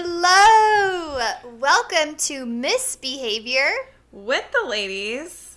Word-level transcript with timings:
Hello! 0.00 1.18
Welcome 1.58 2.14
to 2.18 2.46
Misbehavior 2.46 3.68
with 4.12 4.44
the 4.52 4.64
ladies. 4.68 5.56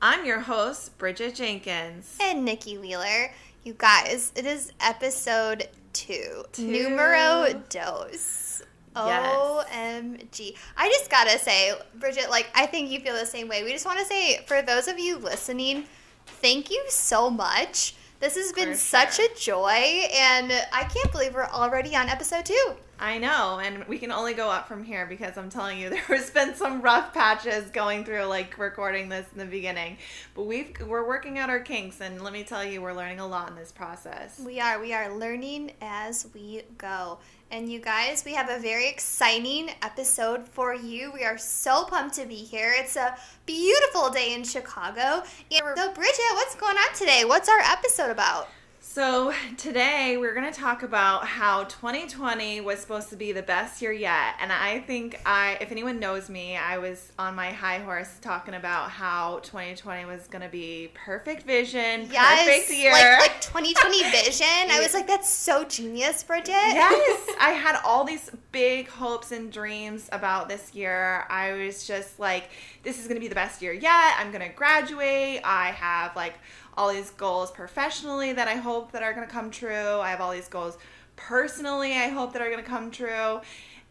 I'm 0.00 0.24
your 0.24 0.38
host, 0.38 0.96
Bridget 0.96 1.34
Jenkins. 1.34 2.16
and 2.22 2.44
Nikki 2.44 2.78
Wheeler. 2.78 3.32
You 3.64 3.74
guys, 3.76 4.30
it 4.36 4.46
is 4.46 4.70
episode 4.80 5.66
two, 5.92 6.44
Two. 6.52 6.68
numero 6.68 7.64
dos. 7.68 8.62
Yes. 8.94 9.34
OMG. 9.74 10.56
I 10.76 10.88
just 10.88 11.10
gotta 11.10 11.36
say, 11.40 11.72
Bridget, 11.96 12.30
like, 12.30 12.48
I 12.54 12.66
think 12.66 12.90
you 12.90 13.00
feel 13.00 13.14
the 13.16 13.26
same 13.26 13.48
way. 13.48 13.64
We 13.64 13.72
just 13.72 13.86
wanna 13.86 14.04
say, 14.04 14.44
for 14.46 14.62
those 14.62 14.86
of 14.86 15.00
you 15.00 15.18
listening, 15.18 15.86
thank 16.26 16.70
you 16.70 16.80
so 16.88 17.28
much. 17.28 17.96
This 18.20 18.36
has 18.36 18.52
been 18.52 18.74
such 18.74 19.16
sure. 19.16 19.24
a 19.24 19.34
joy, 19.34 20.06
and 20.12 20.52
I 20.74 20.84
can't 20.84 21.10
believe 21.10 21.32
we're 21.32 21.46
already 21.46 21.96
on 21.96 22.10
episode 22.10 22.44
two. 22.44 22.74
I 22.98 23.16
know, 23.16 23.60
and 23.64 23.82
we 23.86 23.98
can 23.98 24.12
only 24.12 24.34
go 24.34 24.50
up 24.50 24.68
from 24.68 24.84
here 24.84 25.06
because 25.06 25.38
I'm 25.38 25.48
telling 25.48 25.78
you, 25.78 25.88
there's 26.08 26.28
been 26.28 26.54
some 26.54 26.82
rough 26.82 27.14
patches 27.14 27.70
going 27.70 28.04
through, 28.04 28.24
like 28.24 28.58
recording 28.58 29.08
this 29.08 29.26
in 29.32 29.38
the 29.38 29.46
beginning. 29.46 29.96
But 30.34 30.42
we've 30.42 30.70
we're 30.86 31.08
working 31.08 31.38
out 31.38 31.48
our 31.48 31.60
kinks, 31.60 32.02
and 32.02 32.20
let 32.22 32.34
me 32.34 32.44
tell 32.44 32.62
you, 32.62 32.82
we're 32.82 32.92
learning 32.92 33.20
a 33.20 33.26
lot 33.26 33.48
in 33.48 33.56
this 33.56 33.72
process. 33.72 34.38
We 34.38 34.60
are. 34.60 34.78
We 34.78 34.92
are 34.92 35.16
learning 35.16 35.72
as 35.80 36.26
we 36.34 36.60
go. 36.76 37.20
And 37.50 37.70
you 37.70 37.80
guys, 37.80 38.24
we 38.24 38.34
have 38.34 38.48
a 38.48 38.58
very 38.60 38.88
exciting 38.88 39.70
episode 39.82 40.46
for 40.48 40.72
you. 40.72 41.10
We 41.12 41.24
are 41.24 41.36
so 41.36 41.84
pumped 41.84 42.14
to 42.14 42.26
be 42.26 42.36
here. 42.36 42.72
It's 42.76 42.94
a 42.96 43.16
beautiful 43.44 44.08
day 44.10 44.34
in 44.34 44.44
Chicago. 44.44 45.24
And 45.50 45.62
so, 45.76 45.92
Bridget, 45.92 46.20
what's 46.34 46.54
going 46.54 46.76
on 46.76 46.94
today? 46.94 47.24
What's 47.24 47.48
our 47.48 47.58
episode 47.58 48.10
about? 48.10 48.48
So 48.92 49.32
today 49.56 50.16
we're 50.16 50.34
going 50.34 50.52
to 50.52 50.60
talk 50.60 50.82
about 50.82 51.24
how 51.24 51.62
2020 51.62 52.60
was 52.60 52.80
supposed 52.80 53.08
to 53.10 53.16
be 53.16 53.30
the 53.30 53.40
best 53.40 53.80
year 53.80 53.92
yet, 53.92 54.34
and 54.40 54.50
I 54.50 54.80
think 54.80 55.20
I, 55.24 55.56
if 55.60 55.70
anyone 55.70 56.00
knows 56.00 56.28
me, 56.28 56.56
I 56.56 56.78
was 56.78 57.12
on 57.16 57.36
my 57.36 57.52
high 57.52 57.78
horse 57.78 58.18
talking 58.20 58.54
about 58.54 58.90
how 58.90 59.38
2020 59.44 60.06
was 60.06 60.26
going 60.26 60.42
to 60.42 60.48
be 60.48 60.90
perfect 60.92 61.44
vision, 61.44 62.08
perfect 62.08 62.68
year. 62.68 62.90
Like, 62.90 63.20
like 63.20 63.40
2020 63.40 64.02
vision. 64.10 64.46
I 64.48 64.80
was 64.82 64.92
like, 64.92 65.06
that's 65.06 65.28
so 65.28 65.62
genius, 65.62 66.24
Bridget. 66.24 66.48
yes, 66.48 67.30
I 67.40 67.50
had 67.50 67.80
all 67.84 68.02
these 68.02 68.28
big 68.50 68.88
hopes 68.88 69.30
and 69.30 69.52
dreams 69.52 70.08
about 70.10 70.48
this 70.48 70.74
year. 70.74 71.26
I 71.30 71.52
was 71.52 71.86
just 71.86 72.18
like, 72.18 72.50
this 72.82 72.98
is 72.98 73.04
going 73.04 73.14
to 73.14 73.20
be 73.20 73.28
the 73.28 73.36
best 73.36 73.62
year 73.62 73.72
yet. 73.72 74.16
I'm 74.18 74.32
going 74.32 74.42
to 74.42 74.52
graduate. 74.52 75.42
I 75.44 75.66
have 75.68 76.16
like 76.16 76.34
all 76.80 76.90
these 76.90 77.10
goals 77.10 77.50
professionally 77.50 78.32
that 78.32 78.48
I 78.48 78.54
hope 78.54 78.92
that 78.92 79.02
are 79.02 79.12
going 79.12 79.26
to 79.26 79.32
come 79.32 79.50
true. 79.50 80.00
I 80.00 80.08
have 80.10 80.22
all 80.22 80.32
these 80.32 80.48
goals 80.48 80.78
personally 81.14 81.92
I 81.92 82.08
hope 82.08 82.32
that 82.32 82.40
are 82.40 82.50
going 82.50 82.64
to 82.64 82.68
come 82.68 82.90
true. 82.90 83.42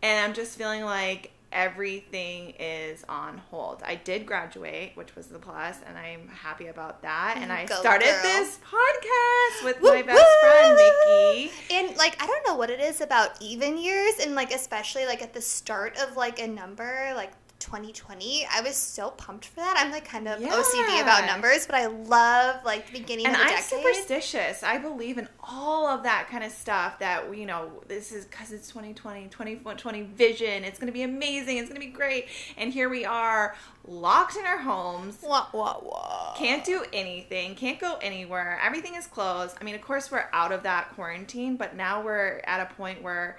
And 0.02 0.26
I'm 0.26 0.34
just 0.34 0.58
feeling 0.58 0.84
like 0.84 1.32
everything 1.52 2.56
is 2.60 3.06
on 3.08 3.38
hold. 3.38 3.84
I 3.86 3.94
did 3.94 4.26
graduate, 4.26 4.94
which 4.96 5.16
was 5.16 5.28
the 5.28 5.38
plus, 5.38 5.78
and 5.86 6.00
I'm 6.00 6.30
happy 6.30 6.66
about 6.66 7.04
that. 7.04 7.38
And 7.40 7.52
I 7.52 7.66
Go 7.66 7.76
started 7.80 8.06
girl. 8.06 8.24
this 8.24 8.58
podcast 8.66 9.66
with 9.66 9.80
Woo, 9.82 9.90
my 9.90 10.02
best 10.02 10.26
friend! 10.42 10.78
Nikki. 10.78 11.52
And 11.72 11.96
like 11.96 12.20
I 12.20 12.26
don't 12.26 12.48
know 12.48 12.56
what 12.56 12.72
it 12.72 12.80
is 12.80 13.02
about 13.02 13.40
even 13.40 13.78
years 13.78 14.14
and 14.20 14.34
like 14.34 14.52
especially 14.52 15.06
like 15.06 15.22
at 15.22 15.34
the 15.36 15.42
start 15.42 15.96
of 16.00 16.18
like 16.18 16.40
a 16.40 16.48
number 16.48 17.12
like 17.16 17.34
2020 17.60 18.48
I 18.52 18.62
was 18.62 18.76
so 18.76 19.12
pumped 19.12 19.46
for 19.46 19.58
that. 19.58 19.76
I'm 19.78 19.92
like 19.92 20.06
kind 20.06 20.28
of 20.28 20.40
OCD 20.40 21.02
about 21.02 21.26
numbers, 21.26 21.66
but 21.66 21.76
I 21.76 21.88
love 21.88 22.64
like 22.66 22.88
the 22.88 23.00
beginning 23.00 23.26
and 23.26 23.36
of 23.36 23.42
the 23.42 23.48
I'm 23.48 23.56
decade. 23.56 23.70
superstitious. 23.70 24.64
I 24.64 24.78
believe 24.78 25.18
in 25.18 25.28
all 25.44 25.88
of 25.88 26.04
that 26.04 26.28
kind 26.30 26.44
of 26.44 26.52
stuff. 26.52 27.00
That 27.00 27.36
you 27.36 27.46
know, 27.46 27.72
this 27.88 28.12
is 28.12 28.26
because 28.26 28.52
it's 28.52 28.68
2020, 28.70 29.28
2020 29.28 30.02
vision. 30.04 30.64
It's 30.64 30.80
going 30.80 30.88
to 30.88 30.94
be 30.94 31.04
amazing. 31.04 31.58
It's 31.58 31.70
going 31.70 31.80
to 31.82 31.86
be 31.86 31.94
great. 31.94 32.28
And 32.58 32.74
here 32.74 32.90
we 32.90 33.06
are, 33.06 33.56
locked 33.86 34.36
in 34.36 34.46
our 34.46 34.60
homes. 34.60 35.18
Wah, 35.22 35.48
wah, 35.54 35.80
wah. 35.82 36.34
Can't 36.36 36.64
do 36.64 36.86
anything. 36.94 37.56
Can't 37.56 37.80
go 37.80 37.98
anywhere. 38.02 38.60
Everything 38.64 38.96
is 38.96 39.08
closed. 39.08 39.56
I 39.60 39.64
mean, 39.64 39.76
of 39.76 39.82
course, 39.82 40.12
we're 40.12 40.26
out 40.34 40.52
of 40.52 40.64
that 40.64 40.94
quarantine, 40.96 41.58
but 41.58 41.76
now 41.76 42.02
we're 42.02 42.42
at 42.46 42.60
a 42.60 42.74
point 42.74 43.02
where 43.02 43.38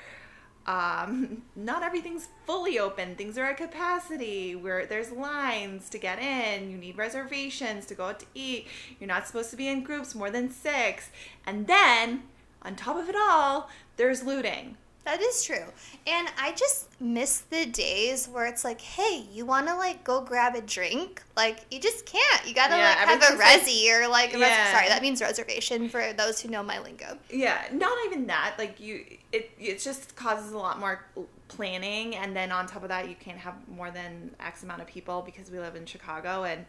um, 0.70 1.42
not 1.56 1.82
everything's 1.82 2.28
fully 2.47 2.78
open. 2.78 3.16
Things 3.16 3.36
are 3.36 3.44
at 3.44 3.56
capacity. 3.56 4.54
Where 4.54 4.86
there's 4.86 5.10
lines 5.10 5.91
to 5.91 5.98
get 5.98 6.20
in. 6.20 6.70
You 6.70 6.76
need 6.76 6.97
reservations 6.97 7.86
to 7.86 7.94
go 7.94 8.06
out 8.06 8.20
to 8.20 8.26
eat. 8.34 8.69
You're 8.98 9.08
not 9.08 9.26
supposed 9.26 9.50
to 9.50 9.56
be 9.56 9.69
in 9.69 9.82
groups 9.82 10.14
more 10.14 10.31
than 10.31 10.50
six. 10.50 11.10
And 11.47 11.66
then, 11.66 12.22
on 12.62 12.76
top 12.76 12.97
of 12.97 13.08
it 13.08 13.16
all, 13.19 13.69
there's 13.97 14.22
looting. 14.22 14.76
That 15.05 15.21
is 15.22 15.43
true. 15.43 15.65
And 16.06 16.28
I 16.38 16.53
just 16.53 16.88
miss 17.00 17.38
the 17.41 17.65
days 17.66 18.28
where 18.28 18.44
it's 18.47 18.65
like, 18.65 18.81
hey, 18.81 19.25
you 19.33 19.47
want 19.47 19.66
to 19.66 19.75
like 19.75 20.05
go 20.05 20.21
grab 20.21 20.55
a 20.55 20.61
drink? 20.61 21.22
Like, 21.37 21.65
you 21.71 21.81
just 21.81 22.05
can't. 22.06 22.47
You 22.47 22.55
got 22.55 22.69
to 22.69 22.77
Yeah, 22.77 22.88
like 22.91 22.97
have 22.99 23.09
a 23.09 23.12
everything's 23.25 23.38
like- 23.41 23.62
resi 23.62 23.91
or 24.05 24.09
like 24.09 24.34
a 24.34 24.38
res- 24.38 24.71
sorry, 24.72 24.88
that 24.88 25.00
means 25.03 25.21
reservation 25.22 25.88
for 25.88 26.12
those 26.12 26.41
who 26.41 26.49
know 26.50 26.62
my 26.62 26.78
lingo. 26.81 27.16
Yeah, 27.31 27.61
not 27.72 27.97
even 28.06 28.27
that. 28.27 28.55
Like 28.59 28.78
you, 28.78 29.05
it 29.33 29.50
it 29.59 29.81
just 29.81 30.15
causes 30.16 30.53
a 30.53 30.59
lot 30.59 30.78
more 30.78 31.05
planning, 31.49 32.15
and 32.15 32.37
then 32.37 32.53
on 32.53 32.67
top 32.67 32.82
of 32.82 32.91
that, 32.91 33.09
you 33.09 33.17
can't 33.19 33.38
have 33.38 33.55
more 33.69 33.91
than 33.91 34.31
X 34.38 34.62
amount 34.62 34.82
of 34.82 34.87
people 34.87 35.22
because 35.22 35.50
we 35.50 35.59
live 35.59 35.77
in 35.77 35.87
Chicago 35.87 36.44
and 36.44 36.67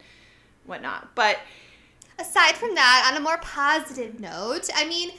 whatnot. 0.65 1.13
But 1.15 1.37
aside 2.17 2.55
from 2.55 2.75
that, 2.75 3.09
on 3.11 3.17
a 3.17 3.23
more 3.23 3.37
positive 3.39 4.19
note, 4.19 4.69
I 4.75 4.87
mean, 4.87 5.11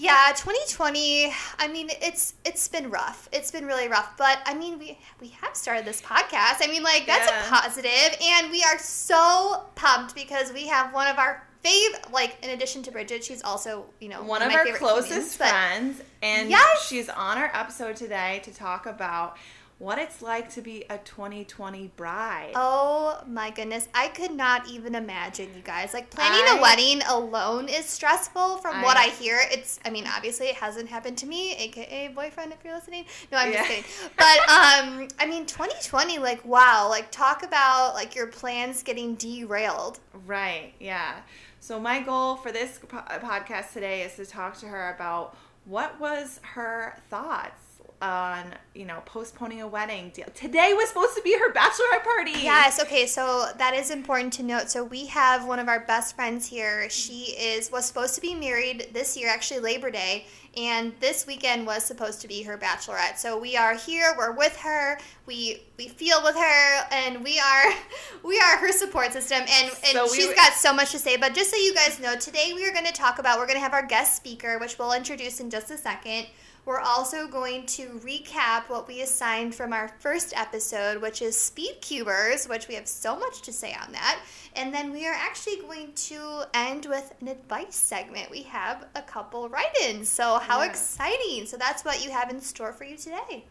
yeah, 0.00 0.32
2020. 0.34 1.30
I 1.58 1.68
mean, 1.68 1.90
it's 2.00 2.32
it's 2.44 2.66
been 2.68 2.90
rough. 2.90 3.28
It's 3.32 3.50
been 3.50 3.66
really 3.66 3.86
rough. 3.86 4.16
But 4.16 4.38
I 4.46 4.54
mean, 4.54 4.78
we 4.78 4.98
we 5.20 5.28
have 5.42 5.54
started 5.54 5.84
this 5.84 6.00
podcast. 6.00 6.58
I 6.62 6.68
mean, 6.68 6.82
like 6.82 7.06
that's 7.06 7.30
Yeah. 7.30 7.46
a 7.46 7.48
positive, 7.50 8.16
and 8.22 8.50
we 8.50 8.62
are 8.62 8.78
so 8.78 9.64
pumped 9.74 10.14
because 10.14 10.52
we 10.52 10.66
have 10.68 10.94
one 10.94 11.06
of 11.08 11.18
our 11.18 11.46
fav 11.62 12.10
like 12.10 12.38
in 12.42 12.48
addition 12.50 12.82
to 12.84 12.90
Bridget, 12.90 13.22
she's 13.22 13.42
also 13.42 13.84
you 14.00 14.08
know 14.08 14.22
one 14.22 14.40
of 14.40 14.48
my 14.48 14.58
our 14.58 14.66
closest 14.78 15.36
friends, 15.36 16.00
and 16.22 16.48
Yes! 16.48 16.86
she's 16.88 17.10
on 17.10 17.36
our 17.36 17.50
episode 17.52 17.96
today 17.96 18.40
to 18.44 18.54
talk 18.54 18.86
about 18.86 19.36
what 19.80 19.98
it's 19.98 20.20
like 20.20 20.50
to 20.52 20.60
be 20.60 20.84
a 20.90 20.98
2020 20.98 21.90
bride. 21.96 22.52
Oh 22.54 23.22
my 23.26 23.48
goodness. 23.50 23.88
I 23.94 24.08
could 24.08 24.30
not 24.30 24.68
even 24.68 24.94
imagine, 24.94 25.48
you 25.56 25.62
guys. 25.62 25.94
Like 25.94 26.10
planning 26.10 26.44
I- 26.46 26.58
a 26.58 26.60
wedding 26.62 27.00
alone 27.08 27.66
is 27.68 27.86
stressful 27.86 28.58
from 28.58 28.82
what 28.82 28.98
I- 28.98 29.04
I 29.04 29.08
hear. 29.08 29.40
It's 29.50 29.80
I 29.84 29.88
mean, 29.88 30.04
obviously 30.06 30.48
it 30.48 30.56
hasn't 30.56 30.90
happened 30.90 31.16
to 31.18 31.26
me, 31.26 31.56
aka 31.56 32.08
boyfriend 32.08 32.52
if 32.52 32.58
you're 32.62 32.74
listening. 32.74 33.06
No, 33.32 33.38
I'm 33.38 33.52
just 33.54 33.68
kidding. 33.68 33.84
But 34.18 34.38
um 34.50 35.08
I 35.18 35.24
mean 35.26 35.46
2020 35.46 36.18
like 36.18 36.44
wow, 36.44 36.86
like 36.90 37.10
talk 37.10 37.42
about 37.42 37.94
like 37.94 38.14
your 38.14 38.26
plans 38.26 38.82
getting 38.82 39.14
derailed. 39.14 39.98
Right, 40.26 40.74
yeah. 40.78 41.20
So 41.60 41.80
my 41.80 42.00
goal 42.00 42.36
for 42.36 42.52
this 42.52 42.78
po- 42.86 42.98
podcast 43.08 43.72
today 43.72 44.02
is 44.02 44.14
to 44.16 44.26
talk 44.26 44.58
to 44.60 44.66
her 44.66 44.94
about 44.94 45.34
what 45.64 45.98
was 45.98 46.38
her 46.54 46.96
thoughts 47.08 47.69
on, 48.02 48.54
you 48.74 48.84
know, 48.84 49.02
postponing 49.04 49.60
a 49.60 49.68
wedding. 49.68 50.10
deal. 50.14 50.26
Today 50.34 50.72
was 50.74 50.88
supposed 50.88 51.14
to 51.16 51.22
be 51.22 51.38
her 51.38 51.52
bachelorette 51.52 52.02
party. 52.02 52.32
Yes, 52.32 52.80
okay, 52.80 53.06
so 53.06 53.48
that 53.58 53.74
is 53.74 53.90
important 53.90 54.32
to 54.34 54.42
note. 54.42 54.70
So 54.70 54.82
we 54.84 55.06
have 55.06 55.46
one 55.46 55.58
of 55.58 55.68
our 55.68 55.80
best 55.80 56.16
friends 56.16 56.46
here. 56.46 56.88
She 56.88 57.36
is 57.38 57.70
was 57.70 57.84
supposed 57.84 58.14
to 58.14 58.20
be 58.20 58.34
married 58.34 58.88
this 58.92 59.16
year, 59.16 59.28
actually 59.28 59.60
Labor 59.60 59.90
Day, 59.90 60.26
and 60.56 60.92
this 61.00 61.26
weekend 61.26 61.66
was 61.66 61.84
supposed 61.84 62.20
to 62.22 62.28
be 62.28 62.42
her 62.42 62.56
bachelorette. 62.56 63.18
So 63.18 63.38
we 63.38 63.56
are 63.56 63.74
here, 63.74 64.14
we're 64.16 64.32
with 64.32 64.56
her, 64.58 64.98
we 65.26 65.62
we 65.76 65.88
feel 65.88 66.22
with 66.22 66.36
her, 66.36 66.86
and 66.90 67.22
we 67.22 67.38
are 67.38 67.72
we 68.24 68.38
are 68.40 68.56
her 68.56 68.72
support 68.72 69.12
system 69.12 69.40
and, 69.40 69.70
and 69.70 69.92
So 69.92 70.04
we 70.04 70.16
she's 70.16 70.26
w- 70.26 70.36
got 70.36 70.54
so 70.54 70.72
much 70.72 70.92
to 70.92 70.98
say. 70.98 71.16
But 71.18 71.34
just 71.34 71.50
so 71.50 71.56
you 71.56 71.74
guys 71.74 72.00
know, 72.00 72.16
today 72.16 72.52
we 72.54 72.64
are 72.66 72.72
gonna 72.72 72.92
talk 72.92 73.18
about 73.18 73.38
we're 73.38 73.46
gonna 73.46 73.60
have 73.60 73.74
our 73.74 73.84
guest 73.86 74.16
speaker, 74.16 74.58
which 74.58 74.78
we'll 74.78 74.92
introduce 74.92 75.40
in 75.40 75.50
just 75.50 75.70
a 75.70 75.76
second. 75.76 76.26
We're 76.66 76.80
also 76.80 77.26
going 77.26 77.66
to 77.66 78.00
recap 78.04 78.68
what 78.68 78.86
we 78.86 79.00
assigned 79.00 79.54
from 79.54 79.72
our 79.72 79.88
first 79.98 80.32
episode, 80.36 81.00
which 81.00 81.22
is 81.22 81.38
speed 81.38 81.76
cubers, 81.80 82.46
which 82.46 82.68
we 82.68 82.74
have 82.74 82.86
so 82.86 83.18
much 83.18 83.42
to 83.42 83.52
say 83.52 83.74
on 83.74 83.92
that. 83.92 84.20
And 84.54 84.72
then 84.72 84.92
we 84.92 85.06
are 85.06 85.14
actually 85.14 85.56
going 85.56 85.92
to 85.94 86.42
end 86.54 86.86
with 86.86 87.12
an 87.20 87.28
advice 87.28 87.76
segment. 87.76 88.30
We 88.30 88.42
have 88.42 88.86
a 88.94 89.02
couple 89.02 89.48
write 89.48 89.74
ins. 89.82 90.08
So, 90.08 90.38
how 90.38 90.60
Yeah. 90.60 90.68
exciting! 90.70 91.46
So, 91.46 91.56
that's 91.56 91.84
what 91.84 92.04
you 92.04 92.10
have 92.10 92.30
in 92.30 92.40
store 92.40 92.72
for 92.72 92.84
you 92.84 92.96
today. 92.96 93.46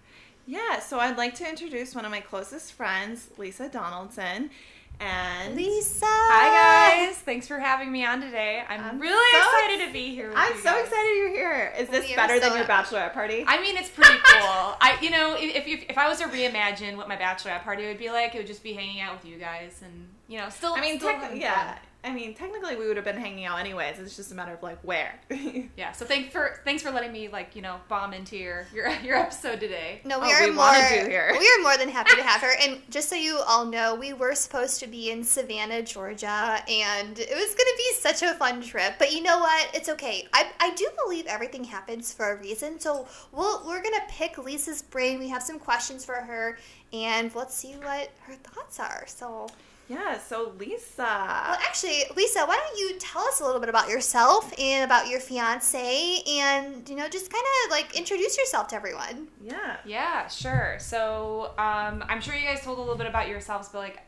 Yeah, 0.45 0.79
so 0.79 0.99
I'd 0.99 1.17
like 1.17 1.35
to 1.35 1.47
introduce 1.47 1.93
one 1.93 2.05
of 2.05 2.11
my 2.11 2.21
closest 2.21 2.73
friends, 2.73 3.29
Lisa 3.37 3.69
Donaldson. 3.69 4.49
And 4.99 5.55
Lisa! 5.55 6.05
Hi 6.05 7.05
guys, 7.07 7.15
thanks 7.19 7.47
for 7.47 7.57
having 7.57 7.89
me 7.89 8.05
on 8.05 8.19
today. 8.19 8.63
I'm, 8.67 8.81
I'm 8.81 8.99
really 8.99 9.31
so 9.31 9.39
excited 9.39 9.79
ex- 9.81 9.87
to 9.87 9.93
be 9.93 10.13
here. 10.13 10.27
With 10.27 10.37
I'm 10.37 10.57
so 10.57 10.63
guys. 10.63 10.85
excited 10.85 11.15
you're 11.15 11.29
here. 11.29 11.73
Is 11.79 11.87
this 11.87 12.09
We 12.09 12.15
better 12.15 12.39
so 12.39 12.49
than 12.49 12.57
your 12.57 12.67
bachelorette 12.67 13.13
party? 13.13 13.45
I 13.47 13.61
mean, 13.61 13.77
it's 13.77 13.89
pretty 13.89 14.11
cool. 14.23 14.75
I, 14.81 14.97
you 15.01 15.09
know, 15.09 15.37
if, 15.39 15.67
if 15.67 15.89
if 15.91 15.97
I 15.97 16.09
was 16.09 16.19
to 16.19 16.25
reimagine 16.25 16.97
what 16.97 17.07
my 17.07 17.15
bachelorette 17.15 17.63
party 17.63 17.87
would 17.87 17.97
be 17.97 18.09
like, 18.09 18.35
it 18.35 18.39
would 18.39 18.47
just 18.47 18.61
be 18.61 18.73
hanging 18.73 18.99
out 18.99 19.13
with 19.15 19.31
you 19.31 19.37
guys 19.37 19.81
and 19.83 20.09
you 20.27 20.37
know, 20.37 20.49
still. 20.49 20.73
I 20.75 20.81
mean, 20.81 20.99
still 20.99 21.13
having 21.15 21.39
yeah. 21.39 21.75
fun. 21.75 21.77
I 22.01 22.13
mean, 22.13 22.33
technically 22.33 22.77
we 22.77 22.87
would 22.87 22.95
have 22.95 23.03
been 23.03 23.17
hanging 23.17 23.43
out 23.43 23.59
anyways. 23.59 23.99
It's 23.99 24.15
just 24.15 24.31
a 24.31 24.35
matter 24.35 24.53
of 24.53 24.63
like 24.63 24.79
where. 24.83 25.19
Yeah. 25.77 25.91
So 25.93 26.05
thanks 26.05 26.31
for 26.33 26.59
thanks 26.65 26.81
for 26.83 26.91
letting 26.91 27.11
me 27.13 27.27
like 27.29 27.55
you 27.55 27.61
know 27.61 27.77
bomb 27.87 28.13
into 28.13 28.35
your 28.37 28.65
your 28.73 28.89
your 29.03 29.15
episode 29.17 29.59
today. 29.59 30.01
No, 30.05 30.19
we 30.19 30.27
Oh, 30.27 30.31
are 30.31 30.41
we 30.45 30.47
more. 30.51 30.65
wanted 30.65 31.07
here. 31.09 31.29
We 31.37 31.45
are 31.45 31.61
more 31.61 31.77
than 31.77 31.89
happy 31.89 32.15
to 32.15 32.23
have 32.23 32.41
her. 32.41 32.51
And 32.61 32.79
just 32.89 33.09
so 33.09 33.15
you 33.15 33.39
all 33.47 33.65
know, 33.65 33.95
we 33.95 34.13
were 34.13 34.35
supposed 34.35 34.79
to 34.81 34.87
be 34.87 35.11
in 35.11 35.23
Savannah, 35.23 35.81
Georgia, 35.83 36.61
and 36.69 37.17
it 37.19 37.29
was 37.35 37.55
going 37.55 37.57
to 37.57 37.75
be 37.77 37.93
such 37.99 38.21
a 38.23 38.33
fun 38.35 38.61
trip. 38.61 38.95
But 38.99 39.13
you 39.13 39.21
know 39.21 39.39
what? 39.39 39.69
It's 39.73 39.89
okay. 39.89 40.27
I, 40.33 40.49
I 40.59 40.73
do 40.75 40.89
believe 41.05 41.25
everything 41.27 41.63
happens 41.63 42.13
for 42.13 42.31
a 42.33 42.35
reason. 42.37 42.79
So 42.79 43.07
we'll 43.31 43.65
we're 43.65 43.81
gonna 43.83 43.97
pick 44.09 44.37
Lisa's 44.37 44.81
brain. 44.81 45.19
We 45.19 45.29
have 45.29 45.43
some 45.43 45.59
questions 45.59 46.03
for 46.05 46.15
her, 46.15 46.57
and 46.93 47.33
let's 47.35 47.55
see 47.55 47.73
what 47.73 48.09
her 48.21 48.33
thoughts 48.35 48.79
are. 48.79 49.03
So, 49.07 49.47
yeah. 49.89 50.17
So 50.19 50.53
Lisa. 50.57 50.97
well, 50.97 51.57
actually, 51.67 52.03
Lisa, 52.15 52.45
why 52.45 52.55
don't 52.55 52.77
you 52.79 52.97
tell 52.99 53.23
us 53.23 53.41
a 53.41 53.45
little 53.45 53.59
bit 53.59 53.69
about 53.69 53.89
yourself 53.89 54.53
and 54.59 54.85
about 54.85 55.09
your 55.09 55.19
fiance, 55.19 56.21
and 56.27 56.87
you 56.87 56.95
know, 56.95 57.09
just 57.09 57.31
kind 57.31 57.43
of 57.65 57.71
like 57.71 57.95
introduce 57.97 58.37
yourself 58.37 58.67
to 58.69 58.75
everyone. 58.75 59.27
yeah. 59.43 59.77
Yeah, 59.85 60.27
sure. 60.27 60.77
So 60.79 61.51
um, 61.57 62.03
I'm 62.07 62.21
sure 62.21 62.35
you 62.35 62.45
guys 62.45 62.61
told 62.61 62.77
a 62.77 62.81
little 62.81 62.97
bit 62.97 63.07
about 63.07 63.27
yourselves, 63.27 63.69
but 63.69 63.79
like 63.79 63.99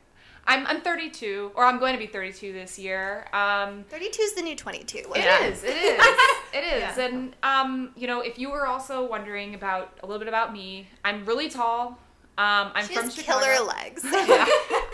I'm 0.48 0.66
I'm 0.68 0.82
32 0.82 1.52
or 1.56 1.66
I'm 1.66 1.78
going 1.80 1.94
to 1.94 2.00
be 2.00 2.08
32 2.08 2.52
this 2.54 2.78
year. 2.80 3.28
Um, 3.34 3.84
32 3.90 4.22
is 4.22 4.34
the 4.34 4.42
new 4.42 4.56
22. 4.56 4.98
It 4.98 5.08
Yeah. 5.18 5.44
is. 5.46 5.64
It 5.64 5.68
is. 5.76 6.06
It 6.54 6.64
is. 6.64 6.98
Yeah. 6.98 7.00
And 7.06 7.36
um, 7.44 7.92
you 7.96 8.08
know, 8.08 8.22
if 8.22 8.38
you 8.40 8.50
were 8.52 8.66
also 8.68 9.08
wondering 9.08 9.54
about 9.56 9.98
a 10.04 10.06
little 10.06 10.20
bit 10.20 10.28
about 10.28 10.52
me, 10.54 10.88
I'm 11.06 11.26
really 11.26 11.50
tall. 11.50 12.00
Um, 12.38 12.72
I'm 12.74 12.88
She 12.88 12.94
from 12.96 13.04
has 13.06 13.16
Chicago. 13.16 13.46
killer 13.46 13.66
legs. 13.66 14.04
yeah. 14.06 14.46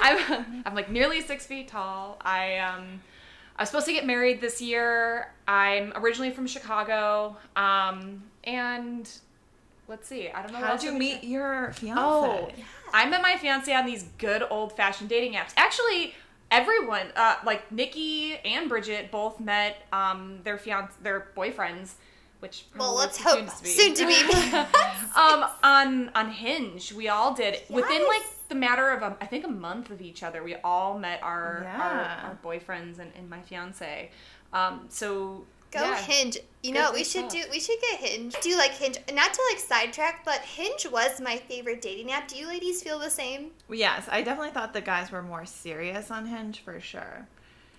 I'm, 0.02 0.64
I'm 0.66 0.76
like 0.76 0.90
nearly 0.90 1.22
six 1.22 1.46
feet 1.46 1.68
tall. 1.68 2.18
I 2.22 2.58
um, 2.58 3.02
I 3.56 3.62
was 3.64 3.70
supposed 3.70 3.86
to 3.88 3.94
get 3.94 4.06
married 4.06 4.42
this 4.42 4.62
year. 4.62 5.32
I'm 5.48 5.94
originally 5.96 6.32
from 6.32 6.46
Chicago. 6.48 7.38
Um, 7.56 8.24
and 8.44 9.10
let's 9.88 10.08
see. 10.08 10.30
I 10.30 10.42
don't 10.42 10.52
know. 10.52 10.60
How'd 10.60 10.84
you 10.84 10.90
I 10.90 10.92
can 10.92 11.00
meet 11.00 11.22
say. 11.22 11.28
your 11.28 11.72
fiance? 11.74 12.02
Oh, 12.02 12.50
I 12.94 13.08
met 13.10 13.22
my 13.22 13.38
fiance 13.38 13.72
on 13.74 13.86
these 13.86 14.06
good 14.18 14.44
old 14.50 14.74
fashioned 14.76 15.10
dating 15.10 15.34
apps. 15.34 15.54
Actually, 15.58 16.14
everyone, 16.52 17.08
uh, 17.16 17.36
like 17.46 17.72
Nikki 17.72 18.36
and 18.46 18.68
Bridget, 18.70 19.12
both 19.12 19.40
met 19.40 19.86
um, 19.94 20.40
their 20.44 20.58
fiance, 20.58 20.94
their 21.02 21.28
boyfriends, 21.36 21.94
which 22.40 22.66
Well, 22.78 22.96
let's 22.96 23.18
hope 23.22 23.50
soon 23.50 23.94
to 23.96 24.06
be. 24.06 24.16
um, 25.16 25.46
on 25.64 26.10
on 26.16 26.32
Hinge, 26.32 26.94
we 26.94 27.08
all 27.10 27.34
did 27.34 27.60
within 27.70 28.06
like 28.08 28.24
the 28.50 28.56
matter 28.56 28.90
of 28.92 29.02
a, 29.02 29.18
I 29.20 29.26
think 29.26 29.44
a 29.46 29.50
month 29.50 29.90
of 29.90 30.02
each 30.02 30.24
other. 30.24 30.44
We 30.44 30.56
all 30.64 30.98
met 30.98 31.22
our 31.24 31.62
Yeah. 31.64 31.82
our, 32.24 32.30
our 32.30 32.38
boyfriends 32.44 33.00
and, 33.00 33.12
and 33.18 33.30
my 33.30 33.42
fiance. 33.42 34.12
Um, 34.54 34.86
so 34.90 35.46
Go 35.72 35.82
yeah. 35.82 35.98
Hinge. 36.02 36.38
You 36.64 36.72
Good- 36.72 36.80
know 36.80 36.86
what 36.86 36.94
we 36.94 37.00
good 37.00 37.08
should 37.08 37.30
stuff. 37.32 37.44
do? 37.44 37.50
We 37.52 37.60
should 37.60 37.76
get 37.82 38.00
Hinge. 38.00 38.34
Do 38.42 38.56
like 38.58 38.72
Hinge. 38.72 38.98
Not 39.14 39.34
to 39.34 39.42
like 39.52 39.60
sidetrack, 39.60 40.24
but 40.24 40.40
Hinge 40.40 40.88
was 40.90 41.20
my 41.20 41.36
favorite 41.36 41.82
dating 41.82 42.12
app. 42.14 42.30
Do 42.30 42.38
you 42.38 42.48
ladies 42.48 42.82
feel 42.82 43.00
the 43.00 43.10
same? 43.10 43.52
Yes, 43.70 44.08
I 44.10 44.22
definitely 44.22 44.52
thought 44.54 44.72
the 44.74 44.80
guys 44.80 45.12
were 45.12 45.22
more 45.22 45.46
serious 45.46 46.10
on 46.10 46.26
Hinge 46.26 46.62
for 46.62 46.80
sure. 46.80 47.28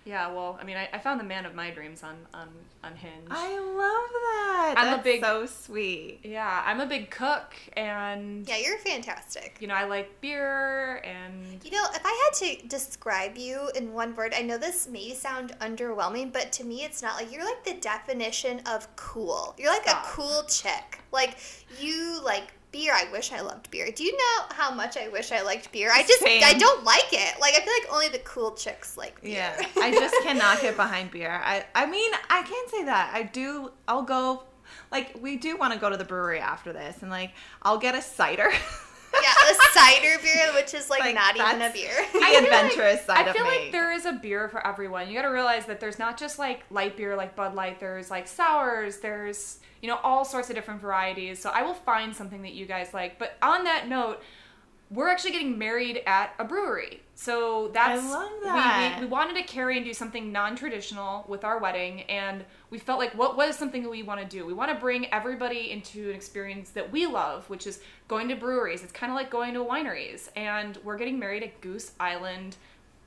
Yeah, 0.09 0.33
well, 0.33 0.59
I 0.59 0.65
mean, 0.65 0.79
I, 0.79 0.89
I 0.91 0.99
found 0.99 1.21
the 1.21 1.25
man 1.25 1.45
of 1.45 1.55
my 1.55 1.71
dreams 1.71 2.03
on 2.03 2.17
on 2.33 2.49
on 2.83 2.97
Hinge. 2.97 3.29
I 3.31 3.59
love 3.59 4.11
that. 4.25 4.75
I'm 4.79 4.87
a 4.87 4.91
That's 4.93 5.03
big- 5.05 5.23
so 5.23 5.45
sweet. 5.45 6.21
Yeah, 6.23 6.63
I'm 6.65 6.81
a 6.81 6.87
big 6.87 7.11
cook, 7.11 7.53
and 7.77 8.49
Yeah, 8.49 8.57
you're 8.57 8.79
fantastic. 8.79 9.59
you 9.61 9.67
know 9.69 9.75
I 9.75 9.85
like 9.85 10.19
beer, 10.23 11.03
and 11.05 11.63
You 11.63 11.73
know, 11.73 11.85
if 11.95 12.01
I 12.07 12.23
had 12.25 12.33
to 12.61 12.67
describe 12.69 13.37
you 13.37 13.71
in 13.77 13.93
one 13.93 14.17
word, 14.17 14.33
I 14.35 14.41
know 14.43 14.57
this 14.57 14.89
may 14.89 15.13
sound 15.13 15.55
underwhelming, 15.61 16.33
but 16.33 16.53
to 16.53 16.65
me, 16.65 16.85
it's 16.85 17.03
not 17.03 17.17
like 17.17 17.31
you're 17.31 17.45
like 17.45 17.63
the 17.65 17.75
definition 17.75 18.61
of 18.67 18.89
cool. 18.97 19.55
You're 19.59 19.73
like 19.73 19.83
Stop. 19.87 20.07
a 20.07 20.09
cool 20.09 20.43
chick. 20.49 21.01
Like 21.13 21.37
you 21.79 22.19
like 22.25 22.53
beer. 22.73 22.93
I 22.94 23.11
wish 23.12 23.32
I 23.32 23.41
loved 23.41 23.70
beer. 23.70 23.91
Do 23.94 24.05
you 24.05 24.12
know 24.12 24.44
how 24.50 24.73
much 24.73 24.97
I 24.97 25.09
wish 25.09 25.32
I 25.32 25.43
liked 25.43 25.73
beer? 25.73 25.91
I 25.93 26.03
just 26.03 26.20
Same. 26.20 26.43
I 26.44 26.55
don't 26.55 26.85
like 26.85 27.12
it. 27.12 27.41
Like 27.41 27.55
I 27.55 27.61
feel 27.61 27.73
like 27.73 27.93
only 27.93 28.09
the 28.09 28.19
cool 28.20 28.53
chicks 28.53 28.97
like 28.97 29.20
beer. 29.23 29.35
Yeah, 29.37 29.67
I 29.76 29.91
just 29.91 30.15
cannot 30.23 30.61
get 30.61 30.76
behind 30.76 31.11
beer. 31.11 31.41
I, 31.44 31.65
I 31.75 31.87
mean, 31.87 32.11
I 32.29 32.43
can't 32.43 32.70
say 32.70 32.85
that. 32.85 33.11
I 33.15 33.23
do. 33.23 33.73
I'll 33.87 34.03
go. 34.03 34.43
Like 34.91 35.17
we 35.20 35.37
do 35.37 35.56
want 35.56 35.73
to 35.73 35.79
go 35.79 35.88
to 35.88 35.97
the 35.97 36.05
brewery 36.05 36.41
after 36.41 36.73
this, 36.73 37.03
and 37.03 37.11
like 37.11 37.32
I'll 37.62 37.79
get 37.79 37.94
a 37.94 38.03
cider. 38.03 38.50
yeah, 39.15 39.33
a 39.51 39.55
cider 39.79 40.21
beer, 40.23 40.53
which 40.55 40.75
is 40.75 40.91
like, 40.91 41.01
Like, 41.01 41.15
not 41.15 41.37
even 41.37 41.63
a 41.63 41.73
beer. 41.73 41.91
the 42.13 42.19
I 42.19 42.31
feel 42.35 42.45
adventurous 42.45 43.07
like, 43.09 43.17
side 43.19 43.27
I 43.27 43.31
of 43.31 43.37
feel 43.37 43.45
me. 43.45 43.51
like 43.51 43.73
there 43.73 43.93
is 43.93 44.07
a 44.07 44.13
beer 44.13 44.49
for 44.49 44.65
everyone. 44.67 45.09
You 45.09 45.15
got 45.15 45.23
to 45.23 45.29
realize 45.29 45.67
that 45.67 45.81
there's 45.81 45.99
not 45.99 46.19
just 46.19 46.39
like 46.39 46.65
light 46.71 46.97
beer 46.97 47.17
like 47.17 47.35
Bud 47.37 47.55
Light. 47.55 47.81
There's 47.81 48.11
like 48.11 48.27
sours. 48.29 48.99
There's 48.99 49.59
you 49.83 49.89
know 49.89 49.99
all 50.03 50.25
sorts 50.25 50.49
of 50.51 50.55
different 50.57 50.81
varieties. 50.81 51.39
So 51.41 51.51
I 51.51 51.63
will 51.63 51.75
find 51.75 52.15
something 52.15 52.43
that 52.43 52.53
you 52.53 52.67
guys 52.67 52.93
like. 52.93 53.19
But 53.19 53.37
on 53.43 53.65
that 53.65 53.89
note, 53.89 54.21
we're 54.91 55.09
actually 55.09 55.33
getting 55.33 55.59
married 55.59 56.03
at 56.07 56.35
a 56.39 56.45
brewery. 56.45 57.03
So 57.15 57.71
that's 57.75 58.03
love 58.09 58.31
we- 58.43 58.49
We, 59.01 59.01
we, 59.05 59.07
wanted 59.11 59.35
to 59.37 59.43
carry 59.43 59.77
and 59.77 59.85
do 59.85 59.93
something 59.93 60.31
non-traditional 60.33 61.25
with 61.29 61.45
our 61.45 61.59
wedding, 61.59 62.03
and 62.03 62.45
we 62.70 62.79
felt 62.79 62.99
like 62.99 63.15
what 63.15 63.37
was 63.37 63.56
something 63.56 63.82
that 63.82 63.91
we 63.91 64.03
want 64.03 64.20
to 64.20 64.26
do? 64.26 64.44
We 64.44 64.53
want 64.53 64.70
to 64.70 64.79
bring 64.79 65.12
everybody 65.12 65.70
into 65.70 66.11
an 66.11 66.17
experience 66.17 66.70
that 66.70 66.93
we 66.93 67.06
love, 67.06 67.49
which 67.49 67.67
is 67.67 67.81
going 68.09 68.29
to 68.29 68.37
breweries. 68.37 68.82
It's 68.82 68.93
kind 68.93 69.11
of 69.11 69.17
like 69.17 69.31
going 69.31 69.55
to 69.55 69.61
wineries, 69.61 70.29
and 70.37 70.79
we're 70.85 70.99
getting 70.99 71.19
married 71.19 71.43
at 71.43 71.61
Goose 71.61 71.93
Island 71.99 72.56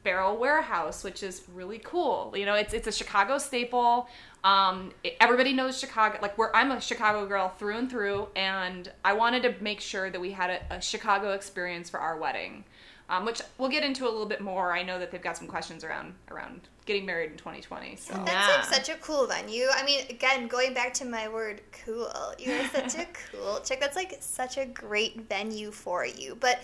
Barrel 0.04 0.38
Warehouse, 0.38 1.04
which 1.04 1.22
is 1.22 1.44
really 1.54 1.80
cool. 1.80 2.34
You 2.36 2.46
know, 2.46 2.56
it's 2.56 2.74
it's 2.74 2.88
a 2.88 2.92
Chicago 2.92 3.38
staple. 3.38 4.08
Um, 4.44 4.92
everybody 5.20 5.54
knows 5.54 5.80
Chicago. 5.80 6.18
Like, 6.22 6.38
we're 6.38 6.52
I'm 6.54 6.72
a 6.72 6.82
Chicago 6.82 7.26
girl 7.28 7.50
through 7.50 7.78
and 7.78 7.90
through, 7.90 8.28
and 8.36 8.92
I 9.06 9.14
wanted 9.14 9.44
to 9.44 9.56
make 9.64 9.82
sure 9.82 10.10
that 10.10 10.20
we 10.20 10.32
had 10.32 10.50
a, 10.50 10.76
a 10.78 10.82
Chicago 10.82 11.32
experience 11.34 11.90
for 11.90 12.00
our 12.00 12.18
wedding, 12.18 12.64
um, 13.10 13.24
which 13.26 13.42
we'll 13.58 13.70
get 13.70 13.84
into 13.84 14.06
a 14.06 14.10
little 14.10 14.26
bit 14.26 14.42
more. 14.42 14.74
I 14.74 14.82
know 14.84 14.98
that 14.98 15.12
they've 15.12 15.22
got 15.22 15.38
some 15.38 15.48
questions 15.48 15.84
around 15.84 16.16
around 16.32 16.62
getting 16.88 17.06
married 17.06 17.32
in 17.32 17.38
2020. 17.38 17.96
So 17.98 18.14
That's 18.14 18.32
Yeah. 18.32 18.56
like 18.56 18.66
such 18.66 18.90
a 18.90 18.96
cool 19.00 19.28
venue. 19.28 19.68
I 19.72 19.86
mean, 19.86 20.06
again, 20.10 20.48
going 20.48 20.74
back 20.74 20.96
to 20.96 21.06
my 21.06 21.28
word 21.30 21.62
cool, 21.86 22.12
you're 22.40 22.68
such 22.70 22.96
a 22.96 23.06
cool 23.32 23.60
chick. 23.64 23.80
That's 23.80 23.96
like 23.96 24.18
such 24.22 24.58
a 24.58 24.66
great 24.66 25.22
venue 25.30 25.70
for 25.70 26.04
you. 26.04 26.36
But 26.40 26.60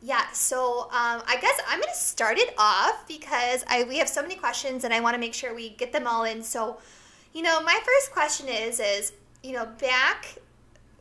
yeah, 0.00 0.30
so 0.32 0.84
um, 0.84 1.22
I 1.26 1.36
guess 1.42 1.60
I'm 1.68 1.78
gonna 1.80 1.92
start 1.94 2.38
it 2.38 2.54
off 2.56 3.06
because 3.06 3.64
I 3.68 3.82
we 3.84 3.98
have 3.98 4.08
so 4.08 4.22
many 4.22 4.36
questions 4.36 4.84
and 4.84 4.94
I 4.94 5.00
want 5.00 5.12
to 5.14 5.20
make 5.20 5.34
sure 5.34 5.54
we 5.54 5.68
get 5.70 5.92
them 5.92 6.06
all 6.06 6.24
in. 6.24 6.42
So, 6.42 6.78
you 7.38 7.44
know, 7.44 7.62
my 7.62 7.78
first 7.84 8.10
question 8.10 8.48
is 8.48 8.80
is 8.80 9.12
you 9.44 9.52
know 9.52 9.66
back. 9.80 10.34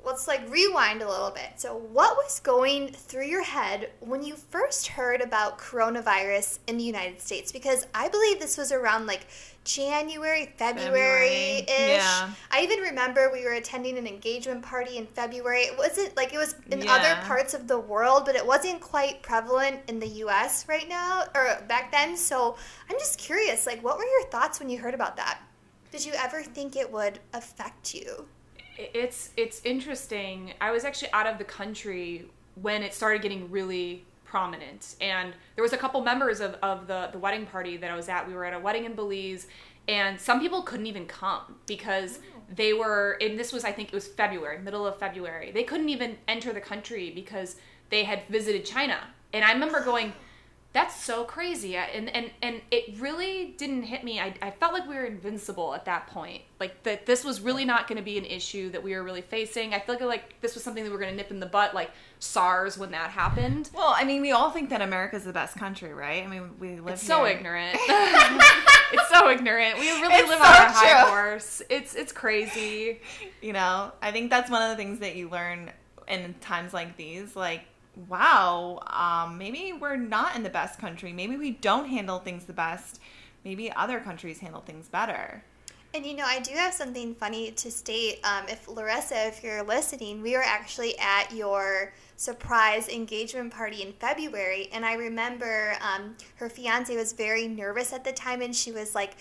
Let's 0.06 0.28
like 0.28 0.50
rewind 0.50 1.01
a 1.01 1.10
little 1.10 1.31
bit. 1.31 1.54
So, 1.57 1.75
what 1.75 2.16
was 2.16 2.39
going 2.39 2.89
through 2.89 3.25
your 3.25 3.44
head 3.44 3.89
when 4.00 4.24
you 4.24 4.36
first 4.36 4.88
heard 4.88 5.20
about 5.20 5.58
coronavirus 5.58 6.60
in 6.67 6.77
the 6.77 6.84
United 6.84 7.20
States? 7.20 7.51
Because 7.51 7.88
I 7.94 8.08
believe 8.08 8.39
this 8.39 8.56
was 8.56 8.72
around 8.72 9.08
like 9.08 9.25
January, 9.65 10.53
February 10.58 11.58
ish. 11.67 11.67
Yeah. 11.67 12.29
I 12.51 12.62
even 12.62 12.79
remember 12.79 13.29
we 13.34 13.44
were 13.44 13.53
attending 13.53 13.98
an 13.98 14.08
engagement 14.08 14.62
party 14.62 14.96
in 14.98 15.08
February. 15.08 15.63
It 15.63 15.77
wasn't 15.77 16.15
like 16.15 16.34
it 16.34 16.38
was 16.38 16.56
in 16.72 16.84
Yeah. 16.84 16.94
other 16.94 17.22
parts 17.27 17.53
of 17.53 17.67
the 17.67 17.79
world, 17.79 18.24
but 18.25 18.36
it 18.36 18.46
wasn't 18.46 18.79
quite 18.79 19.24
prevalent 19.24 19.82
in 19.89 20.00
the 20.00 20.08
US 20.24 20.70
right 20.70 20.88
now 20.88 21.24
or 21.36 21.62
back 21.67 21.91
then. 21.91 22.15
So 22.15 22.56
I'm 22.89 22.98
just 22.98 23.17
curious, 23.20 23.65
like 23.65 23.84
what 23.84 23.98
were 23.98 24.06
your 24.06 24.25
thoughts 24.29 24.60
when 24.60 24.70
you 24.70 24.77
heard 24.77 24.94
about 24.94 25.17
that? 25.17 25.39
Did 25.98 26.06
you 26.06 26.13
ever 26.13 26.44
think 26.44 26.75
it 26.75 26.92
would 26.92 27.18
affect 27.34 27.96
you? 27.96 28.27
it's 28.77 29.32
it's 29.36 29.63
interesting. 29.66 30.54
I 30.62 30.70
was 30.70 30.86
actually 30.86 31.12
out 31.12 31.25
of 31.25 31.39
the 31.39 31.44
country 31.44 32.30
when 32.62 32.84
it 32.84 32.94
started 32.94 33.24
getting 33.24 33.50
really 33.50 34.06
prominent, 34.24 34.94
and 35.01 35.34
there 35.56 35.63
was 35.63 35.74
a 35.74 35.77
couple 35.77 36.00
members 36.01 36.39
of, 36.39 36.54
of 36.62 36.86
the 36.86 37.10
the 37.12 37.18
wedding 37.18 37.48
party 37.48 37.77
that 37.77 37.89
I 37.89 37.96
was 37.96 38.10
at. 38.10 38.27
We 38.27 38.36
were 38.36 38.46
at 38.46 38.54
a 38.54 38.60
wedding 38.60 38.86
in 38.86 38.94
Belize, 38.94 39.48
and 39.88 40.22
some 40.22 40.39
people 40.39 40.62
couldn't 40.62 40.86
even 40.86 41.08
come 41.08 41.56
because 41.66 42.20
oh. 42.20 42.42
they 42.54 42.74
were. 42.74 43.18
And 43.20 43.39
this 43.39 43.51
was, 43.51 43.63
I 43.63 43.72
think, 43.72 43.88
it 43.88 43.96
was 43.96 44.08
February, 44.08 44.60
middle 44.60 44.86
of 44.86 45.00
February. 45.00 45.51
They 45.51 45.63
couldn't 45.63 45.89
even 45.89 46.16
enter 46.27 46.54
the 46.54 46.62
country 46.62 47.10
because 47.10 47.56
they 47.89 48.04
had 48.04 48.22
visited 48.30 48.66
China, 48.66 49.00
and 49.34 49.44
I 49.44 49.51
remember 49.51 49.84
going. 49.84 50.13
That's 50.77 51.03
so 51.03 51.24
crazy, 51.24 51.75
and 51.75 52.07
and 52.15 52.29
and 52.43 52.62
it 52.69 53.00
really 53.00 53.55
didn't 53.57 53.81
hit 53.81 54.03
me. 54.03 54.19
I, 54.19 54.36
I 54.43 54.51
felt 54.51 54.74
like 54.74 54.88
we 54.88 54.93
were 54.93 55.05
invincible 55.05 55.74
at 55.74 55.86
that 55.86 56.05
point, 56.05 56.43
like 56.60 56.84
that 56.84 57.07
this 57.07 57.24
was 57.24 57.41
really 57.41 57.65
not 57.65 57.88
going 57.88 57.98
to 57.98 58.03
be 58.03 58.19
an 58.19 58.25
issue 58.25 58.69
that 58.69 58.84
we 58.84 58.93
were 58.93 59.01
really 59.01 59.24
facing. 59.24 59.74
I 59.74 59.79
feel 59.79 59.96
like 59.96 60.03
like 60.03 60.39
this 60.41 60.53
was 60.53 60.63
something 60.63 60.84
that 60.84 60.91
we 60.91 60.93
were 60.93 61.01
going 61.01 61.10
to 61.10 61.17
nip 61.17 61.31
in 61.31 61.39
the 61.39 61.48
butt, 61.48 61.74
like 61.74 61.89
SARS 62.19 62.77
when 62.77 62.91
that 62.91 63.10
happened. 63.10 63.72
Well, 63.74 63.96
I 63.98 64.03
mean, 64.03 64.22
we 64.22 64.34
all 64.34 64.51
think 64.51 64.69
that 64.69 64.84
America's 64.84 65.24
the 65.24 65.34
best 65.34 65.57
country, 65.57 65.96
right? 65.96 66.24
I 66.24 66.27
mean, 66.27 66.51
we 66.60 66.79
live 66.79 66.93
It's 66.93 67.01
so 67.01 67.25
ignorant. 67.25 67.75
it's 67.81 69.10
so 69.10 69.31
ignorant. 69.31 69.79
We 69.79 69.89
really 70.00 70.13
It's 70.13 70.29
live 70.29 70.38
so 70.38 70.46
on 70.46 70.51
a 70.51 70.72
high 70.72 71.01
true. 71.01 71.10
horse. 71.10 71.63
It's 71.72 71.96
it's 71.96 72.12
crazy. 72.12 73.01
You 73.41 73.53
know, 73.53 73.93
I 74.03 74.12
think 74.12 74.29
that's 74.29 74.51
one 74.51 74.62
of 74.62 74.69
the 74.69 74.75
things 74.75 75.00
that 75.00 75.15
you 75.15 75.27
learn 75.27 75.72
in 76.07 76.36
times 76.39 76.72
like 76.72 76.98
these. 76.98 77.36
Like, 77.36 77.62
wow, 78.08 78.80
um, 78.88 79.38
maybe 79.38 79.74
we're 79.74 79.96
not 79.96 80.36
in 80.36 80.44
the 80.44 80.50
best 80.50 80.80
country. 80.80 81.12
Maybe 81.12 81.36
we 81.36 81.51
don't 81.51 81.88
handle 81.88 82.20
things 82.20 82.46
the 82.46 82.54
best. 82.54 83.00
maybe 83.44 83.72
other 83.72 84.00
countries 84.00 84.39
handle 84.39 84.62
things 84.62 84.88
better. 84.88 85.44
And 85.94 86.06
you 86.06 86.16
know, 86.16 86.25
I 86.25 86.39
do 86.39 86.54
have 86.54 86.74
something 86.74 87.16
funny 87.16 87.51
to 87.51 87.72
state. 87.72 88.20
Um, 88.24 88.44
if 88.50 88.68
Larissa, 88.68 89.27
if 89.27 89.42
you're 89.42 89.63
listening, 89.63 90.22
we 90.22 90.34
were 90.34 90.44
actually 90.44 90.98
at 91.00 91.32
your 91.32 91.94
surprise 92.18 92.89
engagement 92.89 93.54
party 93.54 93.82
in 93.82 93.94
February, 93.94 94.70
and 94.74 94.86
I 94.86 94.94
remember 94.96 95.75
um, 95.82 96.16
her 96.36 96.50
fiance 96.50 96.96
was 96.96 97.13
very 97.13 97.48
nervous 97.48 97.94
at 97.94 98.04
the 98.04 98.12
time, 98.12 98.42
and 98.42 98.56
she 98.56 98.72
was 98.72 98.94
like, 98.96 99.16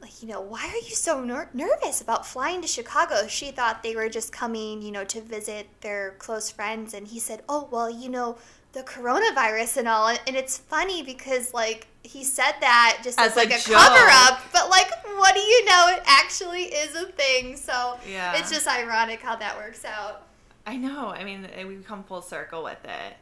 like 0.00 0.22
you 0.22 0.28
know, 0.28 0.40
why 0.40 0.66
are 0.66 0.88
you 0.88 0.94
so 0.94 1.22
ner- 1.22 1.50
nervous 1.52 2.00
about 2.00 2.26
flying 2.26 2.62
to 2.62 2.68
Chicago? 2.68 3.26
She 3.26 3.50
thought 3.50 3.82
they 3.82 3.96
were 3.96 4.08
just 4.08 4.32
coming, 4.32 4.80
you 4.82 4.92
know, 4.92 5.04
to 5.04 5.20
visit 5.20 5.68
their 5.80 6.12
close 6.18 6.50
friends, 6.50 6.94
and 6.94 7.08
he 7.08 7.18
said, 7.18 7.42
oh 7.48 7.68
well, 7.70 7.90
you 7.90 8.08
know 8.08 8.38
the 8.72 8.82
coronavirus 8.82 9.78
and 9.78 9.88
all 9.88 10.08
and 10.08 10.36
it's 10.36 10.58
funny 10.58 11.02
because 11.02 11.54
like 11.54 11.86
he 12.02 12.22
said 12.22 12.52
that 12.60 13.00
just 13.02 13.18
as, 13.18 13.30
as 13.30 13.36
like 13.36 13.48
a, 13.50 13.58
cover 13.58 14.08
up 14.10 14.40
but 14.52 14.68
like 14.68 14.90
what 15.16 15.34
do 15.34 15.40
you 15.40 15.64
know? 15.64 15.86
It 15.88 16.02
actually 16.06 16.64
is 16.64 16.94
a 16.94 17.06
thing 17.06 17.56
so 17.56 17.98
yeah. 18.08 18.36
it's 18.36 18.50
just 18.50 18.68
ironic 18.68 19.20
how 19.20 19.36
that 19.36 19.56
works 19.56 19.84
out. 19.84 20.26
I 20.66 20.76
know. 20.76 21.08
I 21.08 21.24
mean 21.24 21.48
eh, 21.54 21.64
we 21.64 21.76
come 21.76 22.04
full 22.04 22.22
circle 22.22 22.62
with 22.62 22.84
it. 22.84 23.16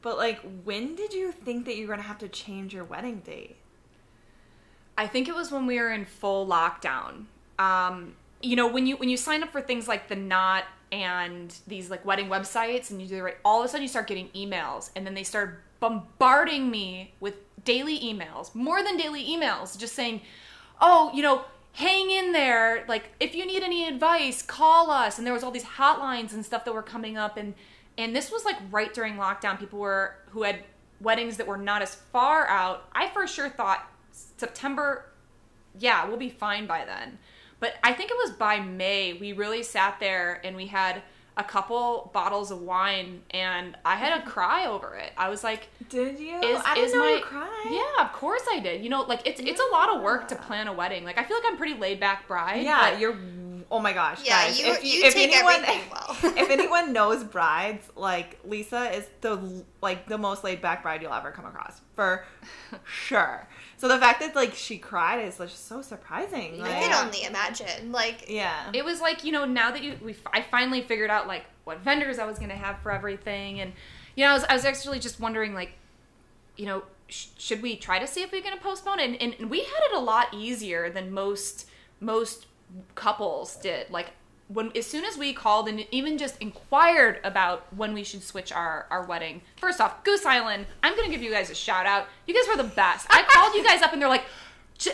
But 0.00 0.16
like 0.16 0.40
when 0.64 0.94
did 0.94 1.12
you 1.12 1.32
think 1.32 1.66
that 1.66 1.76
you 1.76 1.82
were 1.82 1.94
going 1.94 2.02
to 2.02 2.08
have 2.08 2.18
to 2.18 2.28
change 2.28 2.72
your 2.72 2.84
wedding 2.84 3.20
date 3.20 3.56
i 4.98 5.06
think 5.06 5.28
it 5.28 5.34
was 5.34 5.50
when 5.50 5.66
we 5.66 5.80
were 5.80 5.90
in 5.90 6.04
full 6.04 6.46
lockdown. 6.46 7.24
Um 7.58 8.14
you 8.42 8.54
know 8.54 8.68
when 8.68 8.86
you 8.86 8.96
when 8.96 9.08
you 9.08 9.16
sign 9.16 9.42
up 9.42 9.50
for 9.50 9.60
things 9.60 9.88
like 9.88 10.08
the 10.08 10.16
knot 10.16 10.64
and 10.92 11.54
these 11.66 11.90
like 11.90 12.04
wedding 12.04 12.28
websites 12.28 12.90
and 12.90 13.00
you 13.00 13.08
do 13.08 13.16
the 13.16 13.22
right 13.22 13.36
all 13.44 13.60
of 13.60 13.64
a 13.66 13.68
sudden 13.68 13.82
you 13.82 13.88
start 13.88 14.06
getting 14.06 14.28
emails 14.28 14.90
and 14.94 15.06
then 15.06 15.14
they 15.14 15.24
start 15.24 15.62
bombarding 15.80 16.70
me 16.70 17.14
with 17.20 17.34
daily 17.64 17.98
emails 17.98 18.54
more 18.54 18.82
than 18.82 18.96
daily 18.96 19.24
emails 19.24 19.78
just 19.78 19.94
saying 19.94 20.20
oh 20.80 21.10
you 21.14 21.22
know 21.22 21.44
hang 21.72 22.10
in 22.10 22.32
there. 22.32 22.84
Like 22.88 23.10
if 23.20 23.36
you 23.36 23.46
need 23.46 23.62
any 23.62 23.86
advice 23.86 24.42
call 24.42 24.90
us. 24.90 25.18
And 25.18 25.26
there 25.26 25.34
was 25.34 25.44
all 25.44 25.52
these 25.52 25.64
hotlines 25.64 26.32
and 26.32 26.44
stuff 26.44 26.64
that 26.64 26.74
were 26.74 26.82
coming 26.82 27.16
up 27.16 27.36
and 27.36 27.54
and 27.96 28.14
this 28.14 28.30
was 28.30 28.44
like 28.44 28.56
right 28.70 28.92
during 28.94 29.14
lockdown. 29.14 29.58
People 29.58 29.78
were 29.78 30.16
who 30.30 30.42
had 30.42 30.64
weddings 31.00 31.36
that 31.36 31.46
were 31.46 31.56
not 31.56 31.82
as 31.82 31.94
far 31.94 32.46
out 32.48 32.88
i 32.92 33.08
for 33.10 33.26
sure 33.26 33.48
thought 33.48 33.88
september 34.38 35.04
yeah 35.78 36.06
we'll 36.06 36.16
be 36.16 36.30
fine 36.30 36.66
by 36.66 36.84
then 36.84 37.18
but 37.60 37.74
I 37.82 37.92
think 37.92 38.10
it 38.10 38.16
was 38.16 38.30
by 38.32 38.60
May 38.60 39.14
we 39.14 39.32
really 39.32 39.62
sat 39.62 39.98
there 40.00 40.40
and 40.44 40.56
we 40.56 40.66
had 40.66 41.02
a 41.36 41.44
couple 41.44 42.10
bottles 42.12 42.50
of 42.50 42.60
wine 42.60 43.22
and 43.30 43.76
I 43.84 43.94
had 43.94 44.20
a 44.20 44.26
cry 44.26 44.66
over 44.66 44.96
it. 44.96 45.12
I 45.16 45.28
was 45.28 45.44
like, 45.44 45.68
"Did 45.88 46.18
you? 46.18 46.36
Is, 46.40 46.60
I 46.64 46.74
didn't 46.74 46.88
is 46.88 46.94
know 46.94 47.00
my, 47.00 47.10
you 47.10 47.22
cried." 47.22 47.68
Yeah, 47.70 48.04
of 48.04 48.12
course 48.12 48.42
I 48.50 48.58
did. 48.58 48.82
You 48.82 48.90
know, 48.90 49.02
like 49.02 49.24
it's 49.24 49.40
yeah. 49.40 49.50
it's 49.50 49.60
a 49.60 49.72
lot 49.72 49.94
of 49.94 50.02
work 50.02 50.26
to 50.28 50.36
plan 50.36 50.66
a 50.66 50.72
wedding. 50.72 51.04
Like 51.04 51.16
I 51.16 51.24
feel 51.24 51.36
like 51.36 51.46
I'm 51.46 51.56
pretty 51.56 51.78
laid 51.78 52.00
back 52.00 52.26
bride. 52.26 52.64
Yeah, 52.64 52.98
you're. 52.98 53.16
Oh 53.70 53.80
my 53.80 53.92
gosh, 53.92 54.24
yeah, 54.24 54.46
guys! 54.46 54.58
You, 54.58 54.66
if, 54.72 54.84
you 54.84 55.04
if 55.04 55.14
take 55.14 55.30
anyone, 55.30 55.54
everything 55.56 55.80
well. 55.92 56.16
if 56.36 56.50
anyone 56.50 56.92
knows 56.92 57.22
brides, 57.22 57.86
like 57.96 58.38
Lisa 58.44 58.90
is 58.92 59.06
the 59.20 59.62
like 59.82 60.08
the 60.08 60.16
most 60.16 60.42
laid 60.42 60.62
back 60.62 60.82
bride 60.82 61.02
you'll 61.02 61.12
ever 61.12 61.30
come 61.30 61.44
across 61.44 61.80
for 61.94 62.24
sure. 62.84 63.46
So 63.76 63.86
the 63.86 63.98
fact 63.98 64.20
that 64.20 64.34
like 64.34 64.54
she 64.54 64.78
cried 64.78 65.24
is 65.24 65.36
just 65.36 65.68
so 65.68 65.82
surprising. 65.82 66.58
Like, 66.58 66.70
I 66.70 66.80
can 66.80 67.06
only 67.06 67.24
imagine. 67.24 67.92
Like 67.92 68.24
yeah, 68.28 68.70
it 68.72 68.84
was 68.84 69.00
like 69.00 69.22
you 69.22 69.32
know 69.32 69.44
now 69.44 69.70
that 69.70 69.82
you 69.82 69.98
we 70.02 70.16
I 70.32 70.42
finally 70.42 70.80
figured 70.82 71.10
out 71.10 71.26
like 71.26 71.44
what 71.64 71.80
vendors 71.80 72.18
I 72.18 72.24
was 72.24 72.38
gonna 72.38 72.56
have 72.56 72.80
for 72.80 72.90
everything, 72.90 73.60
and 73.60 73.72
you 74.16 74.24
know 74.24 74.30
I 74.30 74.34
was 74.34 74.44
I 74.44 74.54
was 74.54 74.64
actually 74.64 74.98
just 74.98 75.20
wondering 75.20 75.52
like, 75.52 75.72
you 76.56 76.64
know, 76.64 76.84
should 77.08 77.60
we 77.60 77.76
try 77.76 77.98
to 77.98 78.06
see 78.06 78.22
if 78.22 78.32
we 78.32 78.40
can 78.40 78.58
postpone? 78.58 78.98
And, 78.98 79.20
and 79.20 79.34
and 79.38 79.50
we 79.50 79.58
had 79.60 79.80
it 79.90 79.96
a 79.96 80.00
lot 80.00 80.32
easier 80.32 80.88
than 80.88 81.12
most 81.12 81.68
most 82.00 82.46
couples 82.94 83.56
did. 83.56 83.90
Like 83.90 84.12
when 84.48 84.72
as 84.76 84.86
soon 84.86 85.04
as 85.04 85.16
we 85.16 85.32
called 85.32 85.68
and 85.68 85.86
even 85.90 86.18
just 86.18 86.38
inquired 86.40 87.20
about 87.22 87.66
when 87.74 87.92
we 87.92 88.02
should 88.04 88.22
switch 88.22 88.52
our 88.52 88.86
our 88.90 89.04
wedding. 89.04 89.42
First 89.56 89.80
off, 89.80 90.04
Goose 90.04 90.24
Island, 90.24 90.66
I'm 90.82 90.96
gonna 90.96 91.10
give 91.10 91.22
you 91.22 91.30
guys 91.30 91.50
a 91.50 91.54
shout 91.54 91.86
out. 91.86 92.06
You 92.26 92.34
guys 92.34 92.48
were 92.48 92.62
the 92.62 92.74
best. 92.74 93.06
I 93.10 93.22
called 93.28 93.54
you 93.54 93.64
guys 93.64 93.82
up 93.82 93.92
and 93.92 94.00
they're 94.00 94.08
like, 94.08 94.24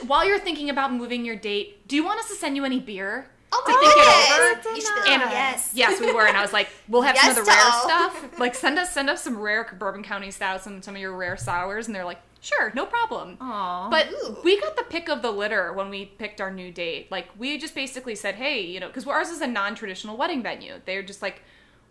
while 0.06 0.26
you're 0.26 0.38
thinking 0.38 0.70
about 0.70 0.92
moving 0.92 1.24
your 1.24 1.36
date, 1.36 1.86
do 1.88 1.96
you 1.96 2.04
want 2.04 2.18
us 2.18 2.28
to 2.28 2.34
send 2.34 2.56
you 2.56 2.64
any 2.64 2.80
beer? 2.80 3.26
Oh 3.56 3.62
to 3.66 3.72
think 3.72 4.66
it 4.66 4.66
over. 4.66 4.76
You 4.76 4.80
should 4.80 5.12
and, 5.12 5.30
yes, 5.30 5.70
yes, 5.74 6.00
we 6.00 6.12
were, 6.12 6.26
and 6.26 6.36
I 6.36 6.42
was 6.42 6.52
like, 6.52 6.68
"We'll 6.88 7.02
have 7.02 7.14
yes, 7.14 7.22
some 7.22 7.38
of 7.38 7.44
the 7.44 7.50
rare 7.50 7.72
stuff. 7.82 8.38
Like, 8.38 8.54
send 8.56 8.80
us, 8.80 8.92
send 8.92 9.08
us 9.08 9.22
some 9.22 9.38
rare 9.38 9.64
Bourbon 9.78 10.02
County 10.02 10.32
stouts 10.32 10.66
and 10.66 10.82
some 10.84 10.96
of 10.96 11.00
your 11.00 11.16
rare 11.16 11.36
sours." 11.36 11.86
And 11.86 11.94
they're 11.94 12.04
like, 12.04 12.18
Sure, 12.44 12.70
no 12.74 12.84
problem. 12.84 13.38
Aww. 13.38 13.90
But 13.90 14.10
Ooh. 14.10 14.36
we 14.44 14.60
got 14.60 14.76
the 14.76 14.82
pick 14.82 15.08
of 15.08 15.22
the 15.22 15.30
litter 15.30 15.72
when 15.72 15.88
we 15.88 16.04
picked 16.04 16.42
our 16.42 16.50
new 16.50 16.70
date. 16.70 17.10
Like 17.10 17.28
we 17.38 17.56
just 17.56 17.74
basically 17.74 18.14
said, 18.14 18.34
hey, 18.34 18.60
you 18.60 18.80
know, 18.80 18.88
because 18.88 19.06
ours 19.06 19.30
is 19.30 19.40
a 19.40 19.46
non-traditional 19.46 20.18
wedding 20.18 20.42
venue. 20.42 20.74
They're 20.84 21.02
just 21.02 21.22
like, 21.22 21.40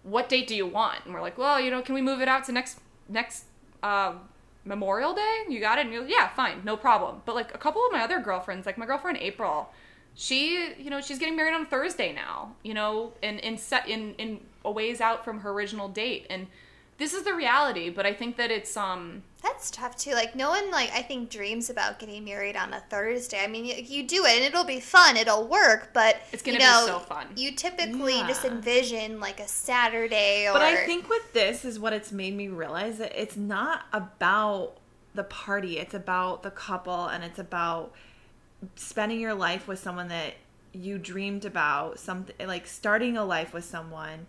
what 0.03 0.29
date 0.29 0.45
do 0.45 0.55
you 0.55 0.67
want? 0.67 1.05
And 1.05 1.13
we're 1.15 1.21
like, 1.21 1.39
well, 1.39 1.59
you 1.59 1.71
know, 1.71 1.81
can 1.81 1.95
we 1.95 2.03
move 2.03 2.21
it 2.21 2.27
out 2.27 2.43
to 2.45 2.51
next 2.51 2.79
next 3.09 3.45
uh, 3.81 4.13
Memorial 4.63 5.15
Day? 5.15 5.39
You 5.49 5.59
got 5.59 5.79
it? 5.79 5.85
And 5.85 5.91
you're 5.91 6.03
like, 6.03 6.11
yeah, 6.11 6.27
fine, 6.29 6.61
no 6.63 6.77
problem. 6.77 7.23
But 7.25 7.33
like 7.33 7.55
a 7.55 7.57
couple 7.57 7.83
of 7.83 7.91
my 7.91 8.01
other 8.01 8.19
girlfriends, 8.19 8.67
like 8.67 8.77
my 8.77 8.85
girlfriend 8.85 9.17
April, 9.21 9.71
she, 10.13 10.75
you 10.77 10.91
know, 10.91 11.01
she's 11.01 11.17
getting 11.17 11.35
married 11.35 11.55
on 11.55 11.65
Thursday 11.65 12.13
now. 12.13 12.53
You 12.61 12.75
know, 12.75 13.13
and 13.23 13.39
in 13.39 13.57
set 13.57 13.89
in 13.89 14.13
in 14.19 14.39
a 14.63 14.71
ways 14.71 15.01
out 15.01 15.25
from 15.25 15.39
her 15.39 15.49
original 15.49 15.89
date 15.89 16.27
and 16.29 16.45
this 16.97 17.13
is 17.13 17.23
the 17.23 17.33
reality, 17.33 17.89
but 17.89 18.05
I 18.05 18.13
think 18.13 18.37
that 18.37 18.51
it's 18.51 18.77
um 18.77 19.23
that's 19.43 19.69
tough 19.69 19.97
too. 19.97 20.13
Like 20.13 20.35
no 20.35 20.49
one 20.49 20.71
like 20.71 20.89
I 20.91 21.01
think 21.01 21.29
dreams 21.29 21.69
about 21.69 21.99
getting 21.99 22.23
married 22.23 22.55
on 22.55 22.73
a 22.73 22.79
Thursday. 22.89 23.43
I 23.43 23.47
mean, 23.47 23.65
you, 23.65 23.75
you 23.75 24.07
do 24.07 24.25
it 24.25 24.37
and 24.37 24.45
it'll 24.45 24.63
be 24.63 24.79
fun, 24.79 25.17
it'll 25.17 25.47
work, 25.47 25.89
but 25.93 26.17
it's 26.31 26.41
gonna 26.41 26.57
you 26.57 26.63
know, 26.63 26.85
be 26.85 26.91
so 26.91 26.99
fun. 26.99 27.27
You 27.35 27.51
typically 27.51 28.15
yeah. 28.15 28.27
just 28.27 28.45
envision 28.45 29.19
like 29.19 29.39
a 29.39 29.47
Saturday 29.47 30.47
or. 30.47 30.53
But 30.53 30.61
I 30.61 30.85
think 30.85 31.09
with 31.09 31.33
this 31.33 31.65
is 31.65 31.79
what 31.79 31.93
it's 31.93 32.11
made 32.11 32.35
me 32.35 32.47
realize 32.47 32.97
that 32.97 33.19
it's 33.19 33.35
not 33.35 33.85
about 33.91 34.77
the 35.13 35.25
party. 35.25 35.77
It's 35.77 35.93
about 35.93 36.43
the 36.43 36.51
couple, 36.51 37.07
and 37.07 37.23
it's 37.23 37.39
about 37.39 37.93
spending 38.75 39.19
your 39.19 39.33
life 39.33 39.67
with 39.67 39.79
someone 39.79 40.07
that 40.07 40.35
you 40.71 40.97
dreamed 40.97 41.43
about. 41.43 41.99
Something 41.99 42.47
like 42.47 42.65
starting 42.65 43.17
a 43.17 43.25
life 43.25 43.53
with 43.53 43.65
someone 43.65 44.25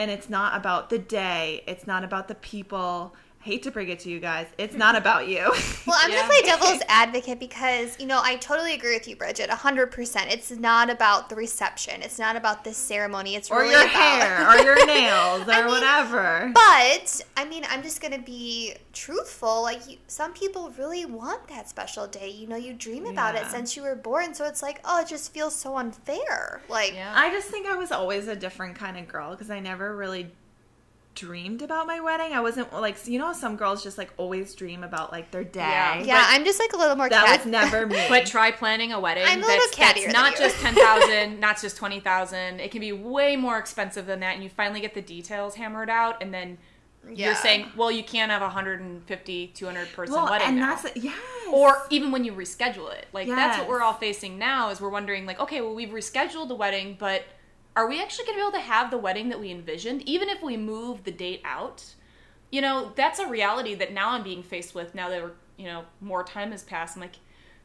and 0.00 0.10
it's 0.10 0.30
not 0.30 0.56
about 0.56 0.88
the 0.88 0.98
day. 0.98 1.62
It's 1.66 1.86
not 1.86 2.04
about 2.04 2.26
the 2.26 2.34
people. 2.34 3.14
I 3.40 3.44
hate 3.44 3.62
to 3.62 3.70
break 3.70 3.88
it 3.88 4.00
to 4.00 4.10
you 4.10 4.20
guys. 4.20 4.46
It's 4.58 4.74
not 4.76 4.96
about 4.96 5.28
you. 5.28 5.38
well, 5.86 5.96
I'm 5.98 6.10
yeah. 6.10 6.16
going 6.16 6.28
to 6.28 6.28
play 6.28 6.42
devil's 6.42 6.82
advocate 6.88 7.40
because, 7.40 7.98
you 7.98 8.06
know, 8.06 8.20
I 8.22 8.36
totally 8.36 8.74
agree 8.74 8.94
with 8.94 9.08
you, 9.08 9.16
Bridget, 9.16 9.48
100%. 9.48 10.30
It's 10.30 10.50
not 10.50 10.90
about 10.90 11.28
the 11.28 11.36
reception. 11.36 12.02
It's 12.02 12.18
not 12.18 12.36
about 12.36 12.64
the 12.64 12.74
ceremony. 12.74 13.36
It's 13.36 13.50
or 13.50 13.60
really 13.60 13.70
your 13.70 13.82
about... 13.82 13.92
hair 13.92 14.48
or 14.50 14.62
your 14.62 14.86
nails 14.86 15.48
or 15.48 15.52
I 15.52 15.62
mean, 15.62 15.70
whatever. 15.70 16.50
But, 16.52 17.22
I 17.36 17.46
mean, 17.46 17.64
I'm 17.70 17.82
just 17.82 18.02
going 18.02 18.12
to 18.12 18.20
be 18.20 18.74
truthful. 18.92 19.62
Like, 19.62 19.88
you, 19.88 19.96
some 20.06 20.34
people 20.34 20.70
really 20.78 21.06
want 21.06 21.48
that 21.48 21.68
special 21.68 22.06
day. 22.06 22.28
You 22.28 22.46
know, 22.46 22.56
you 22.56 22.74
dream 22.74 23.06
about 23.06 23.34
yeah. 23.34 23.46
it 23.46 23.50
since 23.50 23.74
you 23.74 23.82
were 23.82 23.96
born. 23.96 24.34
So 24.34 24.44
it's 24.44 24.62
like, 24.62 24.80
oh, 24.84 25.00
it 25.00 25.08
just 25.08 25.32
feels 25.32 25.54
so 25.54 25.76
unfair. 25.76 26.60
Like, 26.68 26.92
yeah. 26.92 27.12
I 27.16 27.30
just 27.30 27.48
think 27.48 27.66
I 27.66 27.74
was 27.74 27.90
always 27.90 28.28
a 28.28 28.36
different 28.36 28.76
kind 28.76 28.98
of 28.98 29.08
girl 29.08 29.30
because 29.30 29.50
I 29.50 29.60
never 29.60 29.96
really 29.96 30.30
dreamed 31.14 31.62
about 31.62 31.86
my 31.86 32.00
wedding. 32.00 32.32
I 32.32 32.40
wasn't 32.40 32.72
like 32.72 33.06
you 33.06 33.18
know 33.18 33.32
some 33.32 33.56
girls 33.56 33.82
just 33.82 33.98
like 33.98 34.10
always 34.16 34.54
dream 34.54 34.82
about 34.82 35.12
like 35.12 35.30
their 35.30 35.44
day. 35.44 35.60
Yeah, 35.60 36.02
yeah 36.02 36.24
I'm 36.28 36.44
just 36.44 36.58
like 36.58 36.72
a 36.72 36.76
little 36.76 36.96
more. 36.96 37.08
That 37.08 37.26
cat- 37.26 37.44
was 37.44 37.46
never 37.46 37.86
me. 37.86 38.06
but 38.08 38.26
try 38.26 38.50
planning 38.50 38.92
a 38.92 39.00
wedding. 39.00 39.24
I'm 39.26 39.42
a 39.42 39.46
little 39.46 39.66
that's, 39.76 39.94
that's 39.94 40.12
not 40.12 40.36
just 40.36 40.56
ten 40.60 40.74
thousand, 40.74 41.40
not 41.40 41.60
just 41.60 41.76
twenty 41.76 42.00
thousand. 42.00 42.60
It 42.60 42.70
can 42.70 42.80
be 42.80 42.92
way 42.92 43.36
more 43.36 43.58
expensive 43.58 44.06
than 44.06 44.20
that, 44.20 44.34
and 44.34 44.42
you 44.42 44.50
finally 44.50 44.80
get 44.80 44.94
the 44.94 45.02
details 45.02 45.54
hammered 45.54 45.90
out, 45.90 46.22
and 46.22 46.32
then. 46.32 46.58
Yeah. 47.08 47.28
You're 47.28 47.34
saying, 47.34 47.66
well, 47.78 47.90
you 47.90 48.04
can't 48.04 48.30
have 48.30 48.42
a 48.42 48.44
150, 48.44 49.46
200 49.46 49.92
person 49.94 50.14
well, 50.14 50.28
wedding 50.28 50.48
and 50.48 50.56
now. 50.58 50.74
that's 50.74 50.94
yes. 51.02 51.16
Or 51.50 51.78
even 51.88 52.12
when 52.12 52.24
you 52.24 52.34
reschedule 52.34 52.92
it, 52.92 53.06
like 53.14 53.26
yes. 53.26 53.36
that's 53.36 53.58
what 53.58 53.70
we're 53.70 53.80
all 53.80 53.94
facing 53.94 54.38
now. 54.38 54.68
Is 54.68 54.82
we're 54.82 54.90
wondering, 54.90 55.24
like, 55.24 55.40
okay, 55.40 55.62
well, 55.62 55.74
we've 55.74 55.88
rescheduled 55.88 56.48
the 56.48 56.54
wedding, 56.54 56.96
but 57.00 57.24
are 57.76 57.88
we 57.88 58.00
actually 58.00 58.26
going 58.26 58.38
to 58.38 58.42
be 58.42 58.48
able 58.48 58.58
to 58.58 58.66
have 58.66 58.90
the 58.90 58.98
wedding 58.98 59.28
that 59.28 59.40
we 59.40 59.50
envisioned, 59.50 60.02
even 60.08 60.28
if 60.28 60.42
we 60.42 60.56
move 60.56 61.04
the 61.04 61.10
date 61.10 61.40
out? 61.44 61.84
You 62.50 62.60
know, 62.60 62.92
that's 62.96 63.18
a 63.18 63.28
reality 63.28 63.74
that 63.76 63.92
now 63.92 64.10
I'm 64.10 64.24
being 64.24 64.42
faced 64.42 64.74
with 64.74 64.94
now 64.94 65.08
that 65.08 65.22
we're, 65.22 65.32
you 65.56 65.66
know, 65.66 65.84
more 66.00 66.24
time 66.24 66.50
has 66.50 66.64
passed. 66.64 66.96
I'm 66.96 67.02
like, 67.02 67.16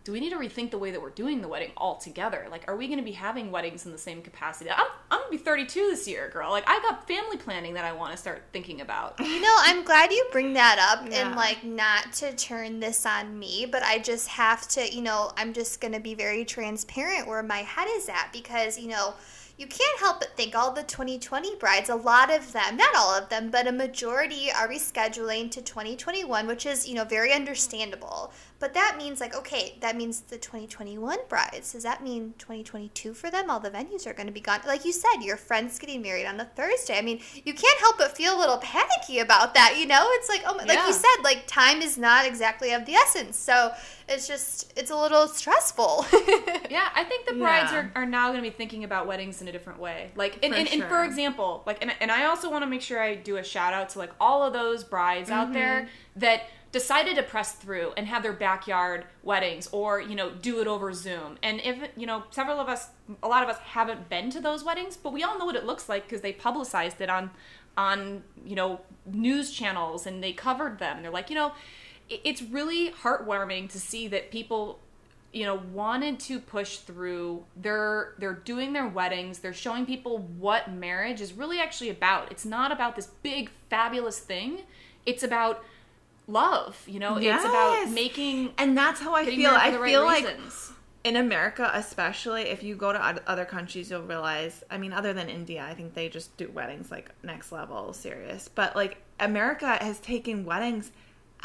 do 0.06 0.12
we 0.12 0.20
need 0.20 0.30
to 0.30 0.38
rethink 0.38 0.70
the 0.70 0.78
way 0.78 0.92
that 0.92 1.02
we're 1.02 1.10
doing 1.10 1.42
the 1.42 1.48
wedding 1.48 1.72
altogether? 1.78 2.48
Like, 2.52 2.66
are 2.68 2.78
we 2.78 2.86
going 2.86 3.00
to 3.00 3.04
be 3.04 3.14
having 3.14 3.50
weddings 3.50 3.88
in 3.88 3.92
the 3.92 3.98
same 3.98 4.22
capacity? 4.22 4.70
I'm, 4.70 4.86
I'm 5.10 5.22
going 5.22 5.32
to 5.32 5.38
be 5.40 5.44
32 5.44 5.80
this 5.90 6.08
year, 6.08 6.30
girl. 6.30 6.52
Like, 6.52 6.64
I 6.68 6.80
got 6.80 7.08
family 7.08 7.38
planning 7.38 7.74
that 7.74 7.86
I 7.86 7.92
want 7.92 8.12
to 8.12 8.18
start 8.18 8.44
thinking 8.54 8.82
about. 8.82 9.20
You 9.36 9.42
know, 9.42 9.56
I'm 9.58 9.84
glad 9.84 10.12
you 10.12 10.26
bring 10.32 10.54
that 10.54 10.78
up 10.80 11.12
yeah. 11.12 11.26
and, 11.26 11.36
like, 11.36 11.64
not 11.64 12.14
to 12.14 12.34
turn 12.36 12.80
this 12.80 13.06
on 13.06 13.38
me, 13.38 13.66
but 13.70 13.84
I 13.84 13.98
just 13.98 14.28
have 14.30 14.66
to, 14.70 14.96
you 14.96 15.02
know, 15.02 15.32
I'm 15.36 15.52
just 15.52 15.82
going 15.82 15.94
to 15.94 16.00
be 16.00 16.14
very 16.14 16.46
transparent 16.46 17.28
where 17.28 17.44
my 17.44 17.58
head 17.58 17.88
is 17.96 18.08
at 18.08 18.30
because, 18.32 18.80
you 18.80 18.88
know, 18.88 19.16
you 19.58 19.68
can't 19.68 20.00
help 20.00 20.20
but 20.20 20.36
think 20.36 20.54
all 20.54 20.72
the 20.72 20.84
2020 20.84 21.56
brides, 21.56 21.90
a 21.90 21.96
lot 21.96 22.34
of 22.34 22.52
them, 22.52 22.76
not 22.76 22.94
all 22.98 23.18
of 23.18 23.30
them, 23.30 23.50
but 23.50 23.68
a 23.68 23.72
majority 23.72 24.52
are 24.52 24.68
rescheduling 24.68 25.50
to 25.52 25.62
2021, 25.62 26.46
which 26.46 26.66
is, 26.66 26.88
you 26.88 26.94
know, 26.94 27.06
very 27.06 27.32
understandable. 27.32 28.34
But 28.60 28.74
that 28.74 28.96
means, 28.98 29.22
like, 29.22 29.36
okay, 29.36 29.78
that 29.82 29.96
means 29.96 30.22
the 30.22 30.38
2021 30.38 31.20
brides. 31.30 31.74
Does 31.74 31.84
that 31.84 32.04
mean 32.04 32.34
2022 32.38 33.14
for 33.14 33.30
them? 33.30 33.50
All 33.50 33.60
the 33.60 33.70
venues 33.70 34.06
are 34.08 34.14
going 34.14 34.28
to 34.28 34.34
be 34.34 34.42
gone. 34.42 34.62
Like 34.66 34.84
you 34.84 34.92
said, 34.92 35.22
your 35.22 35.38
friend's 35.38 35.80
getting 35.80 36.02
married 36.02 36.26
on 36.26 36.40
a 36.40 36.46
Thursday. 36.46 36.98
I 36.98 37.02
mean, 37.02 37.22
you 37.34 37.54
can't 37.54 37.80
help 37.80 37.98
but 37.98 38.16
feel 38.16 38.38
a 38.38 38.40
little 38.40 38.58
panicky 38.58 39.20
about 39.20 39.54
that, 39.54 39.78
you 39.80 39.86
know? 39.86 40.06
It's 40.12 40.30
like, 40.30 40.44
oh, 40.46 40.56
my, 40.56 40.64
like 40.64 40.86
you 40.86 40.94
said, 40.94 41.24
like, 41.24 41.48
time 41.48 41.82
is 41.82 41.98
not 41.98 42.26
exactly 42.26 42.74
of 42.74 42.86
the 42.86 42.94
essence. 42.94 43.38
So 43.38 43.72
it's 44.08 44.28
just, 44.28 44.72
it's 44.78 44.92
a 44.92 44.96
little 44.96 45.28
stressful. 45.28 46.06
Yeah, 46.68 46.90
I 46.96 47.04
think 47.04 47.28
the 47.28 47.36
brides 47.36 47.72
Yeah. 47.72 47.90
are, 47.96 48.02
are 48.02 48.06
now 48.06 48.32
going 48.32 48.44
to 48.44 48.50
be 48.50 48.54
thinking 48.54 48.84
about 48.84 49.08
weddings 49.08 49.42
in 49.42 49.48
a 49.48 49.52
different 49.52 49.80
way. 49.80 50.12
Like, 50.16 50.40
and, 50.44 50.52
For 50.52 50.60
and, 50.60 50.68
and 50.68 50.84
for 50.86 51.04
example, 51.04 51.64
like, 51.66 51.82
and, 51.82 51.94
and 52.02 52.12
I 52.12 52.26
also 52.26 52.50
want 52.50 52.64
to 52.64 52.70
make 52.70 52.82
sure 52.82 53.02
I 53.02 53.16
do 53.16 53.38
a 53.38 53.44
shout 53.44 53.74
out 53.74 53.90
to 53.90 54.00
like 54.00 54.12
all 54.20 54.44
of 54.44 54.52
those 54.52 54.84
brides 54.84 55.30
out 55.30 55.54
there 55.54 55.82
mm-hmm. 55.82 56.20
that 56.20 56.42
decided 56.76 57.16
to 57.16 57.24
press 57.24 57.54
through 57.54 57.94
and 57.96 58.06
have 58.06 58.22
their 58.22 58.34
backyard 58.34 59.06
weddings 59.24 59.70
or 59.72 60.02
you 60.02 60.14
know 60.14 60.30
do 60.30 60.60
it 60.60 60.68
over 60.68 60.92
zoom 60.92 61.38
and 61.42 61.62
if 61.62 61.78
you 61.96 62.06
know 62.06 62.26
several 62.32 62.60
of 62.60 62.68
us 62.68 62.90
a 63.24 63.28
lot 63.30 63.42
of 63.42 63.48
us 63.48 63.58
haven't 63.60 64.10
been 64.10 64.30
to 64.30 64.42
those 64.42 64.62
weddings 64.62 64.98
but 64.98 65.14
we 65.14 65.24
all 65.24 65.40
know 65.40 65.46
what 65.46 65.56
it 65.56 65.66
looks 65.66 65.88
like 65.88 66.04
because 66.04 66.20
they 66.20 66.34
publicized 66.34 67.00
it 67.00 67.10
on 67.10 67.32
on 67.78 68.22
you 68.46 68.56
know 68.56 68.82
news 69.06 69.52
channels 69.52 70.06
and 70.06 70.22
they 70.22 70.34
covered 70.34 70.78
them 70.80 70.98
and 70.98 71.06
they're 71.06 71.14
like 71.14 71.30
you 71.30 71.36
know 71.38 71.48
it- 71.48 71.54
it's 72.10 72.42
really 72.42 72.92
heartwarming 72.92 73.70
to 73.70 73.80
see 73.80 74.08
that 74.08 74.32
people 74.32 74.80
you 75.34 75.44
know 75.44 75.56
wanted 75.74 76.20
to 76.20 76.40
push 76.40 76.78
through 76.78 77.44
they're 77.58 78.14
they're 78.20 78.34
doing 78.34 78.74
their 78.74 78.88
weddings 78.88 79.40
they're 79.40 79.54
showing 79.54 79.86
people 79.86 80.20
what 80.38 80.72
marriage 80.72 81.20
is 81.20 81.34
really 81.34 81.60
actually 81.60 81.90
about 81.90 82.32
it's 82.32 82.46
not 82.46 82.72
about 82.72 82.96
this 82.96 83.08
big 83.22 83.50
fabulous 83.70 84.20
thing 84.20 84.62
it's 85.06 85.24
about 85.24 85.64
love 86.28 86.82
you 86.88 87.00
know 87.00 87.18
it's 87.18 87.44
about 87.44 87.90
making 87.90 88.52
And 88.58 88.78
that's 88.78 89.00
how 89.00 89.14
I 89.14 89.26
feel. 89.26 89.52
I 89.52 89.76
right 89.76 89.92
feel 89.92 90.04
like 90.04 90.26
in 91.04 91.18
America, 91.18 91.70
especially 91.74 92.44
if 92.44 92.64
you 92.64 92.76
go 92.76 92.92
to 92.92 93.00
other 93.28 93.46
countries, 93.46 93.92
you'll 93.92 94.02
realize. 94.02 94.64
I 94.72 94.78
mean, 94.78 94.92
other 94.92 95.14
than 95.14 95.30
India, 95.30 95.64
I 95.64 95.76
think 95.76 95.94
they 95.94 96.10
just 96.10 96.36
do 96.38 96.50
weddings 96.50 96.90
like 96.90 97.12
next 97.24 97.52
level 97.52 97.94
serious. 97.94 98.48
But 98.48 98.76
like 98.76 98.98
America 99.20 99.78
has 99.80 100.00
taken 100.00 100.46
weddings 100.46 100.92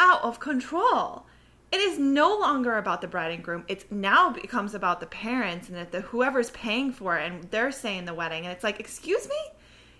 out 0.00 0.22
of 0.22 0.40
control. 0.40 1.26
It 1.70 1.78
is 1.78 1.98
no 1.98 2.36
longer 2.36 2.76
about 2.76 3.00
the 3.00 3.06
bride 3.06 3.30
and 3.30 3.44
groom. 3.44 3.64
It's 3.68 3.84
now 3.90 4.30
becomes 4.30 4.74
about 4.74 4.98
the 4.98 5.06
parents 5.06 5.68
and 5.68 5.76
that 5.76 5.92
the 5.92 6.00
whoever's 6.00 6.50
paying 6.50 6.90
for 6.90 7.16
it 7.16 7.30
and 7.30 7.44
they're 7.50 7.70
saying 7.70 8.06
the 8.06 8.14
wedding. 8.14 8.44
And 8.44 8.52
it's 8.52 8.64
like, 8.64 8.80
excuse 8.80 9.28
me, 9.28 9.36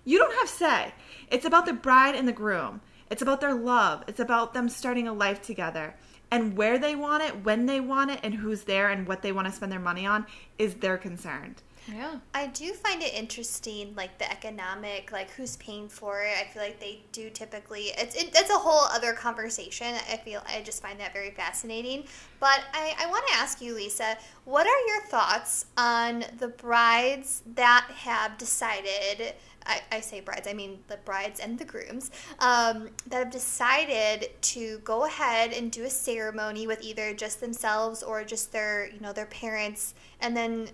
you 0.04 0.18
don't 0.18 0.34
have 0.34 0.48
say. 0.48 0.92
It's 1.30 1.44
about 1.44 1.66
the 1.66 1.72
bride 1.72 2.16
and 2.16 2.26
the 2.26 2.32
groom. 2.32 2.80
It's 3.10 3.22
about 3.22 3.40
their 3.40 3.54
love. 3.54 4.02
It's 4.08 4.18
about 4.18 4.54
them 4.54 4.68
starting 4.68 5.06
a 5.06 5.12
life 5.12 5.42
together. 5.42 5.94
And 6.32 6.56
where 6.56 6.78
they 6.78 6.96
want 6.96 7.22
it, 7.22 7.44
when 7.44 7.66
they 7.66 7.80
want 7.80 8.10
it, 8.10 8.20
and 8.22 8.34
who's 8.34 8.62
there 8.62 8.88
and 8.88 9.06
what 9.06 9.22
they 9.22 9.32
want 9.32 9.48
to 9.48 9.52
spend 9.52 9.70
their 9.70 9.80
money 9.80 10.06
on 10.06 10.26
is 10.58 10.76
their 10.76 10.96
concern. 10.96 11.56
Yeah 11.88 12.18
I 12.34 12.46
do 12.48 12.72
find 12.72 13.02
it 13.02 13.12
interesting, 13.14 13.94
like 13.96 14.18
the 14.18 14.30
economic, 14.30 15.12
like 15.12 15.30
who's 15.30 15.56
paying 15.56 15.88
for 15.88 16.22
it. 16.22 16.34
I 16.40 16.44
feel 16.44 16.62
like 16.62 16.80
they 16.80 17.00
do 17.12 17.30
typically. 17.30 17.90
It's 17.98 18.14
it, 18.14 18.30
it's 18.34 18.50
a 18.50 18.54
whole 18.54 18.86
other 18.90 19.12
conversation. 19.12 19.94
I 20.10 20.16
feel 20.16 20.42
I 20.48 20.62
just 20.62 20.82
find 20.82 20.98
that 21.00 21.12
very 21.12 21.30
fascinating. 21.30 22.04
But 22.38 22.60
I, 22.72 22.94
I 22.98 23.06
want 23.06 23.26
to 23.28 23.34
ask 23.34 23.60
you, 23.60 23.74
Lisa, 23.74 24.16
what 24.44 24.66
are 24.66 24.86
your 24.86 25.02
thoughts 25.02 25.66
on 25.76 26.24
the 26.38 26.48
brides 26.48 27.42
that 27.54 27.86
have 27.94 28.38
decided? 28.38 29.34
I, 29.66 29.82
I 29.92 30.00
say 30.00 30.20
brides, 30.20 30.48
I 30.48 30.54
mean 30.54 30.78
the 30.88 30.96
brides 31.04 31.38
and 31.38 31.58
the 31.58 31.66
grooms 31.66 32.10
um, 32.38 32.88
that 33.08 33.18
have 33.18 33.30
decided 33.30 34.30
to 34.40 34.78
go 34.78 35.04
ahead 35.04 35.52
and 35.52 35.70
do 35.70 35.84
a 35.84 35.90
ceremony 35.90 36.66
with 36.66 36.82
either 36.82 37.12
just 37.12 37.40
themselves 37.40 38.02
or 38.02 38.24
just 38.24 38.52
their, 38.52 38.88
you 38.90 39.00
know, 39.00 39.12
their 39.12 39.26
parents, 39.26 39.94
and 40.20 40.34
then 40.34 40.68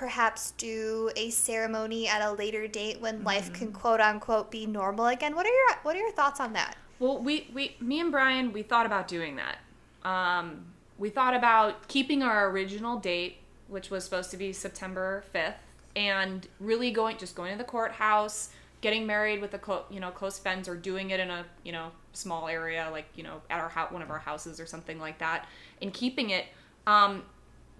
perhaps 0.00 0.52
do 0.52 1.10
a 1.14 1.28
ceremony 1.28 2.08
at 2.08 2.22
a 2.22 2.32
later 2.32 2.66
date 2.66 2.98
when 3.02 3.22
life 3.22 3.52
can 3.52 3.70
quote 3.70 4.00
unquote 4.00 4.50
be 4.50 4.64
normal 4.64 5.08
again. 5.08 5.36
What 5.36 5.44
are 5.44 5.50
your 5.50 5.76
What 5.82 5.94
are 5.94 5.98
your 5.98 6.10
thoughts 6.12 6.40
on 6.40 6.54
that? 6.54 6.74
Well, 6.98 7.18
we, 7.18 7.50
we, 7.52 7.76
me 7.80 8.00
and 8.00 8.10
Brian, 8.10 8.50
we 8.50 8.62
thought 8.62 8.86
about 8.86 9.08
doing 9.08 9.36
that. 9.36 9.58
Um, 10.02 10.64
we 10.98 11.10
thought 11.10 11.34
about 11.34 11.86
keeping 11.88 12.22
our 12.22 12.48
original 12.48 12.98
date, 12.98 13.36
which 13.68 13.90
was 13.90 14.02
supposed 14.02 14.30
to 14.30 14.38
be 14.38 14.54
September 14.54 15.22
fifth, 15.32 15.60
and 15.94 16.48
really 16.60 16.90
going, 16.90 17.18
just 17.18 17.34
going 17.34 17.52
to 17.52 17.58
the 17.58 17.64
courthouse, 17.64 18.48
getting 18.80 19.06
married 19.06 19.42
with 19.42 19.50
the 19.50 19.58
clo- 19.58 19.84
you 19.90 20.00
know 20.00 20.10
close 20.10 20.38
friends, 20.38 20.66
or 20.66 20.76
doing 20.76 21.10
it 21.10 21.20
in 21.20 21.30
a 21.30 21.44
you 21.62 21.72
know 21.72 21.90
small 22.14 22.48
area, 22.48 22.88
like 22.90 23.06
you 23.16 23.22
know 23.22 23.42
at 23.50 23.60
our 23.60 23.68
house, 23.68 23.92
one 23.92 24.00
of 24.00 24.10
our 24.10 24.18
houses 24.18 24.60
or 24.60 24.64
something 24.64 24.98
like 24.98 25.18
that, 25.18 25.46
and 25.82 25.92
keeping 25.92 26.30
it. 26.30 26.46
Um, 26.86 27.22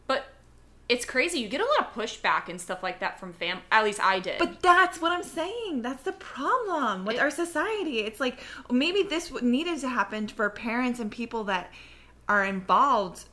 but 0.06 0.26
it's 0.90 1.04
crazy. 1.04 1.38
You 1.38 1.48
get 1.48 1.60
a 1.60 1.64
lot 1.64 1.80
of 1.88 1.94
pushback 1.94 2.48
and 2.48 2.60
stuff 2.60 2.82
like 2.82 3.00
that 3.00 3.18
from 3.20 3.32
fam. 3.32 3.60
At 3.70 3.84
least 3.84 4.00
I 4.04 4.18
did. 4.20 4.38
But 4.38 4.60
that's 4.60 5.00
what 5.00 5.12
I'm 5.12 5.22
saying. 5.22 5.82
That's 5.82 6.02
the 6.02 6.12
problem 6.12 7.04
with 7.04 7.16
It- 7.16 7.20
our 7.20 7.30
society. 7.30 8.00
It's 8.00 8.20
like 8.20 8.40
maybe 8.70 9.02
this 9.04 9.30
needed 9.40 9.80
to 9.80 9.88
happen 9.88 10.28
for 10.28 10.50
parents 10.50 10.98
and 11.00 11.10
people 11.10 11.44
that 11.44 11.70
are 12.28 12.44
involved. 12.44 13.24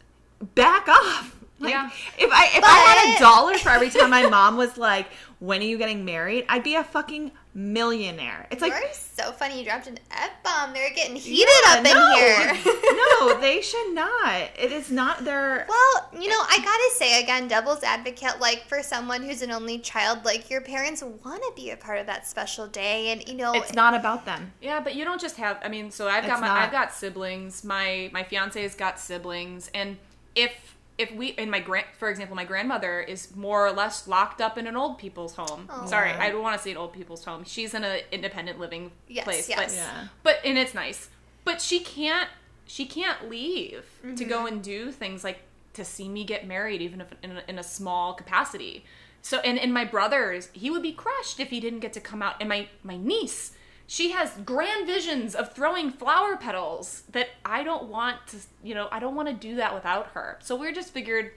Back 0.56 0.88
off. 0.88 1.34
Like, 1.60 1.72
Yeah. 1.74 1.89
If 2.20 2.30
I 2.32 2.46
if 2.56 2.63
I 2.63 2.78
had 2.78 3.15
a 3.15 3.20
dollar 3.30 3.58
for 3.58 3.70
every 3.70 3.89
time 3.89 4.12
my 4.12 4.28
mom 4.30 4.58
was 4.58 4.78
like, 4.78 5.08
"When 5.39 5.60
are 5.60 5.63
you 5.65 5.80
getting 5.80 6.06
married?" 6.06 6.46
I'd 6.48 6.62
be 6.63 6.76
a 6.76 6.84
fucking 6.84 7.32
millionaire. 7.58 8.48
It's 8.52 8.62
like 8.62 8.72
You're 8.72 8.93
so 8.93 9.32
funny. 9.32 9.60
You 9.60 9.65
dropped 9.65 9.88
an 9.88 9.98
f 10.12 10.30
bomb. 10.43 10.74
They're 10.74 10.93
getting 10.93 11.15
heated 11.15 11.50
Yeah, 11.65 11.72
up 11.74 11.78
in 11.80 11.93
no. 11.93 12.15
here. 12.15 12.54
no, 13.20 13.41
they 13.41 13.62
should 13.62 13.93
not. 13.93 14.50
It 14.58 14.72
is 14.72 14.91
not 14.91 15.26
their. 15.26 15.65
Well, 15.67 16.10
you 16.13 16.30
know, 16.30 16.39
I 16.39 16.58
gotta 16.60 16.96
say 16.96 17.22
again, 17.22 17.48
devil's 17.48 17.84
advocate, 17.84 18.39
like 18.39 18.65
for 18.67 18.84
someone 18.84 19.24
who's 19.24 19.41
an 19.41 19.52
only 19.52 19.80
child, 19.80 20.24
like 20.24 20.50
your 20.52 20.62
parents 20.62 21.02
want 21.04 21.41
to 21.41 21.52
be 21.56 21.72
a 21.72 21.78
part 21.78 21.98
of 21.98 22.06
that 22.06 22.28
special 22.28 22.67
day, 22.67 23.12
and 23.12 23.28
you 23.28 23.34
know, 23.36 23.54
It's 23.56 23.74
not 23.74 23.96
about 23.96 24.26
them. 24.26 24.54
Yeah, 24.62 24.80
but 24.80 24.93
you 24.93 25.04
don't 25.04 25.20
just 25.20 25.38
have. 25.38 25.58
I 25.63 25.67
mean, 25.67 25.89
so 25.89 26.08
I've 26.08 26.26
got 26.28 26.34
It's 26.34 26.41
my 26.41 26.48
not. 26.48 26.58
I've 26.60 26.72
got 26.72 26.93
siblings. 26.93 27.63
My 27.63 28.10
my 28.13 28.24
fiance's 28.24 28.76
got 28.76 29.00
siblings, 29.00 29.72
and 29.74 29.98
if 30.36 30.77
if 30.98 31.12
we 31.14 31.34
and 31.38 31.52
my 31.52 31.60
grand 31.60 31.86
for 31.98 32.10
example, 32.10 32.36
my 32.36 32.46
grandmother 32.46 33.00
is 33.02 33.36
more 33.36 33.66
or 33.68 33.72
less 33.72 34.08
locked 34.08 34.42
up 34.42 34.58
in 34.58 34.66
an 34.68 34.76
old 34.76 34.98
people's 34.98 35.36
home. 35.36 35.68
Oh. 35.70 35.86
Sorry, 35.86 36.10
I 36.12 36.30
don't 36.30 36.42
want 36.42 36.58
to 36.58 36.64
say 36.64 36.72
an 36.72 36.78
old 36.78 36.94
people's 36.94 37.24
home. 37.24 37.44
She's 37.46 37.74
in 37.74 37.84
an 37.84 38.00
independent 38.12 38.60
living 38.60 38.92
Yes, 39.08 39.24
place, 39.26 39.50
yes. 39.50 39.60
but 39.60 39.74
Yeah. 39.76 40.08
but 40.24 40.40
and 40.44 40.58
it's 40.58 40.74
nice. 40.74 41.10
But 41.44 41.62
she 41.62 41.80
can't 41.80 42.30
she 42.66 42.86
can't 42.86 43.30
leave 43.30 43.86
to 44.02 44.08
Mm-hmm. 44.08 44.30
go 44.30 44.46
and 44.48 44.64
do 44.64 44.92
things 44.92 45.24
like 45.24 45.40
to 45.74 45.86
see 45.86 46.10
me 46.10 46.24
get 46.24 46.48
married, 46.48 46.82
even 46.82 47.00
if 47.02 47.08
in 47.22 47.38
a, 47.38 47.44
in 47.48 47.60
a 47.60 47.64
small 47.64 48.14
capacity. 48.14 48.84
So 49.22 49.40
and 49.40 49.60
and 49.60 49.74
my 49.74 49.86
brothers, 49.86 50.50
he 50.54 50.70
would 50.72 50.82
be 50.82 50.94
crushed 50.94 51.40
if 51.40 51.50
he 51.50 51.60
didn't 51.60 51.80
get 51.82 51.94
to 51.94 52.00
come 52.00 52.22
out. 52.24 52.36
And 52.40 52.50
my 52.50 52.68
my 52.84 52.98
niece, 52.98 53.52
she 53.88 54.12
has 54.12 54.32
grand 54.45 54.86
visions 54.86 55.34
of 55.34 55.54
throwing 55.54 55.89
flower 55.91 56.36
petals 56.36 57.04
that 57.12 57.30
I 57.45 57.63
don't 57.63 57.86
want 57.86 58.17
to. 58.28 58.38
You 58.62 58.76
know, 58.76 58.89
I 58.91 59.00
don't 59.00 59.15
want 59.15 59.30
to 59.30 59.34
do 59.34 59.56
that 59.56 59.73
without 59.73 60.08
her. 60.08 60.38
So 60.41 60.56
we're 60.56 60.73
just 60.73 60.93
figured. 60.93 61.32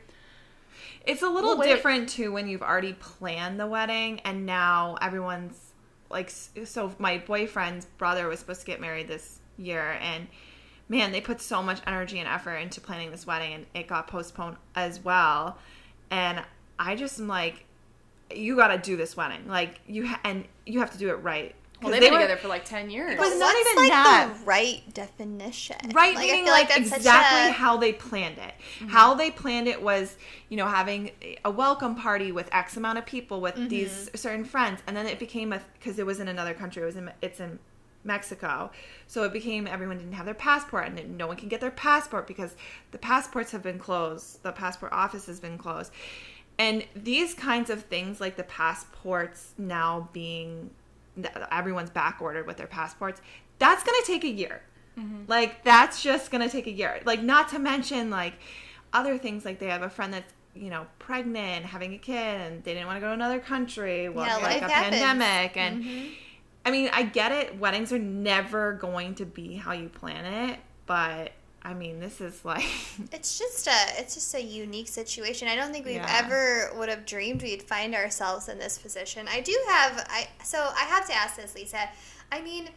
It's 1.07 1.23
a 1.23 1.29
little 1.29 1.57
Well, 1.57 1.67
different 1.67 2.09
too 2.09 2.33
when 2.33 2.49
you've 2.49 2.63
already 2.63 2.93
planned 2.95 3.59
the 3.59 3.67
wedding 3.67 4.21
and 4.21 4.45
now 4.45 4.97
everyone's 5.01 5.73
like 6.11 6.31
so 6.31 6.93
my 6.99 7.19
boyfriend's 7.19 7.87
brother 7.87 8.29
was 8.29 8.41
supposed 8.41 8.61
to 8.61 8.67
get 8.67 8.81
married 8.81 9.09
this 9.09 9.39
year 9.57 9.97
and 10.01 10.27
man 10.89 11.13
they 11.13 11.21
put 11.21 11.41
so 11.41 11.63
much 11.63 11.81
energy 11.87 12.19
and 12.19 12.29
effort 12.29 12.57
into 12.57 12.81
planning 12.81 13.11
this 13.11 13.27
wedding 13.27 13.53
and 13.55 13.67
it 13.75 13.87
got 13.87 14.09
postponed 14.09 14.57
as 14.75 15.03
well 15.03 15.57
and 16.11 16.43
I 16.79 16.97
just 16.97 17.19
am 17.21 17.29
like 17.29 17.65
you 18.35 18.57
got 18.57 18.69
to 18.69 18.79
do 18.79 18.97
this 18.97 19.17
wedding 19.17 19.47
like 19.49 19.81
you 19.87 20.07
ha- 20.09 20.21
and 20.25 20.45
you 20.67 20.81
have 20.81 20.91
to 20.93 20.99
do 20.99 21.09
it 21.11 21.15
right 21.23 21.55
Well, 21.83 21.91
'Cause 21.91 21.93
they've 21.93 22.01
they 22.01 22.07
been 22.11 22.19
were- 22.19 22.25
together 22.25 22.41
for 22.41 22.49
like 22.49 22.65
ten 22.65 22.91
years. 22.91 23.17
But 23.17 23.27
What's 23.27 23.39
not 23.39 23.55
even 23.57 23.77
like 23.77 23.91
that. 23.91 24.35
the 24.39 24.45
right 24.45 24.95
definition? 24.95 25.77
Right, 25.95 26.15
Like, 26.15 26.27
meaning 26.27 26.45
feel 26.45 26.53
like, 26.53 26.77
exactly 26.77 27.49
a- 27.49 27.53
how 27.53 27.77
they 27.79 27.93
planned 27.93 28.39
it. 28.39 28.55
Mm-hmm. 28.79 28.89
How 28.89 29.15
they 29.15 29.31
planned 29.31 29.67
it 29.69 29.81
was, 29.81 30.17
you 30.49 30.57
know, 30.57 30.67
having 30.67 31.11
a 31.45 31.51
welcome 31.51 31.95
party 31.97 32.33
with 32.33 32.49
X 32.53 32.77
amount 32.77 32.99
of 32.99 33.07
people 33.07 33.41
with 33.41 33.55
mm-hmm. 33.55 33.69
these 33.69 34.11
certain 34.15 34.45
friends, 34.45 34.83
and 34.87 34.97
then 34.97 35.07
it 35.07 35.19
became 35.19 35.53
a 35.53 35.61
because 35.79 35.99
it 35.99 36.05
was 36.07 36.21
in 36.21 36.29
another 36.29 36.53
country. 36.55 36.83
It 36.83 36.87
was 36.87 36.97
in 36.97 37.11
it's 37.23 37.41
in 37.41 37.59
Mexico, 38.05 38.71
so 39.07 39.25
it 39.25 39.33
became 39.33 39.67
everyone 39.67 39.99
didn't 39.99 40.15
have 40.15 40.25
their 40.27 40.35
passport, 40.35 40.87
and 40.87 41.17
no 41.19 41.27
one 41.27 41.37
can 41.37 41.49
get 41.49 41.61
their 41.61 41.71
passport 41.71 42.27
because 42.27 42.55
the 42.93 42.99
passports 42.99 43.53
have 43.53 43.63
been 43.63 43.79
closed. 43.79 44.43
The 44.43 44.53
passport 44.53 44.93
office 44.93 45.27
has 45.27 45.39
been 45.41 45.59
closed, 45.59 45.93
and 46.59 46.85
these 46.95 47.35
kinds 47.35 47.69
of 47.71 47.85
things, 47.85 48.21
like 48.21 48.37
the 48.37 48.43
passports 48.45 49.53
now 49.59 50.09
being 50.13 50.71
everyone's 51.53 51.91
back 51.91 52.19
ordered 52.21 52.47
with 52.47 52.57
their 52.57 52.67
passports. 52.67 53.21
That's 53.59 53.83
gonna 53.85 53.99
take 54.05 54.25
a 54.25 54.29
year. 54.31 54.63
Like 55.29 55.65
that's 55.65 56.03
just 56.03 56.31
gonna 56.31 56.49
take 56.51 56.67
a 56.67 56.71
year. 56.71 57.01
Like 57.07 57.23
not 57.23 57.49
to 57.51 57.59
mention 57.59 58.11
like 58.11 58.35
other 58.93 59.17
things 59.17 59.45
like 59.47 59.59
they 59.59 59.69
have 59.69 59.83
a 59.83 59.89
friend 59.91 60.13
that's 60.13 60.33
you 60.53 60.69
know, 60.69 60.85
pregnant, 60.99 61.65
having 61.65 61.95
a 61.95 61.99
kid, 61.99 62.17
and 62.41 62.65
they 62.65 62.75
didn't 62.75 62.89
want 62.89 62.97
to 62.97 63.01
go 63.01 63.07
to 63.07 63.13
another 63.13 63.39
country. 63.39 64.09
Well, 64.09 64.27
Yeah, 64.27 64.37
like 64.39 64.61
a 64.63 64.69
happens. 64.69 65.01
pandemic, 65.01 65.57
and 65.57 65.85
Mhm. 65.85 66.11
I 66.67 66.71
mean, 66.73 66.91
I 66.93 67.05
get 67.05 67.31
it. 67.31 67.57
Weddings 67.57 67.93
are 67.93 68.01
never 68.01 68.73
going 68.73 69.15
to 69.15 69.25
be 69.25 69.55
how 69.55 69.73
you 69.73 69.89
plan 69.89 70.25
it, 70.51 70.59
but 70.87 71.31
I 71.63 71.75
mean, 71.75 72.01
this 72.01 72.21
is 72.21 72.45
like, 72.45 72.65
It's 73.13 73.39
just 73.39 73.67
a 73.67 74.01
it's 74.01 74.15
just 74.15 74.35
a 74.35 74.41
unique 74.43 74.89
situation. 74.89 75.47
I 75.49 75.57
don't 75.57 75.73
think 75.73 75.85
we've 75.85 75.97
Yeah. 75.97 76.23
ever 76.25 76.71
would 76.79 76.89
have 76.89 77.05
dreamed 77.05 77.43
we'd 77.43 77.63
find 77.63 77.95
ourselves 77.95 78.49
in 78.49 78.59
this 78.59 78.79
position. 78.79 79.29
I 79.29 79.41
do 79.41 79.57
have 79.69 80.07
I 80.09 80.29
so 80.43 80.59
I 80.75 80.85
have 80.85 81.07
to 81.09 81.15
ask 81.15 81.37
this, 81.37 81.55
Lisa. 81.55 81.89
I 82.33 82.41
mean, 82.41 82.71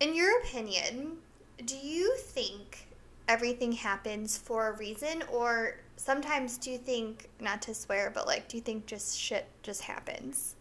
in 0.00 0.14
your 0.14 0.38
opinion, 0.40 1.18
do 1.66 1.76
you 1.76 2.16
think 2.16 2.88
everything 3.28 3.72
happens 3.72 4.36
for 4.38 4.68
a 4.68 4.76
reason 4.76 5.22
or 5.30 5.76
sometimes 5.96 6.58
do 6.58 6.70
you 6.70 6.78
think 6.78 7.28
not 7.40 7.62
to 7.62 7.74
swear, 7.74 8.10
but 8.12 8.26
like 8.26 8.48
do 8.48 8.56
you 8.56 8.62
think 8.62 8.86
just 8.86 9.18
shit 9.18 9.46
just 9.62 9.82
happens? 9.82 10.54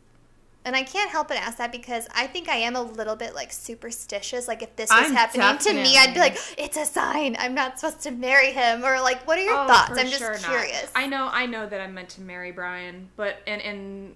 And 0.63 0.75
I 0.75 0.83
can't 0.83 1.09
help 1.09 1.29
but 1.29 1.37
ask 1.37 1.57
that 1.57 1.71
because 1.71 2.07
I 2.13 2.27
think 2.27 2.47
I 2.47 2.57
am 2.57 2.75
a 2.75 2.81
little 2.83 3.15
bit 3.15 3.33
like 3.33 3.51
superstitious. 3.51 4.47
Like 4.47 4.61
if 4.61 4.75
this 4.75 4.89
was 4.91 5.07
I'm 5.07 5.13
happening 5.15 5.57
to 5.57 5.73
me, 5.73 5.97
I'd 5.97 6.13
be 6.13 6.19
like, 6.19 6.37
"It's 6.57 6.77
a 6.77 6.85
sign. 6.85 7.35
I'm 7.39 7.55
not 7.55 7.79
supposed 7.79 8.01
to 8.01 8.11
marry 8.11 8.51
him." 8.51 8.83
Or 8.85 8.99
like, 9.01 9.25
what 9.27 9.39
are 9.39 9.43
your 9.43 9.57
Oh, 9.57 9.67
thoughts? 9.67 9.91
I'm 9.91 10.05
just 10.07 10.19
sure 10.19 10.33
not. 10.33 10.41
curious. 10.43 10.91
I 10.95 11.07
know, 11.07 11.29
I 11.31 11.47
know 11.47 11.67
that 11.67 11.81
I'm 11.81 11.95
meant 11.95 12.09
to 12.09 12.21
marry 12.21 12.51
Brian, 12.51 13.09
but 13.15 13.37
and 13.47 13.59
and 13.61 14.15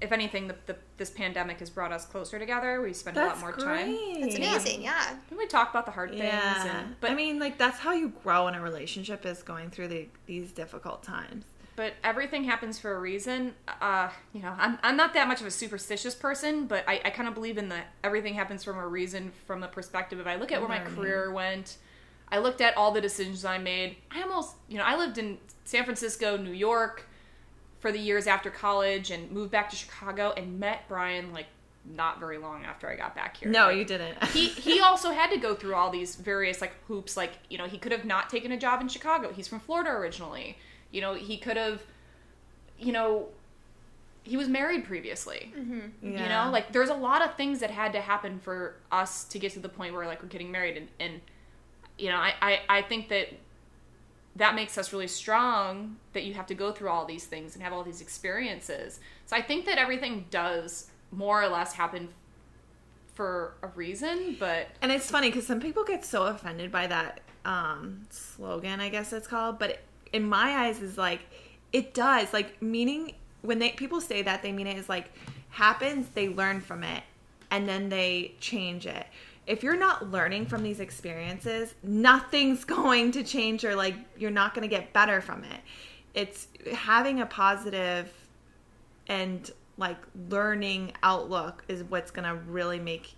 if 0.00 0.12
anything, 0.12 0.46
the, 0.48 0.54
the 0.66 0.76
this 0.96 1.10
pandemic 1.10 1.58
has 1.58 1.70
brought 1.70 1.92
us 1.92 2.04
closer 2.06 2.38
together. 2.38 2.80
We 2.80 2.92
spend 2.92 3.16
a 3.16 3.26
lot 3.26 3.40
more 3.40 3.50
great. 3.52 3.64
time. 3.64 4.20
That's 4.20 4.36
amazing. 4.36 4.82
Yeah. 4.82 5.16
And 5.28 5.38
we 5.38 5.46
talk 5.46 5.70
about 5.70 5.86
the 5.86 5.92
hard 5.92 6.10
things. 6.10 6.22
Yeah, 6.22 6.78
And, 6.78 6.88
but 7.00 7.08
but 7.08 7.10
I 7.10 7.14
mean, 7.14 7.38
like 7.40 7.58
that's 7.58 7.80
how 7.80 7.92
you 7.92 8.12
grow 8.22 8.46
in 8.48 8.54
a 8.54 8.60
relationship 8.62 9.26
is 9.26 9.42
going 9.42 9.70
through 9.70 9.88
the, 9.88 10.06
these 10.26 10.52
difficult 10.52 11.02
times. 11.02 11.44
But 11.80 11.94
everything 12.04 12.44
happens 12.44 12.78
for 12.78 12.94
a 12.94 13.00
reason. 13.00 13.54
Uh, 13.80 14.10
you 14.34 14.42
know, 14.42 14.54
I'm, 14.58 14.78
I'm 14.82 14.98
not 14.98 15.14
that 15.14 15.26
much 15.26 15.40
of 15.40 15.46
a 15.46 15.50
superstitious 15.50 16.14
person, 16.14 16.66
but 16.66 16.84
I, 16.86 17.00
I 17.06 17.08
kind 17.08 17.26
of 17.26 17.32
believe 17.32 17.56
in 17.56 17.70
the 17.70 17.78
everything 18.04 18.34
happens 18.34 18.62
from 18.62 18.76
a 18.76 18.86
reason 18.86 19.32
from 19.46 19.60
the 19.60 19.66
perspective 19.66 20.20
of 20.20 20.26
I 20.26 20.36
look 20.36 20.52
at 20.52 20.60
where 20.60 20.68
my 20.68 20.80
career 20.80 21.32
went. 21.32 21.78
I 22.30 22.36
looked 22.36 22.60
at 22.60 22.76
all 22.76 22.92
the 22.92 23.00
decisions 23.00 23.46
I 23.46 23.56
made. 23.56 23.96
I 24.10 24.20
almost, 24.20 24.56
you 24.68 24.76
know, 24.76 24.84
I 24.84 24.94
lived 24.98 25.16
in 25.16 25.38
San 25.64 25.84
Francisco, 25.84 26.36
New 26.36 26.52
York 26.52 27.06
for 27.78 27.90
the 27.90 27.98
years 27.98 28.26
after 28.26 28.50
college 28.50 29.10
and 29.10 29.30
moved 29.30 29.50
back 29.50 29.70
to 29.70 29.76
Chicago 29.76 30.34
and 30.36 30.60
met 30.60 30.82
Brian 30.86 31.32
like 31.32 31.46
not 31.86 32.20
very 32.20 32.36
long 32.36 32.66
after 32.66 32.90
I 32.90 32.96
got 32.96 33.14
back 33.14 33.38
here. 33.38 33.50
No, 33.50 33.68
Like, 33.68 33.78
you 33.78 33.84
didn't. 33.86 34.22
he 34.34 34.48
he 34.48 34.80
also 34.80 35.12
had 35.12 35.30
to 35.30 35.38
go 35.38 35.54
through 35.54 35.76
all 35.76 35.88
these 35.88 36.16
various 36.16 36.60
like 36.60 36.74
hoops 36.88 37.16
like 37.16 37.38
you 37.48 37.56
know 37.56 37.66
he 37.66 37.78
could 37.78 37.92
have 37.92 38.04
not 38.04 38.28
taken 38.28 38.52
a 38.52 38.58
job 38.58 38.82
in 38.82 38.88
chicago 38.88 39.32
he's 39.32 39.48
from 39.48 39.60
florida 39.60 39.90
originally 39.90 40.58
you 40.90 41.00
know 41.00 41.14
he 41.14 41.36
could 41.36 41.56
have 41.56 41.82
you 42.78 42.92
know 42.92 43.28
he 44.22 44.36
was 44.36 44.48
married 44.48 44.84
previously 44.84 45.52
you 45.56 45.92
Yeah. 46.02 46.44
know 46.46 46.50
like 46.50 46.72
there's 46.72 46.90
a 46.90 46.94
lot 46.94 47.22
of 47.24 47.34
things 47.36 47.60
that 47.60 47.70
had 47.70 47.92
to 47.92 48.00
happen 48.00 48.38
for 48.38 48.74
us 48.92 49.24
to 49.24 49.38
get 49.38 49.52
to 49.52 49.60
the 49.60 49.68
point 49.68 49.94
where 49.94 50.06
like 50.06 50.22
we're 50.22 50.28
getting 50.28 50.50
married 50.52 50.76
and, 50.76 50.88
and 50.98 51.20
you 51.98 52.08
know 52.10 52.16
I, 52.16 52.34
I 52.42 52.60
i 52.68 52.82
think 52.82 53.08
that 53.08 53.28
that 54.36 54.54
makes 54.54 54.78
us 54.78 54.92
really 54.92 55.08
strong 55.08 55.96
that 56.12 56.22
you 56.24 56.34
have 56.34 56.46
to 56.46 56.54
go 56.54 56.70
through 56.72 56.88
all 56.88 57.04
these 57.04 57.24
things 57.26 57.54
and 57.54 57.62
have 57.64 57.72
all 57.72 57.82
these 57.82 58.00
experiences 58.00 59.00
so 59.26 59.36
i 59.36 59.42
think 59.42 59.64
that 59.66 59.78
everything 59.78 60.26
does 60.30 60.90
more 61.10 61.42
or 61.42 61.48
less 61.48 61.72
happen 61.74 62.08
for 63.14 63.54
a 63.62 63.66
reason 63.68 64.36
but 64.38 64.68
And 64.82 64.92
it's 64.92 65.10
funny 65.10 65.28
because 65.28 65.46
some 65.46 65.60
people 65.60 65.84
get 65.84 66.04
so 66.04 66.24
offended 66.26 66.70
by 66.72 66.86
that 66.86 67.20
um, 67.44 68.02
slogan, 68.10 68.80
I 68.80 68.90
guess 68.90 69.12
it's 69.14 69.26
called. 69.26 69.58
But 69.58 69.80
in 70.12 70.28
my 70.28 70.66
eyes, 70.66 70.80
is 70.80 70.98
like 70.98 71.20
it 71.72 71.94
does. 71.94 72.32
Like 72.32 72.60
meaning 72.62 73.14
when 73.42 73.58
they 73.58 73.70
people 73.70 74.00
say 74.00 74.22
that 74.22 74.42
they 74.42 74.52
mean 74.52 74.66
it 74.66 74.76
is 74.76 74.88
like 74.88 75.10
happens. 75.50 76.08
They 76.14 76.28
learn 76.28 76.60
from 76.60 76.84
it, 76.84 77.02
and 77.50 77.68
then 77.68 77.88
they 77.88 78.34
change 78.40 78.86
it. 78.86 79.06
If 79.46 79.62
you're 79.62 79.76
not 79.76 80.10
learning 80.10 80.46
from 80.46 80.62
these 80.62 80.80
experiences, 80.80 81.74
nothing's 81.82 82.64
going 82.76 83.12
to 83.12 83.22
change, 83.22 83.64
or 83.64 83.74
like 83.74 83.94
you're 84.18 84.30
not 84.30 84.54
going 84.54 84.68
to 84.68 84.74
get 84.74 84.92
better 84.92 85.20
from 85.20 85.44
it. 85.44 85.60
It's 86.14 86.48
having 86.72 87.20
a 87.20 87.26
positive 87.26 88.12
and 89.06 89.50
like 89.76 89.98
learning 90.28 90.92
outlook 91.02 91.64
is 91.68 91.82
what's 91.84 92.10
going 92.10 92.28
to 92.28 92.34
really 92.34 92.78
make 92.78 93.14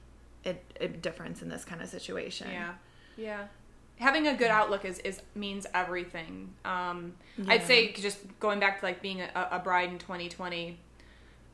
a, 0.46 0.56
a 0.80 0.88
difference 0.88 1.42
in 1.42 1.48
this 1.48 1.64
kind 1.64 1.82
of 1.82 1.88
situation. 1.88 2.48
Yeah, 2.50 2.74
yeah. 3.16 3.44
Having 4.02 4.26
a 4.28 4.34
good 4.34 4.50
outlook 4.50 4.84
is, 4.84 4.98
is 5.00 5.22
means 5.34 5.66
everything. 5.74 6.52
Um, 6.64 7.14
Yeah. 7.38 7.52
I'd 7.52 7.62
say 7.64 7.92
just 7.92 8.18
going 8.40 8.58
back 8.60 8.80
to 8.80 8.84
like 8.86 9.00
being 9.00 9.20
a, 9.20 9.48
a 9.52 9.58
bride 9.58 9.90
in 9.90 9.98
2020, 9.98 10.78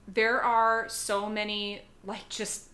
there 0.06 0.40
are 0.42 0.88
so 0.88 1.28
many 1.28 1.82
like 2.04 2.28
just 2.28 2.68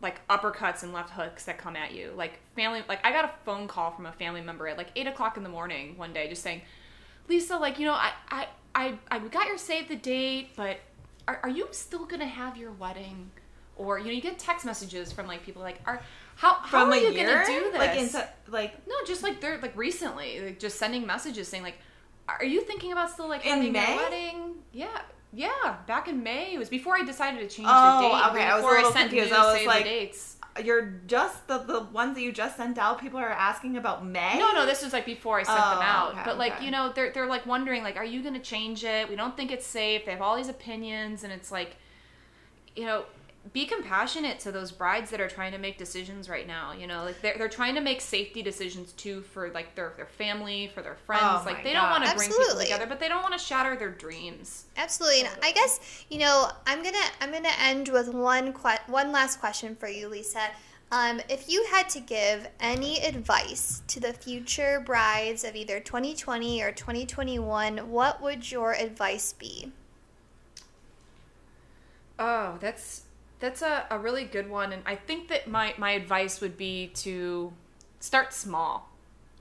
like 0.00 0.26
uppercuts 0.28 0.82
and 0.82 0.92
left 0.92 1.10
hooks 1.10 1.44
that 1.44 1.58
come 1.58 1.76
at 1.76 1.92
you. 1.92 2.12
Like 2.16 2.38
family, 2.56 2.82
like 2.88 3.04
I 3.04 3.12
got 3.12 3.24
a 3.24 3.30
phone 3.44 3.66
call 3.68 3.90
from 3.90 4.06
a 4.06 4.12
family 4.12 4.40
member 4.40 4.66
at 4.68 4.76
like 4.76 4.88
eight 4.96 5.06
o'clock 5.06 5.36
in 5.36 5.42
the 5.42 5.48
morning 5.48 5.96
one 5.96 6.12
day, 6.12 6.28
just 6.28 6.42
saying, 6.42 6.62
Lisa, 7.28 7.56
like 7.56 7.78
you 7.78 7.86
know, 7.86 7.94
I 7.94 8.12
I 8.30 8.46
I, 8.74 8.98
I 9.10 9.18
got 9.18 9.46
your 9.46 9.58
save 9.58 9.88
the 9.88 9.96
date, 9.96 10.50
but 10.56 10.78
are, 11.28 11.40
are 11.42 11.48
you 11.50 11.68
still 11.72 12.04
gonna 12.04 12.26
have 12.26 12.56
your 12.56 12.72
wedding? 12.72 13.30
Or 13.82 13.98
you 13.98 14.04
know, 14.06 14.10
you 14.12 14.20
get 14.20 14.38
text 14.38 14.64
messages 14.64 15.12
from 15.12 15.26
like 15.26 15.42
people 15.44 15.62
like, 15.62 15.80
are 15.86 16.00
how 16.36 16.54
how 16.54 16.66
From 16.68 16.92
are 16.92 16.96
you 16.96 17.10
year, 17.10 17.44
gonna 17.44 17.46
do 17.46 17.70
this? 17.70 17.78
like 17.78 17.98
into 17.98 18.28
like 18.48 18.86
no, 18.86 18.94
just 19.06 19.22
like 19.22 19.40
they're 19.40 19.58
like 19.60 19.76
recently, 19.76 20.40
like 20.40 20.58
just 20.58 20.78
sending 20.78 21.04
messages 21.06 21.48
saying 21.48 21.62
like, 21.62 21.78
are 22.28 22.44
you 22.44 22.60
thinking 22.62 22.92
about 22.92 23.10
still 23.10 23.28
like 23.28 23.44
In 23.44 23.56
having 23.56 23.72
May? 23.72 23.94
your 23.94 24.02
wedding? 24.02 24.54
Yeah. 24.72 25.00
Yeah, 25.34 25.76
back 25.86 26.08
in 26.08 26.22
May. 26.22 26.54
It 26.54 26.58
was 26.58 26.68
before 26.68 26.94
I 26.94 27.02
decided 27.04 27.40
to 27.48 27.54
change 27.56 27.66
Oh, 27.70 28.02
the 28.02 28.08
date. 28.08 28.30
okay, 28.32 28.44
I 28.44 28.54
was 28.54 28.64
a 28.64 28.66
Before 28.66 28.76
little 28.76 28.92
sent 28.92 29.08
confused. 29.10 29.30
you 29.30 29.36
I 29.36 29.52
was 29.58 29.66
like- 29.66 29.84
the 29.84 29.88
dates. 29.90 30.36
you're 30.62 30.82
just 31.06 31.46
the 31.48 31.56
the 31.58 31.80
ones 31.80 32.14
that 32.16 32.20
you 32.22 32.30
just 32.32 32.56
sent 32.58 32.76
out. 32.76 33.00
People 33.00 33.18
are 33.18 33.30
asking 33.30 33.78
about 33.78 34.04
May. 34.04 34.38
No, 34.38 34.52
no, 34.52 34.66
this 34.66 34.84
was 34.84 34.92
like 34.92 35.06
before 35.06 35.40
I 35.40 35.42
sent 35.44 35.56
them 35.56 35.78
Oh, 35.78 35.80
out. 35.80 36.12
okay, 36.12 36.22
but 36.26 36.36
like, 36.36 36.56
okay. 36.56 36.64
you 36.66 36.70
know, 36.70 36.92
they're 36.94 37.10
they're 37.12 37.26
like 37.26 37.46
wondering 37.46 37.82
like, 37.82 37.96
are 37.96 38.04
you 38.04 38.22
gonna 38.22 38.40
change 38.40 38.84
it? 38.84 39.08
We 39.08 39.16
don't 39.16 39.34
think 39.36 39.50
it's 39.50 39.66
safe. 39.66 40.04
They 40.04 40.12
have 40.12 40.20
all 40.22 40.36
these 40.36 40.50
opinions, 40.50 41.24
and 41.24 41.32
it's 41.32 41.50
like, 41.50 41.76
you 42.76 42.84
know, 42.84 43.04
be 43.52 43.66
compassionate 43.66 44.38
to 44.40 44.52
those 44.52 44.70
brides 44.70 45.10
that 45.10 45.20
are 45.20 45.28
trying 45.28 45.50
to 45.50 45.58
make 45.58 45.76
decisions 45.76 46.28
right 46.28 46.46
now. 46.46 46.72
You 46.72 46.86
know, 46.86 47.04
like 47.04 47.20
they're 47.20 47.36
they're 47.36 47.48
trying 47.48 47.74
to 47.74 47.80
make 47.80 48.00
safety 48.00 48.42
decisions 48.42 48.92
too 48.92 49.22
for 49.22 49.50
like 49.50 49.74
their 49.74 49.92
their 49.96 50.06
family, 50.06 50.70
for 50.72 50.80
their 50.80 50.94
friends. 50.94 51.24
Oh 51.24 51.42
like 51.44 51.58
my 51.58 51.62
they 51.64 51.72
don't 51.72 51.90
want 51.90 52.04
to 52.04 52.14
bring 52.14 52.30
people 52.30 52.60
together, 52.60 52.86
but 52.86 53.00
they 53.00 53.08
don't 53.08 53.22
want 53.22 53.32
to 53.32 53.44
shatter 53.44 53.74
their 53.74 53.90
dreams. 53.90 54.66
Absolutely. 54.76 55.20
And 55.20 55.30
I 55.42 55.52
guess, 55.52 56.04
you 56.08 56.18
know, 56.18 56.50
I'm 56.66 56.82
going 56.82 56.94
to 56.94 57.10
I'm 57.20 57.30
going 57.30 57.42
to 57.42 57.60
end 57.60 57.88
with 57.88 58.08
one 58.08 58.52
que- 58.52 58.82
one 58.86 59.10
last 59.10 59.40
question 59.40 59.74
for 59.74 59.88
you, 59.88 60.08
Lisa. 60.08 60.48
Um, 60.92 61.22
if 61.30 61.48
you 61.48 61.64
had 61.70 61.88
to 61.90 62.00
give 62.00 62.46
any 62.60 63.00
advice 63.00 63.82
to 63.88 63.98
the 63.98 64.12
future 64.12 64.82
brides 64.84 65.42
of 65.42 65.56
either 65.56 65.80
2020 65.80 66.62
or 66.62 66.70
2021, 66.70 67.78
what 67.90 68.20
would 68.20 68.50
your 68.50 68.74
advice 68.74 69.32
be? 69.32 69.72
Oh, 72.18 72.58
that's 72.60 73.04
that's 73.42 73.60
a, 73.60 73.84
a 73.90 73.98
really 73.98 74.24
good 74.24 74.48
one 74.48 74.72
and 74.72 74.82
I 74.86 74.94
think 74.94 75.28
that 75.28 75.48
my, 75.48 75.74
my 75.76 75.90
advice 75.90 76.40
would 76.40 76.56
be 76.56 76.92
to 76.94 77.52
start 77.98 78.32
small. 78.32 78.88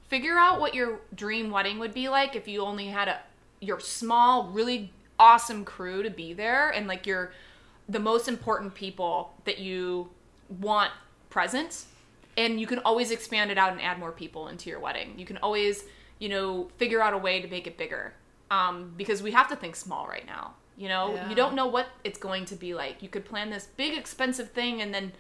Figure 0.08 0.38
out 0.38 0.60
what 0.60 0.74
your 0.74 1.00
dream 1.16 1.52
wedding 1.52 1.78
would 1.78 1.94
be 1.94 2.10
like 2.10 2.36
if 2.36 2.48
you 2.48 2.62
only 2.62 2.88
had 2.88 3.08
a 3.08 3.20
your 3.62 3.80
small, 3.80 4.50
really 4.50 4.92
awesome 5.20 5.64
crew 5.64 6.02
to 6.02 6.10
be 6.10 6.34
there 6.34 6.72
and 6.72 6.88
like 6.88 7.06
your 7.06 7.32
the 7.88 8.00
most 8.00 8.28
important 8.28 8.74
people 8.74 9.34
that 9.46 9.60
you 9.60 10.10
want 10.60 10.92
present 11.30 11.86
and 12.38 12.60
you 12.60 12.66
can 12.66 12.80
always 12.80 13.12
expand 13.12 13.52
it 13.52 13.58
out 13.58 13.72
and 13.72 13.82
add 13.82 14.00
more 14.00 14.12
people 14.12 14.48
into 14.48 14.68
your 14.68 14.80
wedding. 14.80 15.14
You 15.18 15.26
can 15.26 15.38
always, 15.38 15.84
you 16.18 16.28
know, 16.28 16.70
figure 16.78 17.04
out 17.04 17.14
a 17.14 17.18
way 17.18 17.40
to 17.40 17.48
make 17.48 17.68
it 17.68 17.78
bigger. 17.78 18.14
Um, 18.50 18.94
because 18.98 19.22
we 19.22 19.32
have 19.32 19.48
to 19.50 19.56
think 19.56 19.76
small 19.76 20.08
right 20.08 20.26
now. 20.26 20.56
You 20.82 20.88
know, 20.88 21.14
Yeah. 21.14 21.30
you 21.30 21.36
don't 21.36 21.54
know 21.54 21.68
what 21.68 21.90
it's 22.04 22.18
going 22.18 22.46
to 22.46 22.56
be 22.56 22.74
like. 22.74 23.04
You 23.04 23.10
could 23.10 23.24
plan 23.24 23.52
this 23.52 23.68
big 23.78 23.96
expensive 23.96 24.50
thing 24.50 24.82
and 24.82 24.92
then 24.92 25.12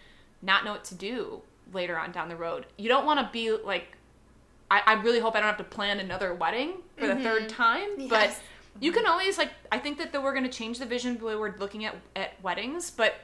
not 0.41 0.65
know 0.65 0.71
what 0.71 0.84
to 0.86 0.95
do 0.95 1.43
later 1.71 2.00
on 2.00 2.12
down 2.12 2.30
the 2.30 2.36
road. 2.36 2.65
You 2.78 2.89
don't 2.89 3.06
want 3.06 3.19
to 3.19 3.30
be 3.32 3.52
like 3.52 3.95
I, 4.71 4.82
I 4.88 4.93
really 4.93 5.19
hope 5.19 5.36
I 5.36 5.39
don't 5.39 5.50
have 5.50 5.58
to 5.58 5.63
plan 5.63 6.00
another 6.00 6.34
wedding 6.34 6.76
for 6.97 7.06
the 7.06 7.17
third 7.17 7.43
mm-hmm. 7.43 7.56
time. 7.56 8.08
But 8.08 8.36
you 8.80 8.91
mm-hmm. 8.91 9.02
can 9.02 9.12
always 9.12 9.38
like 9.38 9.52
I 9.71 9.78
think 9.78 10.00
that, 10.00 10.12
that 10.13 10.24
we're 10.24 10.34
gonna 10.34 10.50
change 10.50 10.80
the 10.80 10.86
vision 10.86 11.17
the 11.17 11.26
way 11.26 11.36
we're 11.36 11.56
looking 11.58 11.86
at 11.86 11.95
at 12.15 12.41
weddings, 12.41 12.89
but 12.89 13.15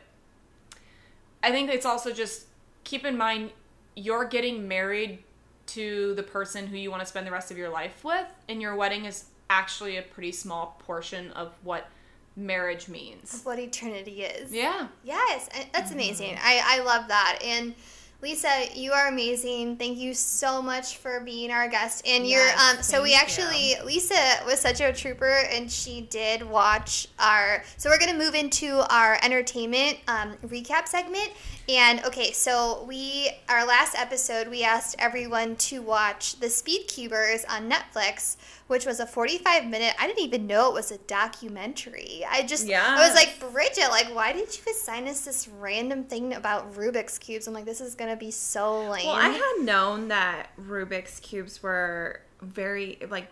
I 1.41 1.51
think 1.51 1.71
it's 1.71 1.85
also 1.87 2.11
just 2.11 2.45
keep 2.83 3.03
in 3.03 3.17
mind 3.17 3.49
you're 3.95 4.25
getting 4.25 4.67
married 4.67 5.23
to 5.67 6.13
the 6.13 6.23
person 6.23 6.67
who 6.67 6.77
you 6.77 6.91
want 6.91 7.01
to 7.01 7.05
spend 7.07 7.25
the 7.25 7.31
rest 7.31 7.49
of 7.49 7.57
your 7.57 7.69
life 7.69 8.03
with, 8.03 8.27
and 8.47 8.61
your 8.61 8.75
wedding 8.75 9.05
is 9.05 9.25
actually 9.49 9.97
a 9.97 10.03
pretty 10.03 10.31
small 10.31 10.79
portion 10.85 11.31
of 11.31 11.53
what 11.63 11.89
marriage 12.37 12.87
means. 12.87 13.41
What 13.43 13.59
eternity 13.59 14.21
is. 14.21 14.53
Yeah. 14.53 14.87
Yes, 15.03 15.49
that's 15.73 15.91
amazing. 15.91 16.37
I, 16.41 16.61
I 16.63 16.83
love 16.83 17.07
that. 17.09 17.39
And 17.43 17.73
Lisa, 18.19 18.65
you 18.73 18.93
are 18.93 19.09
amazing. 19.09 19.77
Thank 19.77 19.99
you 19.99 20.15
so 20.15 20.59
much 20.59 20.97
for 20.97 21.19
being 21.19 21.51
our 21.51 21.67
guest. 21.67 22.03
And 22.07 22.27
you're 22.27 22.49
um 22.57 22.81
so 22.81 23.03
we 23.03 23.13
actually 23.13 23.75
Lisa 23.85 24.39
was 24.43 24.59
such 24.59 24.81
a 24.81 24.91
trooper 24.91 25.43
and 25.51 25.71
she 25.71 26.01
did 26.01 26.41
watch 26.41 27.07
our 27.19 27.63
so 27.77 27.91
we're 27.91 27.99
gonna 27.99 28.17
move 28.17 28.33
into 28.33 28.79
our 28.91 29.19
entertainment 29.21 29.99
um, 30.07 30.35
recap 30.47 30.87
segment. 30.87 31.29
And 31.69 32.03
okay, 32.05 32.31
so 32.31 32.85
we 32.87 33.29
our 33.49 33.67
last 33.67 33.95
episode 33.95 34.47
we 34.47 34.63
asked 34.63 34.95
everyone 34.97 35.55
to 35.57 35.83
watch 35.83 36.39
The 36.39 36.49
Speed 36.49 36.87
Cubers 36.87 37.45
on 37.45 37.69
Netflix, 37.69 38.37
which 38.67 38.85
was 38.85 38.99
a 38.99 39.05
45 39.05 39.67
minute 39.67 39.93
I 39.99 40.07
didn't 40.07 40.23
even 40.23 40.47
know 40.47 40.69
it 40.69 40.73
was 40.73 40.91
a 40.91 40.97
documentary. 40.99 42.25
I 42.29 42.43
just 42.43 42.69
I 42.69 43.07
was 43.07 43.15
like 43.15 43.39
Bridget, 43.51 43.89
like, 43.89 44.13
why 44.13 44.33
did 44.33 44.55
you 44.55 44.71
assign 44.71 45.07
us 45.07 45.21
this 45.21 45.47
random 45.47 46.03
thing 46.03 46.33
about 46.33 46.73
Rubik's 46.73 47.17
cubes? 47.17 47.47
I'm 47.47 47.53
like, 47.53 47.65
this 47.65 47.81
is 47.81 47.95
gonna 47.95 48.15
be 48.15 48.31
so 48.31 48.89
lame. 48.89 49.07
Well, 49.07 49.15
I 49.15 49.29
had 49.29 49.65
known 49.65 50.09
that 50.09 50.49
Rubik's 50.59 51.19
cubes 51.19 51.63
were 51.63 52.21
very 52.41 52.99
like 53.09 53.27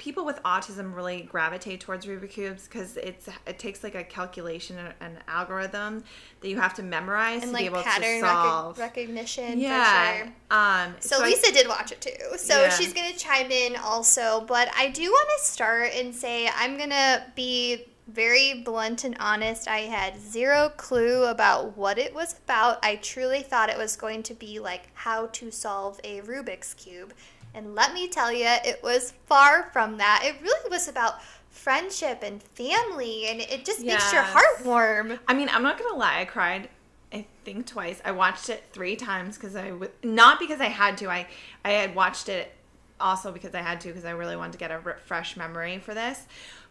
people 0.00 0.24
with 0.24 0.42
autism 0.44 0.94
really 0.96 1.20
gravitate 1.20 1.78
towards 1.78 2.06
Rubik's 2.06 2.32
cubes 2.34 2.64
because 2.66 2.96
it's 2.96 3.28
it 3.46 3.58
takes 3.58 3.84
like 3.84 3.94
a 3.94 4.02
calculation 4.02 4.78
and 4.78 4.94
an 5.02 5.18
algorithm 5.28 6.02
that 6.40 6.48
you 6.48 6.58
have 6.58 6.72
to 6.74 6.82
memorize 6.82 7.42
and 7.42 7.52
to 7.52 7.58
be 7.58 7.66
able 7.66 7.82
pattern 7.82 8.20
to 8.22 8.26
solve. 8.26 8.78
recognition. 8.78 9.60
yeah. 9.60 10.12
For 10.12 10.24
sure. 10.24 10.32
Um. 10.50 10.94
So, 11.00 11.22
I- 11.22 11.26
Lisa 11.26 11.52
did 11.52 11.68
watch 11.68 11.92
it 11.92 12.00
too. 12.00 12.38
So 12.38 12.62
Yeah. 12.62 12.70
she's 12.70 12.94
gonna 12.94 13.12
chime 13.12 13.50
in 13.50 13.76
also. 13.76 14.40
But 14.48 14.70
I 14.74 14.88
do 14.88 15.02
want 15.02 15.28
to 15.38 15.44
start 15.44 15.92
and 15.94 16.14
say 16.14 16.48
I'm 16.56 16.78
gonna 16.78 17.26
be 17.36 17.84
very 18.08 18.54
blunt 18.62 19.04
and 19.04 19.16
honest. 19.20 19.68
I 19.68 19.80
had 19.80 20.18
zero 20.18 20.72
clue 20.78 21.24
about 21.26 21.76
what 21.76 21.98
it 21.98 22.14
was 22.14 22.34
about. 22.44 22.78
I 22.82 22.96
truly 22.96 23.42
thought 23.42 23.68
it 23.68 23.76
was 23.76 23.96
going 23.96 24.22
to 24.24 24.34
be 24.34 24.58
like 24.58 24.88
how 24.94 25.26
to 25.26 25.50
solve 25.52 26.00
a 26.04 26.22
Rubik's 26.22 26.72
cube. 26.74 27.12
And 27.54 27.74
let 27.74 27.94
me 27.94 28.08
tell 28.08 28.32
you, 28.32 28.46
it 28.46 28.80
was 28.82 29.12
far 29.26 29.70
from 29.72 29.98
that. 29.98 30.22
It 30.24 30.36
really 30.42 30.70
was 30.70 30.88
about 30.88 31.20
friendship 31.48 32.22
and 32.22 32.42
family, 32.42 33.26
and 33.26 33.40
it 33.40 33.64
just 33.64 33.84
makes 33.84 34.12
your 34.12 34.22
heart 34.22 34.64
warm. 34.64 35.18
I 35.26 35.34
mean, 35.34 35.48
I'm 35.50 35.62
not 35.62 35.78
gonna 35.78 35.96
lie. 35.96 36.20
I 36.20 36.24
cried. 36.24 36.68
I 37.12 37.26
think 37.44 37.66
twice. 37.66 38.00
I 38.04 38.12
watched 38.12 38.48
it 38.48 38.62
three 38.72 38.94
times 38.94 39.36
because 39.36 39.56
I 39.56 39.70
w- 39.70 39.90
not 40.04 40.38
because 40.38 40.60
I 40.60 40.66
had 40.66 40.96
to. 40.98 41.10
I 41.10 41.26
I 41.64 41.70
had 41.72 41.94
watched 41.94 42.28
it 42.28 42.54
also 43.00 43.32
because 43.32 43.54
I 43.54 43.62
had 43.62 43.80
to 43.82 43.88
because 43.88 44.04
I 44.04 44.12
really 44.12 44.36
wanted 44.36 44.52
to 44.52 44.58
get 44.58 44.70
a 44.70 44.78
re- 44.78 44.94
fresh 45.04 45.36
memory 45.36 45.78
for 45.78 45.92
this. 45.92 46.26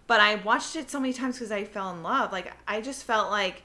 But 0.08 0.22
I 0.22 0.36
watched 0.36 0.76
it 0.76 0.90
so 0.90 1.00
many 1.00 1.14
times 1.14 1.36
because 1.36 1.52
I 1.52 1.66
fell 1.66 1.92
in 1.92 2.04
love. 2.04 2.32
Like 2.32 2.54
I 2.68 2.80
just 2.82 3.04
felt 3.04 3.30
like 3.30 3.64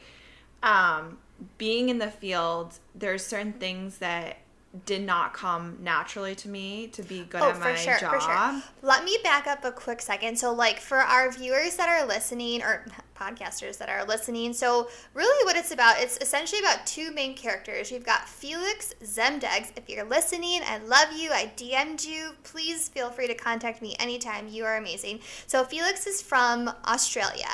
um, 0.63 1.19
being 1.59 1.89
in 1.91 1.99
the 1.99 2.11
field. 2.11 2.79
There's 2.95 3.25
certain 3.25 3.53
things 3.53 3.99
that 3.99 4.39
did 4.87 5.03
not 5.03 5.33
come 5.33 5.79
naturally 5.81 6.35
to 6.35 6.49
me 6.49 6.89
to 6.89 7.03
be 7.03 7.25
good 7.25 7.41
Oh, 7.43 7.51
at 7.51 7.61
my 7.61 7.73
for 7.73 7.77
sure, 7.77 7.99
job. 7.99 8.13
for 8.15 8.21
sure. 8.21 8.63
Let 8.83 9.05
me 9.05 9.17
back 9.23 9.47
up 9.47 9.65
a 9.65 9.71
quick 9.71 10.03
second. 10.03 10.37
So, 10.39 10.53
like, 10.53 10.81
for 10.81 10.99
our 10.99 11.31
viewers 11.31 11.77
that 11.77 11.89
are 11.89 12.05
listening, 12.07 12.63
or 12.63 12.85
podcasters 13.19 13.79
that 13.79 13.89
are 13.89 14.05
listening, 14.05 14.53
so 14.53 14.89
really 15.15 15.45
what 15.45 15.57
it's 15.57 15.71
about, 15.71 16.01
it's 16.01 16.19
essentially 16.19 16.61
about 16.61 16.87
two 16.87 17.13
main 17.13 17.35
characters. 17.35 17.91
You've 17.91 18.05
got 18.05 18.29
Felix 18.29 18.95
Zemdegs. 19.03 19.73
If 19.77 19.89
you're 19.89 20.05
listening, 20.05 20.61
I 20.67 20.79
love 20.79 21.13
you. 21.17 21.31
I 21.31 21.53
DM'd 21.57 22.05
you. 22.05 22.33
Please 22.43 22.89
feel 22.89 23.11
free 23.11 23.27
to 23.27 23.35
contact 23.35 23.83
me 23.83 23.95
anytime. 23.99 24.49
You 24.49 24.65
are 24.65 24.77
amazing. 24.77 25.21
So, 25.47 25.65
Felix 25.65 26.07
is 26.07 26.23
from 26.23 26.71
Australia. 26.87 27.47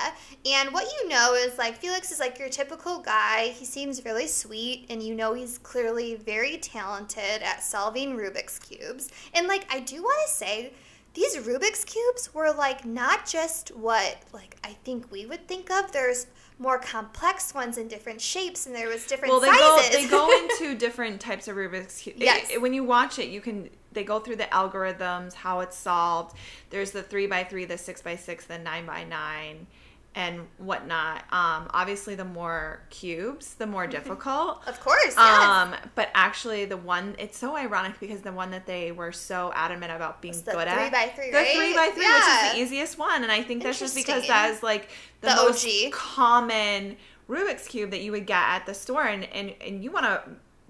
And 0.46 0.72
what 0.72 0.90
you 0.92 1.08
know 1.08 1.34
is, 1.34 1.58
like, 1.58 1.76
Felix 1.76 2.10
is 2.10 2.20
like 2.20 2.38
your 2.38 2.48
typical 2.48 3.00
guy. 3.00 3.48
He 3.48 3.64
seems 3.64 4.04
really 4.04 4.26
sweet, 4.26 4.86
and 4.88 5.02
you 5.02 5.14
know 5.14 5.34
he's 5.34 5.58
clearly 5.58 6.16
very 6.16 6.56
talented 6.58 7.42
at 7.42 7.62
solving 7.62 8.16
Rubik's 8.16 8.58
Cubes. 8.58 9.10
And, 9.34 9.46
like, 9.46 9.66
I 9.72 9.80
do 9.80 10.02
want 10.02 10.26
to 10.26 10.32
say, 10.32 10.72
these 11.14 11.36
Rubik's 11.36 11.84
cubes 11.84 12.32
were 12.32 12.52
like 12.52 12.84
not 12.84 13.26
just 13.26 13.70
what 13.70 14.18
like 14.32 14.56
I 14.62 14.72
think 14.84 15.10
we 15.10 15.26
would 15.26 15.48
think 15.48 15.70
of. 15.70 15.92
There's 15.92 16.26
more 16.58 16.78
complex 16.78 17.54
ones 17.54 17.78
in 17.78 17.88
different 17.88 18.20
shapes, 18.20 18.66
and 18.66 18.74
there 18.74 18.88
was 18.88 19.06
different 19.06 19.32
well, 19.32 19.40
they 19.40 19.50
go 19.50 19.82
they 19.90 20.06
go 20.06 20.30
into 20.60 20.76
different 20.76 21.20
types 21.20 21.48
of 21.48 21.56
Rubik's 21.56 22.00
cube. 22.00 22.16
Yes. 22.18 22.50
when 22.58 22.74
you 22.74 22.84
watch 22.84 23.18
it, 23.18 23.28
you 23.28 23.40
can 23.40 23.70
they 23.92 24.04
go 24.04 24.20
through 24.20 24.36
the 24.36 24.44
algorithms, 24.44 25.34
how 25.34 25.60
it's 25.60 25.76
solved. 25.76 26.36
There's 26.70 26.92
the 26.92 27.02
three 27.02 27.26
by 27.26 27.44
three, 27.44 27.64
the 27.64 27.78
six 27.78 28.02
by 28.02 28.16
six, 28.16 28.44
the 28.44 28.58
nine 28.58 28.86
by 28.86 29.04
nine, 29.04 29.66
and 30.14 30.40
whatnot. 30.58 31.18
Um, 31.32 31.70
obviously, 31.72 32.14
the 32.16 32.24
more 32.24 32.80
cubes, 32.90 33.54
the 33.54 33.66
more 33.66 33.86
difficult. 33.98 34.66
of 34.66 34.80
course, 34.80 35.14
yes. 35.16 35.18
Um, 35.18 35.74
but 35.94 36.08
actually, 36.14 36.64
the 36.64 36.76
one 36.76 37.14
it's 37.18 37.38
so 37.38 37.56
ironic 37.56 37.98
because 38.00 38.20
the 38.22 38.32
one 38.32 38.50
that 38.50 38.66
they 38.66 38.90
were 38.92 39.12
so 39.12 39.52
adamant 39.54 39.92
about 39.92 40.20
being 40.20 40.34
good 40.34 40.44
three 40.52 40.62
at, 40.62 40.92
by 40.92 41.12
three, 41.14 41.30
the 41.30 41.36
right? 41.36 41.54
three 41.56 41.74
by 41.74 41.90
three, 41.94 42.02
Yeah. 42.02 42.14
which 42.16 42.46
is 42.46 42.52
the 42.54 42.62
easiest 42.62 42.98
one, 42.98 43.22
and 43.22 43.30
I 43.30 43.42
think 43.42 43.62
that's 43.62 43.78
just 43.78 43.94
because 43.94 44.26
that 44.26 44.50
is 44.50 44.62
like 44.62 44.88
the, 45.20 45.28
The 45.28 45.36
most 45.36 45.64
OG. 45.66 45.92
common 45.92 46.96
Rubik's 47.28 47.68
cube 47.68 47.90
that 47.90 48.00
you 48.00 48.10
would 48.12 48.26
get 48.26 48.42
at 48.42 48.66
the 48.66 48.74
store, 48.74 49.04
and 49.04 49.24
and, 49.32 49.54
and 49.60 49.84
you 49.84 49.90
want 49.92 50.06
to 50.06 50.22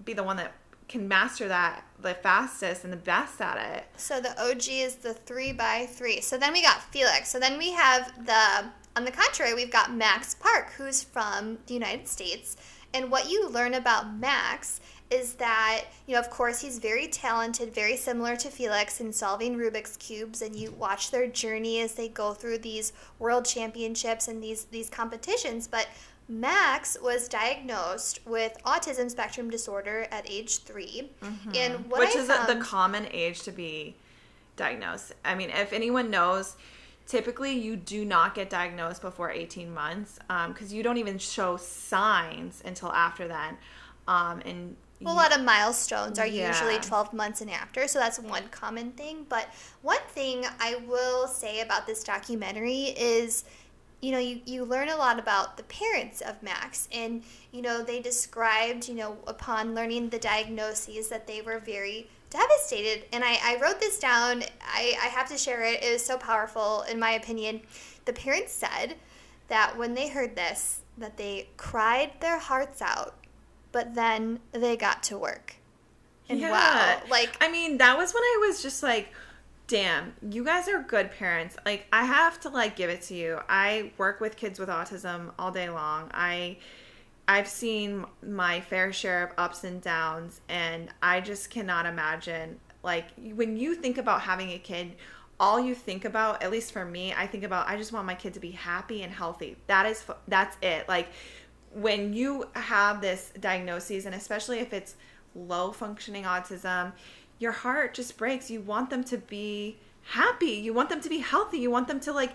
be 0.05 0.12
the 0.12 0.22
one 0.22 0.37
that 0.37 0.53
can 0.88 1.07
master 1.07 1.46
that 1.48 1.85
the 2.00 2.14
fastest 2.14 2.83
and 2.83 2.92
the 2.92 2.96
best 2.96 3.40
at 3.40 3.76
it. 3.76 3.85
So 3.96 4.20
the 4.20 4.31
OG 4.42 4.68
is 4.68 4.96
the 4.96 5.14
three 5.14 5.53
by 5.53 5.87
three. 5.87 6.20
So 6.20 6.37
then 6.37 6.53
we 6.53 6.62
got 6.62 6.83
Felix. 6.92 7.29
So 7.31 7.38
then 7.38 7.59
we 7.59 7.70
have 7.72 8.11
the, 8.26 8.70
on 9.01 9.07
the 9.07 9.11
contrary, 9.11 9.55
we've 9.55 9.71
got 9.71 9.95
Max 9.95 10.35
Park, 10.35 10.73
who's 10.73 11.03
from 11.03 11.57
the 11.67 11.73
United 11.73 12.07
States. 12.07 12.59
And 12.93 13.11
what 13.11 13.31
you 13.31 13.49
learn 13.49 13.73
about 13.73 14.15
Max 14.15 14.79
is 15.11 15.35
that, 15.35 15.85
you 16.07 16.15
know, 16.15 16.21
of 16.21 16.29
course, 16.29 16.61
he's 16.61 16.79
very 16.79 17.07
talented, 17.07 17.75
very 17.75 17.97
similar 17.97 18.37
to 18.37 18.51
Felix 18.51 19.01
in 19.01 19.11
solving 19.11 19.57
Rubik's 19.57 19.97
Cubes. 19.97 20.43
And 20.43 20.55
you 20.55 20.73
watch 20.73 21.11
their 21.11 21.27
journey 21.27 21.81
as 21.81 21.95
they 21.95 22.09
go 22.09 22.35
through 22.35 22.59
these 22.59 22.93
world 23.19 23.47
championships 23.47 24.29
and 24.29 24.43
these, 24.43 24.65
these 24.67 24.91
competitions. 24.91 25.67
But 25.67 25.89
Max 26.29 26.99
was 27.03 27.27
diagnosed 27.27 28.21
with 28.27 28.59
autism 28.67 29.11
spectrum 29.11 29.49
disorder 29.49 30.07
at 30.11 30.31
age 30.31 30.59
3 30.59 31.11
And 31.23 31.89
what 31.89 32.01
Mm-hmm. 32.01 32.01
which 32.01 32.17
I 32.17 32.19
is 32.19 32.29
found, 32.29 32.49
the 32.49 32.63
common 32.63 33.07
age 33.11 33.41
to 33.45 33.51
be 33.51 33.97
diagnosed. 34.57 35.15
I 35.25 35.35
mean, 35.35 35.49
if 35.49 35.73
anyone 35.73 36.11
knows, 36.11 36.57
typically 37.11 37.53
you 37.53 37.75
do 37.75 38.05
not 38.05 38.37
get 38.37 38.49
diagnosed 38.49 39.03
before 39.03 39.31
18 39.33 39.75
months 39.75 40.20
because 40.46 40.73
you 40.73 40.81
don't 40.81 40.96
even 40.96 41.18
show 41.18 41.57
signs 41.57 42.62
until 42.64 42.92
after 42.92 43.27
then. 43.27 43.57
Um, 44.07 44.40
and 44.46 44.77
A 45.05 45.12
lot 45.12 45.35
of 45.37 45.42
milestones 45.42 46.20
are 46.20 46.27
Yeah. 46.27 46.46
usually 46.49 46.79
12 46.79 47.12
months 47.12 47.40
and 47.40 47.51
after, 47.51 47.88
so 47.88 47.99
that's 47.99 48.20
one 48.20 48.46
common 48.51 48.92
thing. 48.92 49.27
But 49.29 49.49
one 49.83 49.99
thing 50.09 50.44
I 50.61 50.77
will 50.87 51.27
say 51.27 51.61
about 51.62 51.87
this 51.87 52.05
documentary 52.05 52.94
is, 52.96 53.42
you 54.01 54.12
know, 54.12 54.18
you, 54.18 54.40
you 54.44 54.64
learn 54.64 54.88
a 54.88 54.96
lot 54.96 55.18
about 55.18 55.57
the 55.57 55.64
parents 55.64 56.20
of 56.20 56.40
Max. 56.44 56.88
And, 56.92 57.25
you 57.51 57.61
know, 57.61 57.83
they 57.83 58.01
described, 58.01 58.88
you 58.88 58.94
know, 58.94 59.16
upon 59.27 59.75
learning 59.75 60.11
the 60.11 60.18
diagnoses 60.18 61.09
that 61.09 61.27
they 61.27 61.40
were 61.42 61.59
very 61.59 62.09
devastated. 62.31 63.05
And 63.12 63.23
I, 63.25 63.38
I 63.43 63.61
wrote 63.61 63.81
this 63.81 63.99
down. 63.99 64.43
I, 64.62 64.97
I 65.03 65.07
have 65.07 65.29
to 65.29 65.37
share 65.37 65.62
it. 65.64 65.83
It 65.83 65.93
was 65.93 66.05
so 66.05 66.16
powerful, 66.16 66.83
in 66.83 66.99
my 66.99 67.12
opinion. 67.12 67.61
The 68.07 68.12
parents 68.12 68.53
said 68.53 68.97
that 69.49 69.77
when 69.77 69.95
they 69.95 70.09
heard 70.09 70.37
this, 70.37 70.81
that 70.99 71.16
they 71.16 71.49
cried 71.57 72.12
their 72.21 72.38
hearts 72.38 72.81
out 72.81 73.21
but 73.73 73.95
then 73.95 74.40
they 74.53 74.77
got 74.77 75.03
to 75.05 75.19
work. 75.19 75.57
And 76.29 76.40
wow, 76.40 77.01
like 77.11 77.37
I 77.40 77.51
mean, 77.51 77.79
that 77.79 77.97
was 77.97 78.14
when 78.14 78.23
I 78.23 78.47
was 78.47 78.62
just 78.62 78.83
like, 78.83 79.12
damn, 79.66 80.14
you 80.29 80.45
guys 80.45 80.69
are 80.69 80.81
good 80.81 81.11
parents. 81.11 81.57
Like, 81.66 81.87
I 81.93 82.05
have 82.05 82.38
to 82.40 82.49
like 82.49 82.77
give 82.77 82.88
it 82.88 83.03
to 83.03 83.14
you. 83.14 83.40
I 83.49 83.90
work 83.99 84.21
with 84.21 84.37
kids 84.37 84.59
with 84.59 84.69
autism 84.69 85.33
all 85.38 85.51
day 85.51 85.71
long. 85.71 86.11
I 86.14 86.59
I've 87.31 87.47
seen 87.47 88.05
my 88.27 88.61
fair 88.61 88.93
share 88.93 89.23
of 89.23 89.31
ups 89.38 89.62
and 89.62 89.81
downs, 89.81 90.40
and 90.49 90.88
I 91.01 91.21
just 91.21 91.49
cannot 91.49 91.87
imagine 91.87 92.59
like 92.83 93.07
when 93.35 93.57
you 93.57 93.77
think 93.77 93.99
about 93.99 94.23
having 94.23 94.51
a 94.51 94.59
kid. 94.59 94.97
All 95.38 95.59
you 95.59 95.75
think 95.75 96.05
about, 96.05 96.43
at 96.43 96.51
least 96.51 96.71
for 96.73 96.85
me, 96.85 97.14
I 97.14 97.27
think 97.27 97.45
about 97.45 97.66
I 97.66 97.77
just 97.79 97.93
want 97.93 98.05
my 98.05 98.14
kid 98.14 98.35
to 98.35 98.40
be 98.40 98.51
happy 98.51 99.03
and 99.03 99.12
healthy. 99.12 99.57
That 99.69 99.87
is 99.87 100.05
that's 100.29 100.57
it. 100.61 100.87
Like 100.88 101.09
when 101.73 102.12
you 102.12 102.47
have 102.55 103.01
this 103.01 103.33
diagnosis, 103.40 104.05
and 104.07 104.14
especially 104.14 104.59
if 104.59 104.75
it's 104.75 104.97
low 105.35 105.71
functioning 105.73 106.25
autism, 106.25 106.93
your 107.38 107.53
heart 107.53 107.95
just 107.95 108.19
breaks. 108.19 108.51
You 108.51 108.61
want 108.61 108.90
them 108.90 109.05
to 109.05 109.16
be 109.16 109.79
happy. 110.03 110.57
You 110.66 110.75
want 110.75 110.90
them 110.90 111.01
to 111.01 111.09
be 111.09 111.19
healthy. 111.19 111.59
You 111.59 111.71
want 111.71 111.87
them 111.87 112.01
to 112.01 112.12
like 112.12 112.33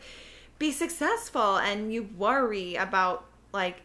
be 0.57 0.71
successful, 0.71 1.57
and 1.57 1.93
you 1.93 2.09
worry 2.17 2.75
about 2.75 3.25
like, 3.53 3.81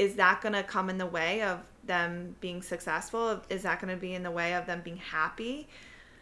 is 0.00 0.14
that 0.14 0.40
going 0.40 0.54
to 0.54 0.62
come 0.62 0.88
in 0.88 0.96
the 0.96 1.04
way 1.04 1.42
of 1.42 1.58
them 1.84 2.34
being 2.40 2.62
successful? 2.62 3.42
Is 3.50 3.64
that 3.64 3.82
going 3.82 3.94
to 3.94 4.00
be 4.00 4.14
in 4.14 4.22
the 4.22 4.30
way 4.30 4.54
of 4.54 4.64
them 4.64 4.80
being 4.82 4.96
happy? 4.96 5.68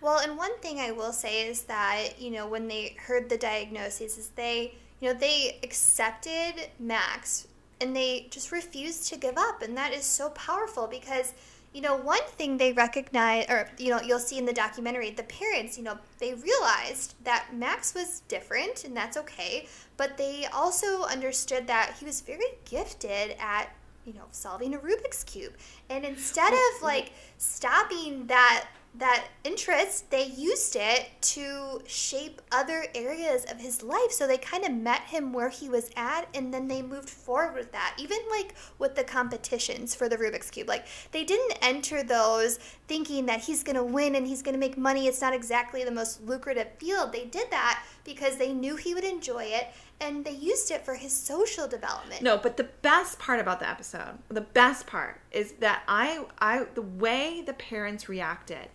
Well, 0.01 0.19
and 0.19 0.37
one 0.37 0.59
thing 0.59 0.81
I 0.81 0.91
will 0.91 1.13
say 1.13 1.47
is 1.49 1.63
that, 1.63 2.21
you 2.21 2.33
know, 2.33 2.49
when 2.49 2.67
they 2.67 2.97
heard 2.99 3.29
the 3.29 3.39
diagnosis 3.39 4.19
is 4.19 4.29
they, 4.31 4.75
you 5.01 5.13
know, 5.13 5.19
they 5.19 5.61
accepted 5.63 6.71
Max 6.81 7.47
and 7.81 7.95
they 7.95 8.27
just 8.31 8.51
refused 8.51 9.09
to 9.11 9.17
give 9.17 9.39
up 9.39 9.63
and 9.63 9.77
that 9.77 9.93
is 9.93 10.05
so 10.05 10.31
powerful 10.31 10.89
because 10.89 11.33
you 11.75 11.83
know, 11.83 11.97
one 11.97 12.25
thing 12.37 12.57
they 12.57 12.73
recognize, 12.73 13.45
or, 13.49 13.69
you 13.79 13.91
know, 13.91 14.01
you'll 14.01 14.19
see 14.19 14.39
in 14.39 14.47
the 14.47 14.53
documentary, 14.53 15.11
the 15.11 15.23
parents, 15.25 15.77
you 15.77 15.85
know, 15.85 15.99
they 16.19 16.33
realized 16.33 17.15
that 17.25 17.49
Max 17.53 17.95
was 17.95 18.23
different, 18.27 18.85
and 18.85 18.97
that's 18.97 19.19
okay, 19.19 19.69
but 19.99 20.17
they 20.17 20.47
also 20.55 21.03
understood 21.03 21.67
that 21.67 21.97
he 21.99 22.07
was 22.07 22.23
very 22.23 22.47
gifted 22.65 23.37
at, 23.39 23.75
you 24.07 24.15
know, 24.15 24.25
solving 24.31 24.75
a 24.75 24.79
Rubik's 24.79 25.25
Cube. 25.25 25.53
And 25.91 26.07
instead 26.07 26.53
of, 26.55 26.71
like, 26.83 27.13
stopping 27.37 28.29
that 28.29 28.69
that 28.95 29.27
interest, 29.45 30.11
they 30.11 30.25
used 30.25 30.75
it 30.75 31.11
to 31.21 31.81
shape 31.87 32.43
other 32.51 32.87
areas 32.95 33.45
of 33.51 33.61
his 33.61 33.83
life. 33.83 34.11
So 34.11 34.27
they 34.27 34.39
kind 34.39 34.65
of 34.65 34.73
met 34.73 35.03
him 35.03 35.33
where 35.33 35.51
he 35.51 35.69
was 35.69 35.91
at 35.95 36.27
and 36.35 36.53
then 36.53 36.67
they 36.67 36.83
moved 36.83 37.09
forward 37.09 37.55
with 37.55 37.73
that. 37.73 37.95
Even 37.99 38.19
like 38.31 38.55
with 38.79 38.97
the 38.97 39.05
competitions 39.05 39.95
for 39.95 40.09
the 40.09 40.17
Rubik's 40.17 40.51
Cube. 40.51 40.69
Like 40.69 40.87
they 41.13 41.23
didn't 41.23 41.59
enter 41.63 42.03
those 42.03 42.59
thinking 42.89 43.27
that 43.27 43.41
he's 43.41 43.63
going 43.63 43.77
to 43.77 43.85
win 43.85 44.17
and 44.17 44.27
he's 44.27 44.43
going 44.43 44.55
to 44.55 44.61
make 44.61 44.77
money. 44.77 45.07
It's 45.07 45.21
not 45.21 45.35
exactly 45.35 45.85
the 45.85 45.93
most 45.93 46.23
lucrative 46.25 46.69
field. 46.79 47.13
They 47.13 47.27
did 47.27 47.51
that 47.51 47.85
because 48.05 48.37
they 48.37 48.53
knew 48.53 48.77
he 48.77 48.95
would 48.95 49.05
enjoy 49.05 49.45
it 49.45 49.69
and 50.01 50.25
they 50.25 50.33
used 50.33 50.71
it 50.71 50.85
for 50.85 50.95
his 50.95 51.13
social 51.13 51.67
development. 51.67 52.23
No, 52.23 52.39
but 52.39 52.57
the 52.57 52.69
best 52.83 53.19
part 53.19 53.41
about 53.41 53.61
the 53.61 53.69
episode, 53.69 54.19
the 54.29 54.41
best 54.41 54.87
part 54.87 55.21
is 55.31 55.53
that 55.53 55.83
I 55.89 56.25
I 56.39 56.67
the 56.75 56.83
way 56.83 57.43
the 57.45 57.55
parents 57.55 58.09
reacted. 58.09 58.69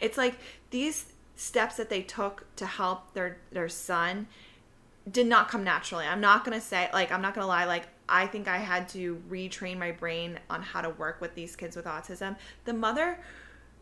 It's 0.00 0.16
like 0.16 0.38
these 0.70 1.12
steps 1.36 1.76
that 1.76 1.90
they 1.90 2.02
took 2.02 2.46
to 2.56 2.66
help 2.66 3.12
their 3.14 3.38
their 3.52 3.68
son 3.68 4.26
did 5.10 5.26
not 5.26 5.48
come 5.48 5.64
naturally. 5.64 6.06
I'm 6.06 6.20
not 6.20 6.44
going 6.44 6.58
to 6.58 6.64
say 6.64 6.88
like 6.92 7.12
I'm 7.12 7.22
not 7.22 7.34
going 7.34 7.44
to 7.44 7.48
lie 7.48 7.64
like 7.66 7.86
I 8.08 8.26
think 8.26 8.48
I 8.48 8.58
had 8.58 8.88
to 8.90 9.22
retrain 9.28 9.78
my 9.78 9.92
brain 9.92 10.38
on 10.48 10.62
how 10.62 10.80
to 10.80 10.90
work 10.90 11.20
with 11.20 11.34
these 11.34 11.56
kids 11.56 11.76
with 11.76 11.84
autism. 11.84 12.36
The 12.64 12.72
mother 12.72 13.18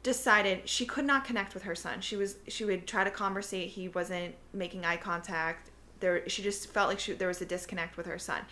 decided 0.02 0.68
she 0.68 0.86
could 0.86 1.04
not 1.04 1.24
connect 1.24 1.54
with 1.54 1.64
her 1.64 1.74
son. 1.74 2.00
She 2.00 2.16
was 2.16 2.36
she 2.48 2.64
would 2.64 2.86
try 2.86 3.04
to 3.04 3.10
conversate, 3.10 3.70
he 3.70 3.88
wasn't 3.88 4.34
making 4.52 4.84
eye 4.84 4.96
contact 4.96 5.67
there 6.00 6.28
she 6.28 6.42
just 6.42 6.68
felt 6.68 6.88
like 6.88 7.00
she, 7.00 7.12
there 7.12 7.28
was 7.28 7.40
a 7.40 7.46
disconnect 7.46 7.96
with 7.96 8.06
her 8.06 8.18
son. 8.18 8.42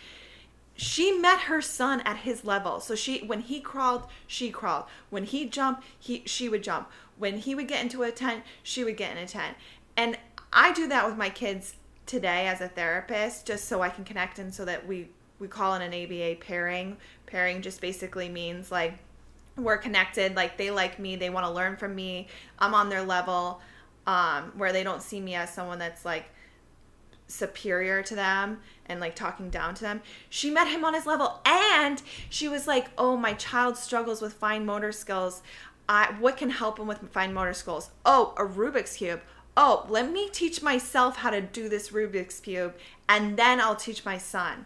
She 0.75 1.11
met 1.11 1.41
her 1.41 1.61
son 1.61 2.01
at 2.01 2.17
his 2.17 2.45
level. 2.45 2.79
So 2.79 2.95
she 2.95 3.19
when 3.25 3.41
he 3.41 3.59
crawled 3.59 4.07
she 4.25 4.51
crawled. 4.51 4.85
When 5.09 5.23
he 5.23 5.45
jumped 5.45 5.83
he 5.97 6.23
she 6.25 6.49
would 6.49 6.63
jump. 6.63 6.89
When 7.17 7.39
he 7.39 7.55
would 7.55 7.67
get 7.67 7.81
into 7.81 8.03
a 8.03 8.11
tent 8.11 8.43
she 8.63 8.83
would 8.83 8.97
get 8.97 9.11
in 9.11 9.17
a 9.17 9.27
tent. 9.27 9.57
And 9.95 10.17
i 10.53 10.71
do 10.71 10.87
that 10.87 11.05
with 11.05 11.17
my 11.17 11.29
kids 11.29 11.75
today 12.05 12.47
as 12.47 12.61
a 12.61 12.69
therapist 12.69 13.45
just 13.45 13.65
so 13.65 13.81
i 13.81 13.89
can 13.89 14.05
connect 14.05 14.39
and 14.39 14.53
so 14.53 14.63
that 14.63 14.87
we 14.87 15.09
we 15.39 15.47
call 15.47 15.75
it 15.75 15.81
an 15.81 15.93
aba 15.93 16.35
pairing. 16.39 16.97
Pairing 17.25 17.61
just 17.61 17.81
basically 17.81 18.29
means 18.29 18.71
like 18.71 18.97
we're 19.55 19.77
connected. 19.77 20.35
Like 20.35 20.57
they 20.57 20.71
like 20.71 20.99
me. 20.99 21.15
They 21.15 21.29
want 21.29 21.45
to 21.45 21.51
learn 21.51 21.77
from 21.77 21.95
me. 21.95 22.27
I'm 22.59 22.73
on 22.73 22.89
their 22.89 23.03
level 23.03 23.61
um, 24.05 24.53
where 24.55 24.71
they 24.71 24.83
don't 24.83 25.01
see 25.01 25.19
me 25.19 25.35
as 25.35 25.53
someone 25.53 25.79
that's 25.79 26.05
like 26.05 26.25
superior 27.27 28.01
to 28.03 28.15
them 28.15 28.61
and 28.85 28.99
like 28.99 29.15
talking 29.15 29.49
down 29.49 29.75
to 29.75 29.81
them. 29.81 30.01
She 30.29 30.49
met 30.49 30.67
him 30.67 30.83
on 30.83 30.93
his 30.93 31.05
level 31.05 31.41
and 31.45 32.01
she 32.29 32.47
was 32.47 32.67
like, 32.67 32.87
"Oh, 32.97 33.17
my 33.17 33.33
child 33.33 33.77
struggles 33.77 34.21
with 34.21 34.33
fine 34.33 34.65
motor 34.65 34.91
skills. 34.91 35.41
I 35.89 36.15
what 36.19 36.37
can 36.37 36.49
help 36.49 36.79
him 36.79 36.87
with 36.87 37.09
fine 37.11 37.33
motor 37.33 37.53
skills? 37.53 37.91
Oh, 38.05 38.33
a 38.37 38.43
Rubik's 38.43 38.97
cube. 38.97 39.21
Oh, 39.55 39.85
let 39.89 40.11
me 40.11 40.29
teach 40.29 40.61
myself 40.61 41.17
how 41.17 41.29
to 41.31 41.41
do 41.41 41.67
this 41.69 41.89
Rubik's 41.89 42.39
cube 42.39 42.75
and 43.09 43.37
then 43.37 43.59
I'll 43.59 43.75
teach 43.75 44.05
my 44.05 44.17
son." 44.17 44.65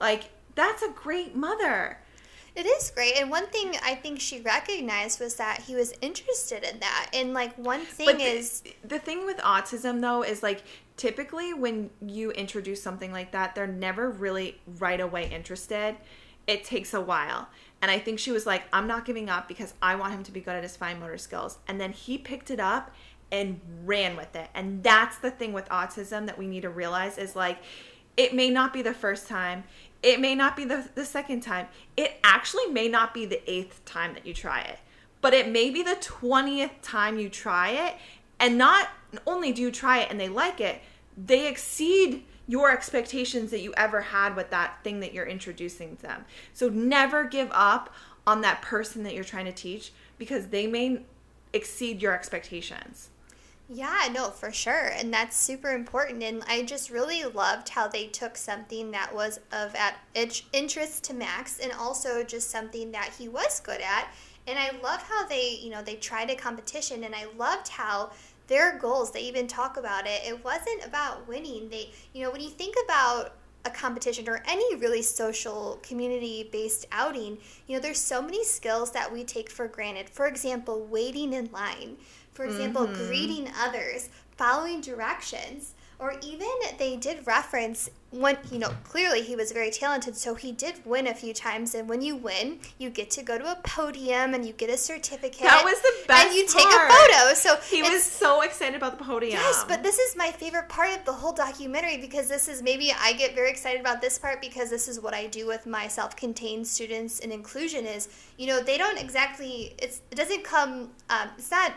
Like, 0.00 0.30
that's 0.54 0.82
a 0.82 0.90
great 0.90 1.34
mother. 1.34 2.00
It 2.56 2.64
is 2.64 2.90
great. 2.90 3.18
And 3.18 3.30
one 3.30 3.46
thing 3.48 3.76
I 3.84 3.94
think 3.94 4.18
she 4.18 4.40
recognized 4.40 5.20
was 5.20 5.34
that 5.36 5.60
he 5.60 5.74
was 5.74 5.92
interested 6.00 6.64
in 6.64 6.80
that. 6.80 7.10
And 7.12 7.34
like 7.34 7.54
one 7.58 7.82
thing 7.82 8.16
the, 8.16 8.24
is 8.24 8.62
the 8.82 8.98
thing 8.98 9.26
with 9.26 9.36
autism 9.38 10.00
though 10.00 10.22
is 10.22 10.42
like 10.42 10.62
typically 10.96 11.52
when 11.52 11.90
you 12.00 12.30
introduce 12.30 12.82
something 12.82 13.12
like 13.12 13.30
that, 13.32 13.54
they're 13.54 13.66
never 13.66 14.10
really 14.10 14.58
right 14.78 15.00
away 15.00 15.28
interested. 15.28 15.96
It 16.46 16.64
takes 16.64 16.94
a 16.94 17.00
while. 17.00 17.48
And 17.82 17.90
I 17.90 17.98
think 17.98 18.18
she 18.18 18.32
was 18.32 18.46
like, 18.46 18.62
I'm 18.72 18.86
not 18.86 19.04
giving 19.04 19.28
up 19.28 19.48
because 19.48 19.74
I 19.82 19.96
want 19.96 20.14
him 20.14 20.22
to 20.22 20.32
be 20.32 20.40
good 20.40 20.54
at 20.54 20.62
his 20.62 20.76
fine 20.76 20.98
motor 20.98 21.18
skills. 21.18 21.58
And 21.68 21.78
then 21.78 21.92
he 21.92 22.16
picked 22.16 22.50
it 22.50 22.58
up 22.58 22.90
and 23.30 23.60
ran 23.84 24.16
with 24.16 24.34
it. 24.34 24.48
And 24.54 24.82
that's 24.82 25.18
the 25.18 25.30
thing 25.30 25.52
with 25.52 25.68
autism 25.68 26.24
that 26.24 26.38
we 26.38 26.46
need 26.46 26.62
to 26.62 26.70
realize 26.70 27.18
is 27.18 27.36
like, 27.36 27.58
it 28.16 28.34
may 28.34 28.48
not 28.48 28.72
be 28.72 28.80
the 28.80 28.94
first 28.94 29.28
time. 29.28 29.64
It 30.02 30.20
may 30.20 30.34
not 30.34 30.56
be 30.56 30.64
the, 30.64 30.88
the 30.94 31.04
second 31.04 31.40
time. 31.40 31.66
It 31.96 32.18
actually 32.22 32.66
may 32.66 32.88
not 32.88 33.14
be 33.14 33.26
the 33.26 33.48
eighth 33.50 33.84
time 33.84 34.14
that 34.14 34.26
you 34.26 34.34
try 34.34 34.60
it. 34.62 34.78
But 35.20 35.34
it 35.34 35.48
may 35.48 35.70
be 35.70 35.82
the 35.82 35.96
20th 35.96 36.70
time 36.82 37.18
you 37.18 37.28
try 37.28 37.70
it. 37.70 37.94
And 38.38 38.58
not 38.58 38.88
only 39.26 39.52
do 39.52 39.62
you 39.62 39.70
try 39.70 40.00
it 40.00 40.10
and 40.10 40.20
they 40.20 40.28
like 40.28 40.60
it, 40.60 40.80
they 41.16 41.48
exceed 41.48 42.24
your 42.46 42.70
expectations 42.70 43.50
that 43.50 43.60
you 43.60 43.74
ever 43.76 44.00
had 44.00 44.36
with 44.36 44.50
that 44.50 44.78
thing 44.84 45.00
that 45.00 45.12
you're 45.12 45.26
introducing 45.26 45.96
to 45.96 46.02
them. 46.02 46.24
So 46.52 46.68
never 46.68 47.24
give 47.24 47.48
up 47.52 47.92
on 48.26 48.42
that 48.42 48.62
person 48.62 49.02
that 49.04 49.14
you're 49.14 49.24
trying 49.24 49.46
to 49.46 49.52
teach 49.52 49.92
because 50.18 50.48
they 50.48 50.66
may 50.66 51.00
exceed 51.52 52.02
your 52.02 52.12
expectations. 52.12 53.08
Yeah, 53.68 54.08
no, 54.12 54.30
for 54.30 54.52
sure. 54.52 54.86
And 54.94 55.12
that's 55.12 55.36
super 55.36 55.72
important. 55.72 56.22
And 56.22 56.42
I 56.46 56.62
just 56.62 56.88
really 56.88 57.24
loved 57.24 57.68
how 57.70 57.88
they 57.88 58.06
took 58.06 58.36
something 58.36 58.92
that 58.92 59.12
was 59.12 59.40
of 59.50 59.74
at 59.74 59.96
interest 60.52 61.02
to 61.04 61.14
Max 61.14 61.58
and 61.58 61.72
also 61.72 62.22
just 62.22 62.48
something 62.50 62.92
that 62.92 63.12
he 63.18 63.28
was 63.28 63.58
good 63.58 63.80
at. 63.80 64.08
And 64.46 64.56
I 64.56 64.70
love 64.82 65.02
how 65.02 65.26
they, 65.26 65.58
you 65.60 65.70
know, 65.70 65.82
they 65.82 65.96
tried 65.96 66.30
a 66.30 66.36
competition 66.36 67.02
and 67.02 67.14
I 67.14 67.26
loved 67.36 67.66
how 67.66 68.12
their 68.46 68.78
goals, 68.78 69.10
they 69.10 69.22
even 69.22 69.48
talk 69.48 69.76
about 69.76 70.06
it. 70.06 70.20
It 70.24 70.44
wasn't 70.44 70.86
about 70.86 71.26
winning. 71.26 71.68
They, 71.68 71.90
you 72.12 72.22
know, 72.22 72.30
when 72.30 72.40
you 72.40 72.50
think 72.50 72.76
about 72.84 73.32
a 73.64 73.70
competition 73.70 74.28
or 74.28 74.44
any 74.46 74.76
really 74.76 75.02
social 75.02 75.80
community 75.82 76.48
based 76.52 76.86
outing, 76.92 77.38
you 77.66 77.74
know, 77.74 77.82
there's 77.82 77.98
so 77.98 78.22
many 78.22 78.44
skills 78.44 78.92
that 78.92 79.12
we 79.12 79.24
take 79.24 79.50
for 79.50 79.66
granted. 79.66 80.08
For 80.08 80.28
example, 80.28 80.86
waiting 80.86 81.32
in 81.32 81.50
line. 81.50 81.96
For 82.36 82.44
example, 82.44 82.86
mm-hmm. 82.86 83.06
greeting 83.06 83.50
others, 83.58 84.10
following 84.36 84.82
directions 84.82 85.74
or 85.98 86.14
even 86.22 86.48
they 86.78 86.96
did 86.96 87.26
reference 87.26 87.88
when 88.10 88.36
you 88.50 88.58
know 88.58 88.70
clearly 88.84 89.22
he 89.22 89.34
was 89.34 89.52
very 89.52 89.70
talented 89.70 90.16
so 90.16 90.34
he 90.34 90.52
did 90.52 90.74
win 90.84 91.06
a 91.06 91.14
few 91.14 91.32
times 91.32 91.74
and 91.74 91.88
when 91.88 92.00
you 92.00 92.14
win 92.14 92.58
you 92.78 92.88
get 92.88 93.10
to 93.10 93.22
go 93.22 93.38
to 93.38 93.50
a 93.50 93.56
podium 93.64 94.34
and 94.34 94.44
you 94.46 94.52
get 94.52 94.70
a 94.70 94.76
certificate 94.76 95.40
that 95.40 95.64
was 95.64 95.80
the 95.80 96.06
best 96.06 96.26
and 96.26 96.36
you 96.36 96.46
take 96.46 96.64
a 96.64 96.88
photo. 96.88 97.34
So 97.34 97.56
he 97.68 97.82
was 97.82 98.02
so 98.02 98.42
excited 98.42 98.76
about 98.76 98.98
the 98.98 99.04
podium. 99.04 99.32
Yes 99.32 99.64
but 99.66 99.82
this 99.82 99.98
is 99.98 100.16
my 100.16 100.30
favorite 100.30 100.68
part 100.68 100.96
of 100.96 101.04
the 101.04 101.12
whole 101.12 101.32
documentary 101.32 101.96
because 101.98 102.28
this 102.28 102.48
is 102.48 102.62
maybe 102.62 102.92
i 103.00 103.12
get 103.14 103.34
very 103.34 103.50
excited 103.50 103.80
about 103.80 104.00
this 104.00 104.18
part 104.18 104.40
because 104.40 104.70
this 104.70 104.88
is 104.88 105.00
what 105.00 105.14
i 105.14 105.26
do 105.26 105.46
with 105.46 105.66
my 105.66 105.88
self-contained 105.88 106.66
students 106.66 107.20
and 107.20 107.32
inclusion 107.32 107.86
is 107.86 108.08
you 108.36 108.46
know 108.46 108.62
they 108.62 108.78
don't 108.78 108.98
exactly 108.98 109.74
it's 109.78 110.02
it 110.10 110.14
doesn't 110.14 110.44
come 110.44 110.90
um, 111.10 111.28
it's 111.38 111.50
not 111.50 111.72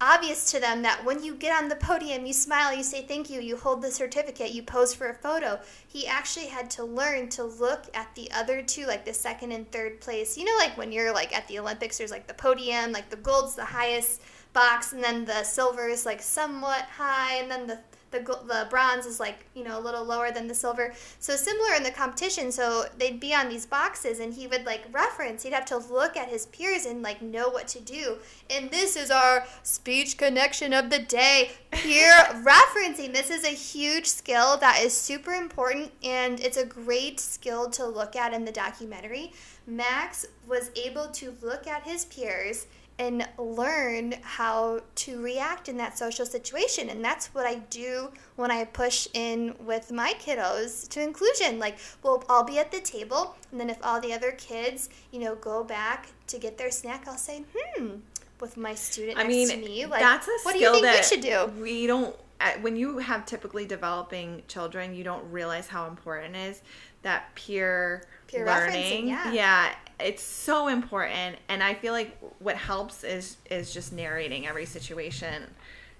obvious 0.00 0.50
to 0.50 0.60
them 0.60 0.82
that 0.82 1.04
when 1.04 1.22
you 1.22 1.34
get 1.34 1.56
on 1.56 1.68
the 1.68 1.76
podium, 1.76 2.26
you 2.26 2.32
smile, 2.32 2.74
you 2.74 2.82
say 2.82 3.02
thank 3.02 3.30
you, 3.30 3.40
you 3.40 3.56
hold 3.56 3.82
the 3.82 3.90
certificate, 3.90 4.52
you 4.52 4.62
pose 4.62 4.94
for 4.94 5.08
a 5.08 5.14
photo. 5.14 5.60
He 5.86 6.06
actually 6.06 6.46
had 6.46 6.70
to 6.72 6.84
learn 6.84 7.28
to 7.30 7.44
look 7.44 7.84
at 7.94 8.14
the 8.14 8.30
other 8.32 8.62
two, 8.62 8.86
like 8.86 9.04
the 9.04 9.14
second 9.14 9.52
and 9.52 9.70
third 9.70 10.00
place. 10.00 10.36
You 10.36 10.44
know, 10.44 10.56
like 10.58 10.76
when 10.76 10.92
you're 10.92 11.12
like 11.12 11.34
at 11.36 11.48
the 11.48 11.58
Olympics, 11.58 11.98
there's 11.98 12.10
like 12.10 12.26
the 12.26 12.34
podium, 12.34 12.92
like 12.92 13.10
the 13.10 13.16
gold's 13.16 13.54
the 13.54 13.64
highest 13.64 14.20
box, 14.52 14.92
and 14.92 15.02
then 15.02 15.24
the 15.24 15.42
silver 15.42 15.88
is 15.88 16.04
like 16.04 16.22
somewhat 16.22 16.82
high, 16.96 17.36
and 17.36 17.50
then 17.50 17.66
the 17.66 17.78
the, 18.14 18.20
the 18.46 18.66
bronze 18.70 19.06
is 19.06 19.20
like 19.20 19.44
you 19.54 19.64
know 19.64 19.78
a 19.78 19.82
little 19.82 20.04
lower 20.04 20.30
than 20.30 20.46
the 20.46 20.54
silver. 20.54 20.94
So 21.18 21.36
similar 21.36 21.74
in 21.74 21.82
the 21.82 21.90
competition 21.90 22.50
so 22.52 22.86
they'd 22.98 23.20
be 23.20 23.34
on 23.34 23.48
these 23.48 23.66
boxes 23.66 24.20
and 24.20 24.32
he 24.32 24.46
would 24.46 24.64
like 24.64 24.82
reference 24.92 25.42
he'd 25.42 25.52
have 25.52 25.64
to 25.66 25.76
look 25.76 26.16
at 26.16 26.28
his 26.28 26.46
peers 26.46 26.86
and 26.86 27.02
like 27.02 27.20
know 27.20 27.48
what 27.48 27.68
to 27.68 27.80
do. 27.80 28.18
And 28.48 28.70
this 28.70 28.96
is 28.96 29.10
our 29.10 29.46
speech 29.62 30.16
connection 30.16 30.72
of 30.72 30.90
the 30.90 31.00
day 31.00 31.50
peer 31.70 32.12
referencing. 32.44 33.12
This 33.12 33.30
is 33.30 33.44
a 33.44 33.48
huge 33.48 34.06
skill 34.06 34.56
that 34.58 34.80
is 34.82 34.96
super 34.96 35.32
important 35.32 35.92
and 36.02 36.40
it's 36.40 36.56
a 36.56 36.66
great 36.66 37.20
skill 37.20 37.68
to 37.70 37.86
look 37.86 38.16
at 38.16 38.32
in 38.32 38.44
the 38.44 38.52
documentary. 38.52 39.32
Max 39.66 40.26
was 40.46 40.70
able 40.76 41.08
to 41.08 41.34
look 41.42 41.66
at 41.66 41.84
his 41.84 42.04
peers 42.04 42.66
and 42.98 43.26
learn 43.38 44.14
how 44.22 44.80
to 44.94 45.20
react 45.20 45.68
in 45.68 45.76
that 45.78 45.98
social 45.98 46.24
situation. 46.24 46.88
And 46.88 47.04
that's 47.04 47.34
what 47.34 47.44
I 47.44 47.56
do 47.70 48.10
when 48.36 48.50
I 48.50 48.64
push 48.64 49.08
in 49.14 49.54
with 49.58 49.90
my 49.90 50.14
kiddos 50.20 50.88
to 50.90 51.02
inclusion. 51.02 51.58
Like, 51.58 51.78
we'll 52.02 52.22
all 52.28 52.44
be 52.44 52.58
at 52.58 52.70
the 52.70 52.80
table, 52.80 53.34
and 53.50 53.60
then 53.60 53.68
if 53.68 53.78
all 53.82 54.00
the 54.00 54.12
other 54.12 54.32
kids, 54.32 54.90
you 55.10 55.20
know, 55.20 55.34
go 55.34 55.64
back 55.64 56.08
to 56.28 56.38
get 56.38 56.56
their 56.56 56.70
snack, 56.70 57.08
I'll 57.08 57.16
say, 57.16 57.44
hmm, 57.54 57.96
with 58.40 58.56
my 58.56 58.74
student 58.74 59.18
I 59.18 59.24
mean, 59.26 59.48
me, 59.48 59.86
like, 59.86 60.00
that's 60.00 60.28
a 60.28 60.30
what 60.42 60.54
do 60.54 60.60
you 60.60 60.72
think 60.72 60.96
we 60.96 61.02
should 61.02 61.20
do? 61.20 61.50
We 61.60 61.86
don't 61.86 62.14
uh, 62.40 62.52
when 62.60 62.76
you 62.76 62.98
have 62.98 63.24
typically 63.26 63.64
developing 63.64 64.42
children, 64.48 64.94
you 64.94 65.04
don't 65.04 65.24
realize 65.30 65.66
how 65.68 65.86
important 65.86 66.36
it 66.36 66.50
is 66.50 66.62
that 67.02 67.34
peer, 67.34 68.04
Peer 68.26 68.44
learning. 68.44 69.06
referencing, 69.06 69.32
yeah. 69.32 69.74
It's 70.00 70.22
so 70.22 70.68
important, 70.68 71.36
and 71.48 71.62
I 71.62 71.74
feel 71.74 71.92
like 71.92 72.18
what 72.38 72.56
helps 72.56 73.04
is 73.04 73.36
is 73.50 73.72
just 73.72 73.92
narrating 73.92 74.46
every 74.46 74.66
situation. 74.66 75.44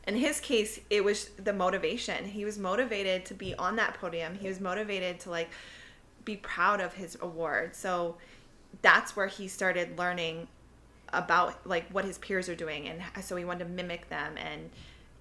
In 0.07 0.17
his 0.17 0.41
case, 0.41 0.81
it 0.91 1.03
was 1.03 1.31
the 1.43 1.53
motivation. 1.53 2.25
He 2.25 2.45
was 2.45 2.59
motivated 2.59 3.25
to 3.27 3.35
be 3.35 3.55
on 3.55 3.77
that 3.77 3.95
podium. 3.95 4.35
He 4.35 4.49
was 4.49 4.61
motivated 4.61 5.21
to 5.21 5.31
like 5.31 5.51
be 6.25 6.37
proud 6.37 6.81
of 6.81 6.95
his 6.95 7.17
award. 7.21 7.75
So 7.75 8.17
that's 8.83 9.17
where 9.17 9.29
he 9.29 9.49
started 9.49 9.99
learning 9.99 10.49
about 11.13 11.67
like 11.67 11.89
what 11.91 12.05
his 12.05 12.19
peers 12.19 12.49
are 12.49 12.57
doing 12.57 12.89
and 12.89 13.01
so 13.23 13.37
he 13.37 13.45
wanted 13.45 13.65
to 13.65 13.71
mimic 13.71 14.09
them 14.09 14.35
and 14.37 14.71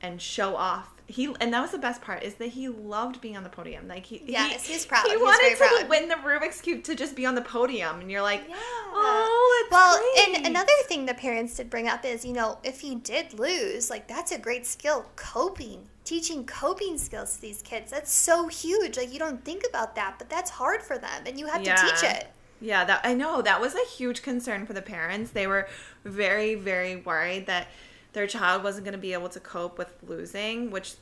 and 0.04 0.22
show 0.22 0.56
off 0.56 0.90
he 1.06 1.26
and 1.42 1.54
that 1.54 1.62
was 1.62 1.72
the 1.72 1.78
best 1.78 2.02
part 2.02 2.24
is 2.24 2.36
that 2.36 2.48
he 2.50 2.70
loved 2.70 3.20
being 3.20 3.36
on 3.36 3.44
the 3.44 3.50
podium 3.50 3.88
like 3.90 4.06
he 4.06 4.22
Yes, 4.26 4.66
he, 4.66 4.74
he's 4.74 4.86
proud. 4.86 5.06
he 5.06 5.18
wanted 5.18 5.50
to 5.52 5.58
proud. 5.58 5.90
win 5.90 6.08
the 6.08 6.16
rubik's 6.16 6.62
cube 6.62 6.84
to 6.86 6.96
just 6.96 7.14
be 7.16 7.26
on 7.26 7.36
the 7.36 7.42
podium 7.42 8.00
and 8.00 8.10
you're 8.10 8.22
like 8.22 8.44
Yeah. 8.48 8.56
oh 8.58 9.68
Well, 9.70 10.00
great. 10.16 10.38
and 10.38 10.48
another 10.48 10.72
thing 10.88 11.06
the 11.06 11.14
parents 11.14 11.56
did 11.56 11.70
bring 11.70 11.88
up 11.90 12.06
is, 12.06 12.24
you 12.24 12.32
know, 12.34 12.58
if 12.64 12.80
he 12.80 12.96
did 12.96 13.38
lose, 13.38 13.90
like 13.90 14.08
that's 14.08 14.32
a 14.32 14.40
great 14.40 14.66
skill, 14.66 15.06
coping. 15.16 15.88
Teaching 16.06 16.46
coping 16.46 16.98
skills 16.98 17.36
to 17.36 17.42
these 17.42 17.62
kids. 17.62 17.92
That's 17.92 18.12
so 18.12 18.48
huge. 18.48 18.98
Like 18.98 19.12
you 19.12 19.20
don't 19.20 19.44
think 19.44 19.64
about 19.70 19.96
that, 19.96 20.16
but 20.20 20.30
that's 20.30 20.52
hard 20.52 20.82
for 20.84 20.98
them 20.98 21.24
and 21.26 21.38
you 21.40 21.48
have 21.48 21.64
to 21.64 21.76
teach 21.76 22.04
it. 22.10 22.28
Yeah, 22.62 22.86
that 22.86 23.02
I 23.04 23.14
know 23.14 23.42
that 23.42 23.60
was 23.60 23.76
a 23.76 23.86
huge 23.98 24.22
concern 24.22 24.66
for 24.66 24.72
the 24.74 24.82
parents. 24.82 25.32
They 25.32 25.48
were 25.48 25.68
very, 26.06 26.56
very 26.56 26.96
worried 26.98 27.46
that 27.48 27.68
their 28.14 28.28
child 28.28 28.64
wasn't 28.64 28.86
going 28.86 28.94
to 28.94 29.02
be 29.02 29.14
able 29.14 29.30
to 29.30 29.40
cope 29.40 29.78
with 29.78 29.94
losing, 30.08 30.72
which 30.72 30.96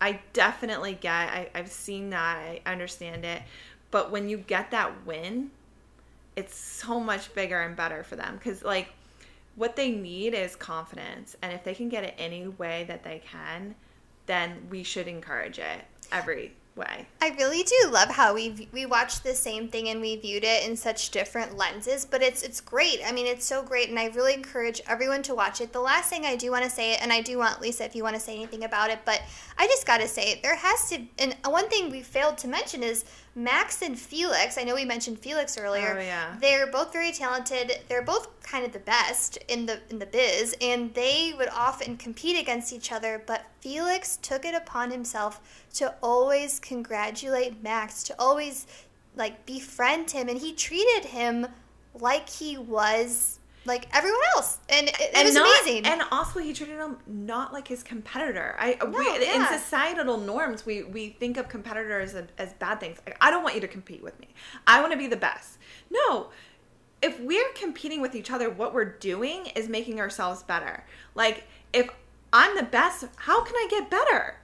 I 0.00 0.20
definitely 0.32 0.96
get. 1.00 1.12
I, 1.12 1.50
I've 1.54 1.70
seen 1.70 2.10
that. 2.10 2.36
I 2.36 2.60
understand 2.66 3.24
it. 3.24 3.42
But 3.90 4.10
when 4.10 4.28
you 4.28 4.38
get 4.38 4.70
that 4.70 5.04
win, 5.04 5.50
it's 6.36 6.54
so 6.54 7.00
much 7.00 7.34
bigger 7.34 7.60
and 7.60 7.74
better 7.76 8.04
for 8.04 8.16
them 8.16 8.36
because, 8.36 8.62
like, 8.62 8.88
what 9.56 9.76
they 9.76 9.90
need 9.90 10.32
is 10.34 10.54
confidence. 10.54 11.36
And 11.42 11.52
if 11.52 11.64
they 11.64 11.74
can 11.74 11.88
get 11.88 12.04
it 12.04 12.14
any 12.18 12.46
way 12.46 12.84
that 12.88 13.02
they 13.02 13.20
can, 13.26 13.74
then 14.26 14.66
we 14.70 14.82
should 14.84 15.08
encourage 15.08 15.58
it 15.58 15.84
every 16.12 16.52
way. 16.80 17.06
I 17.20 17.28
really 17.38 17.62
do 17.62 17.90
love 17.92 18.08
how 18.08 18.34
we 18.34 18.68
we 18.72 18.86
watched 18.86 19.22
the 19.22 19.34
same 19.34 19.68
thing 19.68 19.88
and 19.88 20.00
we 20.00 20.16
viewed 20.16 20.42
it 20.42 20.68
in 20.68 20.76
such 20.76 21.10
different 21.10 21.56
lenses, 21.56 22.04
but 22.04 22.22
it's 22.22 22.42
it's 22.42 22.60
great. 22.60 23.00
I 23.06 23.12
mean, 23.12 23.26
it's 23.26 23.44
so 23.44 23.62
great, 23.62 23.88
and 23.88 23.98
I 23.98 24.06
really 24.08 24.34
encourage 24.34 24.80
everyone 24.88 25.22
to 25.24 25.34
watch 25.34 25.60
it. 25.60 25.72
The 25.72 25.80
last 25.80 26.10
thing 26.10 26.24
I 26.24 26.34
do 26.34 26.50
want 26.50 26.64
to 26.64 26.70
say, 26.70 26.96
and 26.96 27.12
I 27.12 27.20
do 27.20 27.38
want 27.38 27.60
Lisa 27.60 27.84
if 27.84 27.94
you 27.94 28.02
want 28.02 28.16
to 28.16 28.20
say 28.20 28.34
anything 28.34 28.64
about 28.64 28.90
it, 28.90 29.00
but 29.04 29.22
I 29.58 29.66
just 29.68 29.86
got 29.86 29.98
to 30.00 30.08
say 30.08 30.40
there 30.42 30.56
has 30.56 30.88
to. 30.90 31.02
And 31.18 31.36
one 31.44 31.68
thing 31.68 31.90
we 31.90 32.02
failed 32.02 32.38
to 32.38 32.48
mention 32.48 32.82
is 32.82 33.04
Max 33.34 33.82
and 33.82 33.94
Feliks. 33.96 34.58
I 34.58 34.64
know 34.64 34.74
we 34.74 34.84
mentioned 34.84 35.22
Feliks 35.22 35.62
earlier. 35.62 35.96
Oh, 35.98 36.00
yeah. 36.00 36.34
They're 36.40 36.66
both 36.66 36.92
very 36.92 37.12
talented. 37.12 37.80
They're 37.88 38.02
both 38.02 38.28
kind 38.42 38.64
of 38.64 38.72
the 38.72 38.80
best 38.80 39.38
in 39.48 39.66
the 39.66 39.80
in 39.90 39.98
the 39.98 40.06
biz, 40.06 40.54
and 40.60 40.92
they 40.94 41.32
would 41.36 41.48
often 41.50 41.96
compete 41.96 42.40
against 42.40 42.72
each 42.72 42.90
other. 42.90 43.22
But 43.24 43.46
Feliks 43.62 44.20
took 44.20 44.44
it 44.44 44.54
upon 44.54 44.90
himself 44.90 45.59
to 45.74 45.94
always 46.02 46.58
congratulate 46.58 47.62
Max, 47.62 48.02
to 48.04 48.14
always 48.18 48.66
like 49.16 49.46
befriend 49.46 50.10
him, 50.10 50.28
and 50.28 50.38
he 50.38 50.52
treated 50.52 51.06
him 51.06 51.46
like 51.94 52.28
he 52.28 52.56
was 52.56 53.38
like 53.66 53.88
everyone 53.94 54.20
else, 54.36 54.58
and 54.68 54.88
it, 54.88 54.96
it 54.98 55.24
was 55.24 55.34
not, 55.34 55.62
amazing. 55.62 55.84
And 55.86 56.02
also, 56.10 56.40
he 56.40 56.52
treated 56.52 56.78
him 56.78 56.96
not 57.06 57.52
like 57.52 57.68
his 57.68 57.82
competitor. 57.82 58.56
I 58.58 58.78
uh, 58.80 58.86
No, 58.86 58.98
we, 58.98 59.26
in 59.26 59.46
societal 59.46 60.16
norms, 60.16 60.64
we 60.64 60.82
we 60.84 61.10
think 61.10 61.36
of 61.36 61.48
competitors 61.48 62.14
as, 62.14 62.26
as 62.38 62.52
bad 62.54 62.80
things. 62.80 62.98
Like, 63.06 63.16
I 63.20 63.30
don't 63.30 63.42
want 63.42 63.54
you 63.54 63.60
to 63.60 63.68
compete 63.68 64.02
with 64.02 64.18
me. 64.18 64.28
I 64.66 64.80
want 64.80 64.92
to 64.92 64.98
be 64.98 65.06
the 65.06 65.16
best. 65.16 65.58
No, 65.90 66.30
if 67.02 67.18
we're 67.20 67.48
competing 67.54 68.00
with 68.00 68.14
each 68.14 68.30
other, 68.30 68.50
what 68.50 68.74
we're 68.74 68.84
doing 68.98 69.46
is 69.54 69.68
making 69.68 70.00
ourselves 70.00 70.42
better. 70.42 70.84
Like 71.14 71.44
if 71.72 71.88
I'm 72.32 72.56
the 72.56 72.62
best, 72.62 73.04
how 73.16 73.42
can 73.42 73.54
I 73.56 73.66
get 73.70 73.90
better? 73.90 74.36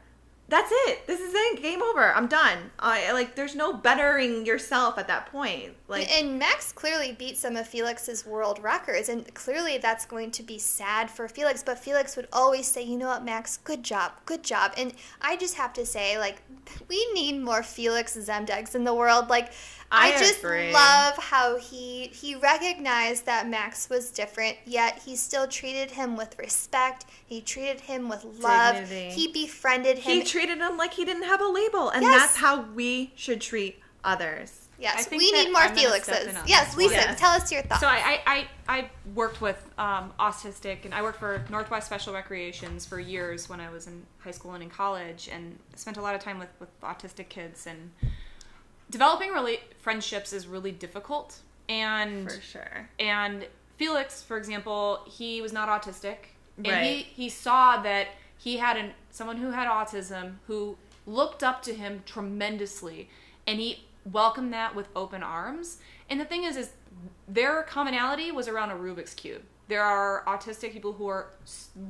That's 0.49 0.71
it. 0.71 1.07
This 1.09 1.19
is 1.21 1.33
it. 1.35 1.61
Game 1.61 1.83
over. 1.83 2.15
I'm 2.15 2.29
done. 2.29 2.71
I 2.79 3.11
like. 3.13 3.35
There's 3.35 3.57
no 3.57 3.73
bettering 3.73 4.47
yourself 4.47 4.97
at 4.97 5.09
that 5.09 5.27
point. 5.33 5.73
Like 5.89 6.09
and 6.09 6.39
Max 6.39 6.71
clearly 6.71 7.13
beat 7.13 7.37
some 7.37 7.57
of 7.57 7.69
Feliks's 7.69 8.25
world 8.25 8.61
records, 8.63 9.09
and 9.09 9.33
clearly 9.35 9.79
that's 9.79 10.07
going 10.07 10.31
to 10.33 10.45
be 10.45 10.59
sad 10.59 11.11
for 11.11 11.27
Feliks. 11.27 11.65
But 11.65 11.83
Feliks 11.83 12.17
would 12.17 12.29
always 12.33 12.69
say, 12.69 12.83
"You 12.83 12.97
know 12.97 13.09
what, 13.09 13.25
Max? 13.25 13.57
Good 13.57 13.83
job, 13.83 14.13
good 14.25 14.45
job." 14.45 14.73
And 14.77 14.95
I 15.21 15.37
just 15.37 15.57
have 15.57 15.73
to 15.75 15.85
say, 15.85 16.17
like, 16.17 16.43
we 16.89 17.13
need 17.13 17.41
more 17.41 17.63
Feliks 17.63 18.17
Zemdegs 18.17 18.77
in 18.77 18.85
the 18.85 18.95
world. 18.95 19.29
Like, 19.29 19.51
I, 19.91 20.13
I 20.15 20.19
just 20.19 20.39
agree. 20.41 20.73
love 20.73 21.17
how 21.19 21.59
he 21.59 22.09
he 22.09 22.35
recognized 22.35 23.27
that 23.27 23.49
Max 23.49 23.89
was 23.89 24.11
different, 24.11 24.57
yet 24.65 25.01
he 25.05 25.17
still 25.17 25.47
treated 25.47 25.93
him 25.93 26.17
with 26.17 26.39
respect. 26.39 27.07
He 27.27 27.41
treated 27.41 27.81
him 27.81 28.09
with 28.09 28.25
love. 28.41 28.75
Dignity. 28.77 29.11
He 29.11 29.33
befriended 29.33 29.99
him. 29.99 30.19
he 30.19 30.25
treated 30.25 30.59
him 30.59 30.77
like 30.77 30.95
he 30.95 31.05
didn't 31.05 31.25
have 31.25 31.41
a 31.41 31.47
label, 31.49 31.91
and 31.91 32.03
Yes. 32.03 32.21
that's 32.21 32.37
how 32.37 32.63
we 32.75 33.13
should 33.15 33.41
treat 33.41 33.81
others. 34.05 34.63
Yes, 34.79 35.11
we 35.11 35.33
need 35.33 35.53
more 35.53 35.63
I'm 35.63 35.75
Felixes. 35.75 36.37
Yes, 36.47 36.77
Lisa. 36.77 36.95
Yes. 36.97 37.19
tell 37.19 37.31
us 37.33 37.51
your 37.51 37.63
thoughts. 37.63 37.81
So 37.81 37.87
I, 37.87 38.21
I, 38.27 38.47
I, 38.69 38.79
I 38.79 38.91
worked 39.15 39.41
with 39.41 39.71
um, 39.79 40.13
autistic, 40.21 40.85
and 40.85 40.93
I 40.93 41.01
worked 41.03 41.19
for 41.19 41.43
Northwest 41.51 41.87
Special 41.87 42.13
Recreations 42.13 42.85
for 42.85 43.01
years 43.01 43.49
when 43.49 43.59
I 43.59 43.71
was 43.71 43.87
in 43.87 44.05
high 44.19 44.33
school 44.33 44.53
and 44.53 44.63
in 44.63 44.69
college, 44.69 45.31
and 45.33 45.59
spent 45.77 45.97
a 45.97 46.03
lot 46.03 46.15
of 46.15 46.21
time 46.21 46.39
with, 46.39 46.51
with 46.61 46.69
autistic 46.83 47.31
kids. 47.31 47.67
And 47.67 47.91
developing 48.91 49.31
really 49.31 49.61
friendships 49.81 50.33
is 50.33 50.47
really 50.47 50.73
difficult. 50.73 51.41
And 51.69 52.31
For 52.31 52.41
sure. 52.41 52.89
and 52.99 53.47
Feliks, 53.81 54.23
for 54.25 54.37
example, 54.37 55.01
he 55.07 55.43
was 55.43 55.53
not 55.53 55.69
autistic, 55.69 56.17
and 56.57 56.67
he 56.67 56.73
Right. 56.73 57.07
he 57.07 57.29
saw 57.29 57.83
that 57.83 58.09
he 58.39 58.57
had 58.59 58.77
an 58.77 58.95
someone 59.11 59.39
who 59.39 59.51
had 59.51 59.67
autism 59.69 60.37
who 60.47 60.77
looked 61.07 61.43
up 61.43 61.63
to 61.63 61.75
him 61.75 62.03
tremendously, 62.07 63.09
and 63.47 63.59
he 63.61 63.85
welcomed 64.05 64.53
that 64.53 64.75
with 64.75 64.89
open 64.95 65.23
arms. 65.23 65.79
And 66.09 66.21
the 66.21 66.25
thing 66.25 66.45
is, 66.45 66.57
is 66.57 66.71
their 67.27 67.63
commonality 67.65 68.31
was 68.31 68.47
around 68.49 68.71
a 68.71 68.75
Rubik's 68.75 69.15
cube. 69.15 69.43
There 69.69 69.83
are 69.83 70.23
autistic 70.27 70.73
people 70.73 70.93
who 70.93 71.09
are 71.09 71.31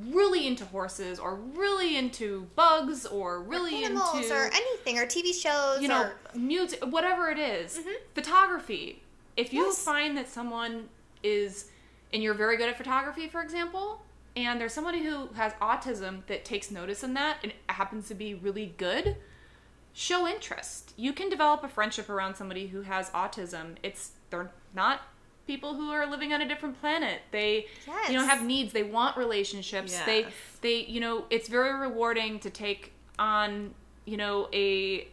really 0.07 0.47
into 0.47 0.65
horses, 0.67 1.19
or 1.19 1.35
really 1.35 1.97
into 1.97 2.47
bugs, 2.57 3.05
or 3.05 3.43
really 3.43 3.85
animals 3.85 4.15
into 4.17 4.35
or 4.35 4.47
anything 4.47 4.99
or 4.99 5.05
TV 5.07 5.35
shows 5.35 5.83
you 5.83 5.89
know, 5.89 6.05
or 6.05 6.15
music, 6.35 6.83
whatever 6.85 7.29
it 7.29 7.39
is. 7.39 7.79
Mhm. 7.79 7.95
photography. 8.15 9.03
If 9.37 9.53
you 9.53 9.65
Yes. 9.67 9.85
find 9.85 10.17
that 10.17 10.29
someone 10.31 10.89
is, 11.23 11.71
and 12.13 12.23
you're 12.23 12.33
very 12.35 12.57
good 12.57 12.69
at 12.71 12.79
photography, 12.79 13.29
for 13.29 13.43
example, 13.43 14.03
and 14.35 14.59
there's 14.59 14.73
somebody 14.73 15.03
who 15.03 15.27
has 15.35 15.53
autism 15.55 16.27
that 16.29 16.45
takes 16.47 16.71
notice 16.71 17.03
in 17.03 17.13
that 17.15 17.39
and 17.43 17.53
happens 17.69 18.09
to 18.09 18.15
be 18.15 18.33
really 18.35 18.75
good, 18.79 19.17
show 19.93 20.27
interest. 20.27 20.93
You 20.97 21.13
can 21.13 21.29
develop 21.29 21.63
a 21.65 21.69
friendship 21.69 22.09
around 22.09 22.37
somebody 22.37 22.69
who 22.69 22.83
has 22.83 23.11
autism. 23.11 23.77
It's 23.83 24.13
they're 24.31 24.51
not 24.75 25.03
people 25.47 25.75
who 25.75 25.91
are 25.91 26.07
living 26.11 26.33
on 26.33 26.41
a 26.43 26.49
different 26.49 26.81
planet. 26.81 27.21
They 27.31 27.67
you 28.09 28.15
know 28.15 28.27
have 28.27 28.45
needs. 28.45 28.73
They 28.73 28.83
want 28.83 29.17
relationships. 29.17 29.93
They 30.07 30.27
they 30.61 30.85
you 30.85 31.01
know 31.01 31.25
it's 31.31 31.49
very 31.49 31.73
rewarding 31.79 32.39
to 32.41 32.51
take 32.51 32.93
on 33.19 33.75
you 34.05 34.17
know 34.17 34.49
a 34.53 35.09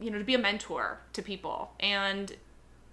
you 0.00 0.10
know 0.10 0.18
to 0.18 0.24
be 0.24 0.34
a 0.34 0.38
mentor 0.38 0.98
to 1.12 1.22
people 1.22 1.72
and 1.80 2.34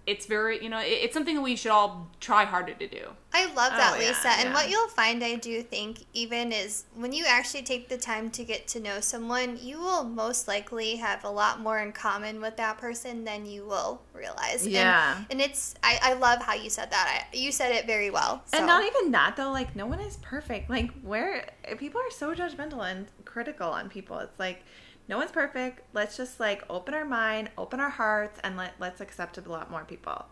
it's 0.08 0.26
very 0.26 0.62
you 0.62 0.68
know 0.68 0.78
it, 0.80 0.98
it's 1.04 1.14
something 1.14 1.36
that 1.36 1.42
we 1.42 1.54
should 1.54 1.70
all 1.70 2.08
try 2.20 2.44
harder 2.44 2.74
to 2.74 2.88
do 2.88 3.04
I 3.30 3.44
love 3.52 3.72
that, 3.72 3.94
Oh, 3.94 4.00
yeah, 4.00 4.08
Lisa. 4.08 4.28
And 4.30 4.48
yeah. 4.48 4.54
what 4.54 4.70
you'll 4.70 4.88
find, 4.88 5.22
I 5.22 5.34
do 5.34 5.62
think, 5.62 6.06
even 6.14 6.50
is 6.50 6.84
when 6.94 7.12
you 7.12 7.26
actually 7.28 7.62
take 7.62 7.90
the 7.90 7.98
time 7.98 8.30
to 8.30 8.42
get 8.42 8.66
to 8.68 8.80
know 8.80 9.00
someone, 9.00 9.58
you 9.60 9.78
will 9.78 10.02
most 10.02 10.48
likely 10.48 10.96
have 10.96 11.24
a 11.24 11.28
lot 11.28 11.60
more 11.60 11.78
in 11.78 11.92
common 11.92 12.40
with 12.40 12.56
that 12.56 12.78
person 12.78 13.24
than 13.24 13.44
you 13.44 13.66
will 13.66 14.00
realize. 14.14 14.64
And- 14.64 14.72
Yeah. 14.72 15.24
And, 15.30 15.42
it's, 15.42 15.74
I, 15.82 15.98
I 16.02 16.12
love 16.14 16.40
how 16.40 16.54
you 16.54 16.70
said 16.70 16.90
that. 16.90 17.26
I, 17.30 17.36
you 17.36 17.52
said 17.52 17.70
it 17.72 17.86
very 17.86 18.08
well. 18.10 18.42
So. 18.46 18.58
And 18.58 18.66
not 18.66 18.84
even 18.86 19.12
that 19.12 19.36
though, 19.36 19.52
like 19.52 19.76
no 19.76 19.84
one 19.86 20.00
is 20.00 20.16
perfect. 20.16 20.70
Like 20.70 20.90
where 21.02 21.50
people 21.76 22.00
are 22.00 22.10
so 22.10 22.34
judgmental 22.34 22.90
and 22.90 23.08
critical 23.26 23.68
on 23.68 23.90
people. 23.90 24.18
It's 24.20 24.38
like 24.38 24.64
no 25.08 25.18
one's 25.18 25.32
perfect. 25.32 25.82
Let's 25.92 26.16
just 26.16 26.38
like 26.38 26.64
open 26.68 26.94
our 26.94 27.04
mind, 27.04 27.50
open 27.56 27.80
our 27.80 27.90
hearts, 27.90 28.38
and 28.44 28.56
let 28.56 28.74
let's 28.78 29.00
accept 29.00 29.38
a 29.38 29.40
lot 29.42 29.70
more 29.70 29.84
people. 29.84 30.26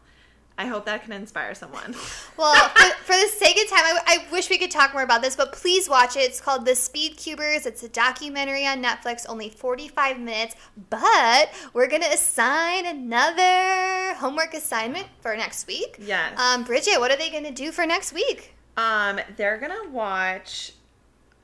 I 0.59 0.67
hope 0.67 0.87
that 0.87 1.05
can 1.05 1.13
inspire 1.13 1.55
someone. 1.55 1.95
Well, 2.39 2.69
for, 2.69 2.95
for 3.05 3.13
the 3.13 3.29
sake 3.29 3.57
of 3.63 3.69
time, 3.71 3.81
I, 3.81 4.01
I 4.07 4.33
wish 4.33 4.51
we 4.51 4.59
could 4.59 4.71
talk 4.71 4.93
more 4.93 5.03
about 5.03 5.23
this, 5.23 5.37
but 5.37 5.53
please 5.53 5.89
watch 5.89 6.17
it. 6.17 6.21
It's 6.21 6.39
called 6.41 6.67
The 6.67 6.75
Speed 6.75 7.17
Cubers. 7.17 7.65
It's 7.65 7.83
a 7.83 7.89
documentary 7.89 8.67
on 8.67 8.83
Netflix, 8.83 9.25
only 9.27 9.49
45 9.49 10.21
minutes. 10.21 10.55
But 10.91 11.51
we're 11.73 11.87
going 11.89 12.03
to 12.03 12.13
assign 12.13 12.85
another 12.85 14.15
homework 14.17 14.53
assignment 14.53 15.07
for 15.21 15.35
next 15.35 15.67
week. 15.67 15.97
yes. 15.99 16.39
Um, 16.39 16.65
Bridget, 16.65 17.01
what 17.01 17.11
are 17.11 17.17
they 17.17 17.31
going 17.31 17.45
to 17.45 17.51
do 17.51 17.73
for 17.73 17.87
next 17.87 18.13
week? 18.13 18.55
Um, 18.77 19.19
they're 19.37 19.57
gonna 19.57 19.89
watch 19.91 20.73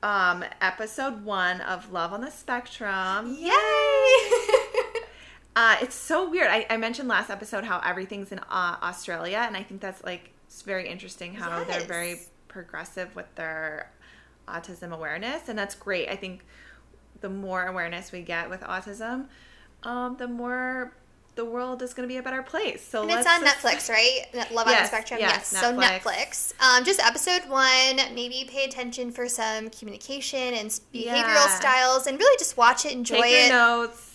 um, 0.03 0.43
episode 0.61 1.23
one 1.23 1.61
of 1.61 1.91
Love 1.91 2.13
on 2.13 2.21
the 2.21 2.29
Spectrum. 2.29 3.35
Yay! 3.39 3.51
Uh, 5.55 5.75
it's 5.83 5.93
so 5.93 6.27
weird. 6.27 6.47
I, 6.47 6.65
I 6.67 6.77
mentioned 6.77 7.07
last 7.07 7.29
episode 7.29 7.63
how 7.63 7.79
everything's 7.85 8.31
in 8.31 8.39
uh, 8.39 8.77
Australia, 8.81 9.43
and 9.45 9.55
I 9.55 9.61
think 9.61 9.81
that's 9.81 10.03
like 10.03 10.31
it's 10.47 10.63
very 10.63 10.89
interesting 10.89 11.35
how 11.35 11.63
they're 11.63 11.81
very 11.81 12.21
progressive 12.47 13.15
with 13.15 13.27
their 13.35 13.91
autism 14.47 14.91
awareness, 14.91 15.49
and 15.49 15.59
that's 15.59 15.75
great. 15.75 16.09
I 16.09 16.15
think 16.15 16.43
the 17.21 17.29
more 17.29 17.67
awareness 17.67 18.11
we 18.11 18.21
get 18.21 18.49
with 18.49 18.61
autism, 18.61 19.27
um, 19.83 20.17
the 20.17 20.27
more 20.27 20.93
the 21.35 21.43
world 21.45 21.81
is 21.81 21.93
going 21.93 22.07
to 22.07 22.11
be 22.13 22.17
a 22.17 22.23
better 22.23 22.43
place. 22.43 22.85
So 22.87 23.01
And 23.01 23.11
it's 23.11 23.27
on 23.27 23.41
just- 23.41 23.57
Netflix, 23.57 23.89
right? 23.89 24.21
Love 24.51 24.67
on 24.67 24.73
the 24.73 24.85
Spectrum. 24.85 25.19
yes, 25.19 25.47
So 25.47 25.73
Netflix. 25.73 26.01
Netflix. 26.03 26.53
Um, 26.59 26.83
just 26.83 26.99
episode 26.99 27.49
one. 27.49 27.95
Maybe 28.13 28.47
pay 28.49 28.65
attention 28.65 29.11
for 29.11 29.27
some 29.27 29.69
communication 29.71 30.53
and 30.53 30.69
behavioral 30.93 31.45
Yeah. 31.45 31.59
styles, 31.59 32.05
and 32.07 32.19
really 32.19 32.37
just 32.37 32.55
watch 32.57 32.85
it, 32.85 32.91
enjoy 32.91 33.21
Take 33.21 33.31
your 33.31 33.39
it. 33.45 33.49
notes. 33.49 34.09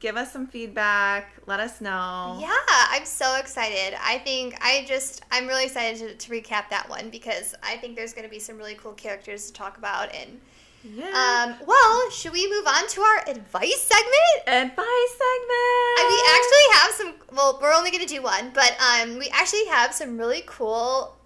Give 0.00 0.16
us 0.16 0.32
some 0.32 0.46
feedback. 0.46 1.30
Let 1.46 1.60
us 1.60 1.80
know. 1.82 2.38
Yeah, 2.40 2.56
I'm 2.68 3.04
so 3.04 3.36
excited. 3.36 3.94
I 4.02 4.18
think 4.18 4.56
I 4.64 4.84
just 4.88 5.22
I'm 5.30 5.46
really 5.46 5.66
excited 5.66 6.18
to, 6.18 6.26
to 6.26 6.32
recap 6.32 6.70
that 6.70 6.88
one 6.88 7.10
because 7.10 7.54
I 7.62 7.76
think 7.76 7.96
there's 7.96 8.14
going 8.14 8.24
to 8.24 8.30
be 8.30 8.38
some 8.38 8.56
really 8.56 8.74
cool 8.76 8.92
characters 8.94 9.46
to 9.48 9.52
talk 9.52 9.76
about. 9.76 10.12
And 10.14 10.40
Yeah. 10.82 11.04
um, 11.60 11.66
well, 11.66 12.10
should 12.10 12.32
we 12.32 12.48
move 12.48 12.66
on 12.66 12.88
to 12.88 13.00
our 13.02 13.18
advice 13.28 13.80
segment? 13.82 14.46
Advice 14.46 15.12
segment. 15.12 15.98
And 15.98 16.08
we 16.08 16.22
actually 16.32 16.66
have 16.72 16.90
some. 16.92 17.14
Well, 17.36 17.58
we're 17.60 17.74
only 17.74 17.90
going 17.90 18.06
to 18.06 18.12
do 18.14 18.22
one, 18.22 18.50
but 18.54 18.76
um, 18.80 19.18
we 19.18 19.28
actually 19.28 19.66
have 19.66 19.92
some 19.92 20.16
really 20.16 20.42
cool. 20.46 21.16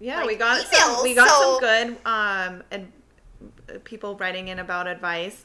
Yeah, 0.00 0.18
like, 0.18 0.26
we 0.26 0.34
got 0.36 0.60
emails, 0.64 0.74
some. 0.74 1.02
We 1.04 1.14
got 1.14 1.28
so- 1.28 1.52
some 1.52 1.60
good 1.60 1.96
um 2.04 2.62
and 2.70 2.92
people 3.84 4.16
writing 4.16 4.48
in 4.48 4.58
about 4.58 4.86
advice, 4.86 5.44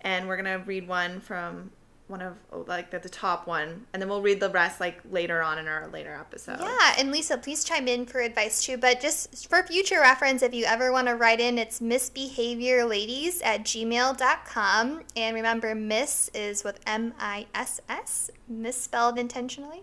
and 0.00 0.26
we're 0.26 0.36
gonna 0.36 0.58
read 0.60 0.88
one 0.88 1.20
from 1.20 1.70
one 2.10 2.20
of 2.22 2.36
like 2.66 2.90
the, 2.90 3.08
top 3.08 3.46
one, 3.46 3.86
and 3.92 4.02
then 4.02 4.08
we'll 4.08 4.22
read 4.22 4.40
the 4.40 4.50
rest 4.50 4.80
like 4.80 5.00
later 5.10 5.42
on 5.42 5.58
in 5.58 5.66
our 5.66 5.88
later 5.88 6.14
episode. 6.14 6.58
Yeah, 6.60 6.94
and 6.98 7.10
Lisa, 7.10 7.38
please 7.38 7.64
chime 7.64 7.88
in 7.88 8.06
for 8.06 8.20
advice 8.20 8.62
too. 8.62 8.76
But 8.76 9.00
just 9.00 9.48
for 9.48 9.62
future 9.62 10.00
reference, 10.00 10.42
if 10.42 10.54
you 10.54 10.64
ever 10.64 10.92
want 10.92 11.08
to 11.08 11.14
write 11.14 11.40
in, 11.40 11.58
it's 11.58 11.80
misbehaviorladies 11.80 13.44
at 13.44 13.64
gmail.com. 13.64 15.00
And 15.16 15.34
remember, 15.34 15.74
miss 15.74 16.30
is 16.34 16.64
with 16.64 16.80
M 16.86 17.14
I 17.18 17.46
S 17.54 17.80
S, 17.88 18.30
misspelled 18.48 19.18
intentionally. 19.18 19.82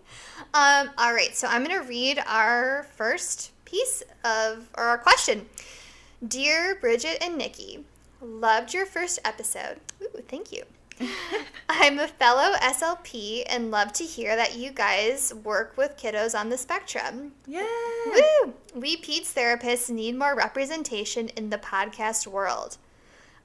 Um, 0.54 0.90
all 0.98 1.14
right, 1.14 1.36
so 1.36 1.48
I'm 1.48 1.64
going 1.64 1.80
to 1.80 1.88
read 1.88 2.24
our 2.28 2.88
first 2.96 3.52
piece 3.66 4.04
of, 4.24 4.70
or 4.78 4.84
our 4.84 4.98
question. 4.98 5.46
Dear 6.26 6.76
Bridget 6.80 7.18
and 7.22 7.38
Nikki, 7.38 7.86
loved 8.22 8.74
your 8.74 8.86
first 8.86 9.20
episode. 9.24 9.80
Ooh, 10.02 10.22
thank 10.28 10.52
you. 10.52 10.64
I'm 11.70 12.00
a 12.00 12.08
fellow 12.08 12.56
SLP 12.58 13.44
and 13.48 13.72
love 13.72 13.94
to 13.94 14.04
hear 14.04 14.36
that 14.36 14.58
you 14.58 14.72
guys 14.72 15.34
work 15.44 15.76
with 15.78 15.98
kiddos 15.98 16.38
on 16.38 16.50
the 16.50 16.58
spectrum. 16.58 17.34
Yeah. 17.46 17.66
Woo! 18.06 18.54
We 18.74 18.98
PEDS 18.98 19.34
therapists 19.34 19.90
need 19.90 20.18
more 20.18 20.36
representation 20.36 21.30
in 21.30 21.50
the 21.50 21.58
podcast 21.58 22.28
world. 22.28 22.78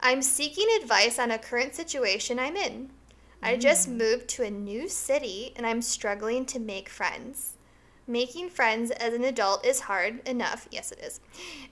I'm 0.01 0.23
seeking 0.23 0.67
advice 0.81 1.19
on 1.19 1.31
a 1.31 1.39
current 1.39 1.75
situation 1.75 2.39
I'm 2.39 2.57
in. 2.57 2.91
I 3.43 3.57
just 3.57 3.89
mm. 3.89 3.97
moved 3.97 4.29
to 4.29 4.45
a 4.45 4.51
new 4.51 4.89
city 4.89 5.53
and 5.57 5.67
I'm 5.67 5.83
struggling 5.83 6.45
to 6.47 6.61
make 6.61 6.89
friends. 6.89 7.55
Making 8.07 8.51
friends 8.51 8.91
as 8.91 9.15
an 9.15 9.25
adult 9.25 9.65
is 9.65 9.81
hard 9.81 10.27
enough. 10.27 10.69
Yes, 10.71 10.93
it 10.93 11.01
is. 11.01 11.21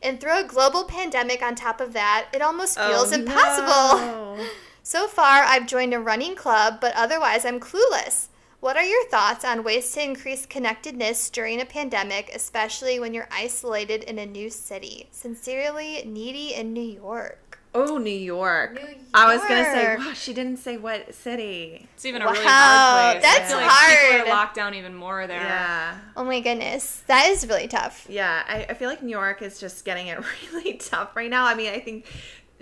And 0.03 0.20
throw 0.20 0.41
a 0.41 0.45
global 0.45 0.85
pandemic 0.85 1.43
on 1.43 1.55
top 1.55 1.81
of 1.81 1.93
that, 1.93 2.28
it 2.33 2.43
almost 2.43 2.78
oh, 2.81 2.89
feels 2.89 3.12
Oh, 3.12 3.16
impossible. 3.16 4.47
no. 4.83 5.07
So 5.07 5.07
far, 5.09 5.43
I've 5.45 5.66
joined 5.66 5.95
a 5.95 6.01
running 6.01 6.35
club, 6.35 6.78
but 6.81 6.95
otherwise, 6.95 7.45
I'm 7.45 7.61
clueless. 7.61 8.28
What 8.61 8.76
are 8.76 8.85
your 8.85 9.05
thoughts 9.07 9.45
on 9.45 9.64
ways 9.64 9.91
to 9.93 10.03
increase 10.03 10.45
connectedness 10.45 11.31
during 11.31 11.61
a 11.61 11.64
pandemic, 11.64 12.31
especially 12.35 13.01
when 13.01 13.14
you're 13.14 13.28
isolated 13.33 14.03
in 14.05 14.18
a 14.18 14.26
new 14.26 14.51
city? 14.51 15.09
Sincerely, 15.12 16.03
Needy 16.05 16.53
in 16.55 16.72
New 16.74 16.83
York. 16.83 17.59
Oh, 17.72 17.99
New 17.99 18.11
York. 18.11 18.74
New 18.74 18.97
I 19.14 19.33
was 19.33 19.41
gonna 19.43 19.64
say, 19.64 19.97
wow, 19.97 20.12
she 20.12 20.35
didn't 20.35 20.57
say 20.59 20.76
what 20.76 21.14
city. 21.14 21.87
It's 21.95 22.05
even 22.05 22.20
a 22.20 22.26
Wow, 22.26 22.33
really 22.33 22.45
hard 22.45 23.20
place. 23.20 23.22
that's 23.22 23.45
I 23.45 23.49
feel 23.49 23.57
like 23.59 23.70
hard. 23.70 24.11
People 24.11 24.26
are 24.33 24.37
locked 24.37 24.55
down 24.57 24.74
even 24.74 24.95
more 24.95 25.26
there. 25.28 25.41
Yeah. 25.41 25.99
Oh 26.16 26.24
my 26.24 26.41
goodness, 26.41 27.03
that 27.07 27.28
is 27.28 27.47
really 27.47 27.68
tough. 27.68 28.07
Yeah, 28.11 28.43
I, 28.49 28.66
I 28.68 28.74
feel 28.74 28.89
like 28.91 29.03
New 29.05 29.11
York 29.11 29.41
is 29.41 29.61
just 29.61 29.85
getting 29.85 30.09
it 30.09 30.18
really 30.53 30.74
tough 30.74 31.14
right 31.14 31.31
now. 31.31 31.47
I 31.47 31.55
mean, 31.55 31.72
I 31.72 31.78
think 31.78 32.07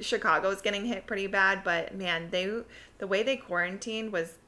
Chicago 0.01 0.51
is 0.51 0.61
getting 0.61 0.87
hit 0.87 1.07
pretty 1.07 1.27
bad, 1.27 1.63
but 1.65 1.95
man, 1.95 2.29
they 2.31 2.63
the 2.99 3.07
way 3.07 3.23
they 3.23 3.37
quarantined 3.37 4.13
was 4.13 4.39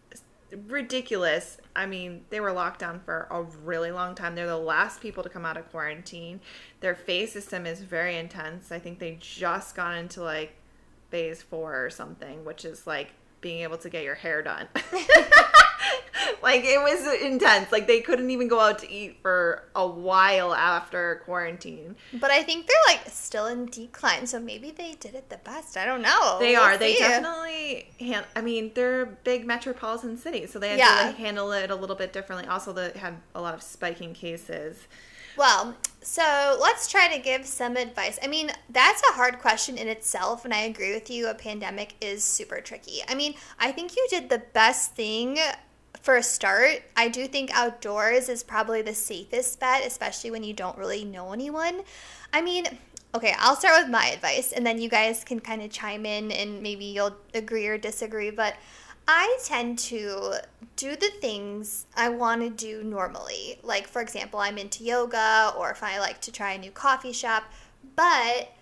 ridiculous. 0.66 1.58
I 1.76 1.86
mean, 1.86 2.24
they 2.30 2.40
were 2.40 2.52
locked 2.52 2.80
down 2.80 3.00
for 3.00 3.28
a 3.30 3.42
really 3.42 3.90
long 3.90 4.14
time. 4.14 4.34
They're 4.34 4.46
the 4.46 4.56
last 4.56 5.00
people 5.00 5.22
to 5.22 5.28
come 5.28 5.46
out 5.46 5.56
of 5.56 5.70
quarantine. 5.70 6.40
Their 6.80 6.94
phase 6.94 7.32
system 7.32 7.66
is 7.66 7.80
very 7.80 8.16
intense. 8.16 8.72
I 8.72 8.78
think 8.78 8.98
they 8.98 9.18
just 9.20 9.74
got 9.76 9.96
into 9.96 10.22
like 10.22 10.56
phase 11.10 11.42
four 11.42 11.84
or 11.84 11.90
something, 11.90 12.44
which 12.44 12.64
is 12.64 12.86
like 12.86 13.12
being 13.40 13.62
able 13.62 13.78
to 13.78 13.88
get 13.88 14.04
your 14.04 14.16
hair 14.16 14.42
done. 14.42 14.68
like 16.42 16.62
it 16.64 16.78
was 16.80 17.20
intense. 17.22 17.72
Like 17.72 17.86
they 17.86 18.00
couldn't 18.00 18.30
even 18.30 18.48
go 18.48 18.60
out 18.60 18.78
to 18.80 18.90
eat 18.90 19.18
for 19.22 19.64
a 19.74 19.86
while 19.86 20.54
after 20.54 21.22
quarantine. 21.24 21.96
But 22.14 22.30
I 22.30 22.42
think 22.42 22.66
they're 22.66 22.76
like 22.96 23.08
still 23.08 23.46
in 23.46 23.66
decline, 23.66 24.26
so 24.26 24.38
maybe 24.40 24.70
they 24.70 24.92
did 25.00 25.14
it 25.14 25.28
the 25.30 25.38
best. 25.38 25.76
I 25.76 25.84
don't 25.84 26.02
know. 26.02 26.38
They 26.40 26.52
We'll 26.52 26.62
are. 26.62 26.78
They 26.78 26.96
definitely. 26.96 27.90
Han- 28.00 28.24
I 28.36 28.40
mean, 28.40 28.72
they're 28.74 29.06
big 29.06 29.46
metropolitan 29.46 30.16
cities, 30.16 30.52
so 30.52 30.58
they 30.58 30.70
had 30.70 30.78
Yeah. 30.78 30.98
to 31.00 31.06
like, 31.08 31.16
handle 31.16 31.52
it 31.52 31.70
a 31.70 31.74
little 31.76 31.96
bit 31.96 32.12
differently. 32.12 32.46
Also, 32.48 32.72
they 32.72 32.90
had 32.96 33.16
a 33.34 33.40
lot 33.40 33.54
of 33.54 33.62
spiking 33.62 34.14
cases. 34.14 34.86
Well, 35.36 35.76
so 36.02 36.58
let's 36.60 36.88
try 36.88 37.08
to 37.16 37.22
give 37.22 37.46
some 37.46 37.76
advice. 37.76 38.18
I 38.22 38.26
mean, 38.26 38.50
that's 38.68 39.00
a 39.08 39.12
hard 39.12 39.38
question 39.38 39.78
in 39.78 39.86
itself, 39.88 40.44
and 40.44 40.52
I 40.52 40.62
agree 40.62 40.92
with 40.92 41.08
you. 41.08 41.28
A 41.28 41.34
pandemic 41.34 41.94
is 42.00 42.24
super 42.24 42.60
tricky. 42.60 43.00
I 43.08 43.14
mean, 43.14 43.34
I 43.58 43.70
think 43.72 43.96
you 43.96 44.06
did 44.10 44.28
the 44.28 44.40
best 44.52 44.94
thing 44.96 45.38
for 46.02 46.16
a 46.16 46.22
start. 46.22 46.82
I 46.96 47.08
do 47.08 47.26
think 47.26 47.50
outdoors 47.52 48.28
is 48.28 48.42
probably 48.42 48.82
the 48.82 48.94
safest 48.94 49.60
bet, 49.60 49.86
especially 49.86 50.30
when 50.30 50.44
you 50.44 50.52
don't 50.52 50.78
really 50.78 51.04
know 51.04 51.32
anyone. 51.32 51.82
I 52.32 52.42
mean, 52.42 52.66
okay, 53.14 53.34
I'll 53.38 53.56
start 53.56 53.82
with 53.82 53.90
my 53.90 54.06
advice, 54.06 54.52
and 54.52 54.66
then 54.66 54.80
you 54.80 54.88
guys 54.88 55.24
can 55.24 55.40
kind 55.40 55.62
of 55.62 55.70
chime 55.70 56.06
in 56.06 56.30
and 56.30 56.62
maybe 56.62 56.84
you'll 56.84 57.16
agree 57.34 57.66
or 57.66 57.76
disagree. 57.76 58.30
But 58.30 58.56
I 59.08 59.38
tend 59.44 59.78
to 59.80 60.34
do 60.76 60.94
the 60.94 61.10
things 61.20 61.86
I 61.96 62.08
want 62.10 62.42
to 62.42 62.50
do 62.50 62.84
normally. 62.84 63.58
Like, 63.62 63.88
for 63.88 64.00
example, 64.00 64.38
I'm 64.38 64.58
into 64.58 64.84
yoga, 64.84 65.52
or 65.58 65.70
if 65.70 65.82
I 65.82 65.98
like 65.98 66.20
to 66.22 66.32
try 66.32 66.52
a 66.52 66.58
new 66.58 66.70
coffee 66.70 67.12
shop. 67.12 67.44
But 67.96 68.52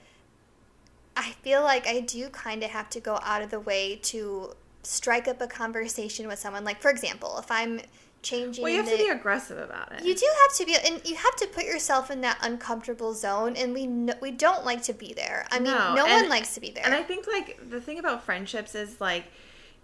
I 1.16 1.32
feel 1.42 1.62
like 1.62 1.86
I 1.86 2.00
do 2.00 2.28
kind 2.30 2.62
of 2.62 2.70
have 2.70 2.88
to 2.90 3.00
go 3.00 3.18
out 3.22 3.42
of 3.42 3.50
the 3.50 3.60
way 3.60 3.96
to 4.04 4.54
strike 4.82 5.28
up 5.28 5.40
a 5.40 5.46
conversation 5.46 6.26
with 6.28 6.38
someone. 6.38 6.64
Like, 6.64 6.80
for 6.80 6.90
example, 6.90 7.36
if 7.38 7.50
I'm 7.50 7.80
changing 8.22 8.62
Well, 8.64 8.72
you 8.72 8.78
have 8.78 8.86
the, 8.86 8.96
to 8.96 9.02
be 9.04 9.08
aggressive 9.10 9.58
about 9.58 9.92
it. 9.92 10.04
you 10.04 10.14
do 10.14 10.26
have 10.42 10.56
to 10.58 10.66
be, 10.66 10.74
and 10.76 11.00
you 11.08 11.14
have 11.16 11.36
to 11.36 11.46
put 11.46 11.64
yourself 11.64 12.10
in 12.10 12.20
that 12.22 12.38
uncomfortable 12.42 13.14
zone, 13.14 13.54
and 13.56 13.72
we 13.74 13.86
no, 13.86 14.14
we 14.20 14.30
don't 14.30 14.64
like 14.64 14.82
to 14.84 14.92
be 14.92 15.12
there. 15.12 15.46
I 15.50 15.58
mean, 15.60 15.72
No, 15.72 15.94
no, 15.94 16.04
and- 16.06 16.22
one 16.22 16.28
likes 16.28 16.54
to 16.54 16.60
be 16.60 16.70
there. 16.70 16.84
And 16.84 16.94
I 16.94 17.02
think 17.02 17.26
like 17.26 17.70
the 17.70 17.80
thing 17.80 17.98
about 17.98 18.24
friendships 18.24 18.74
is 18.74 19.00
like 19.00 19.24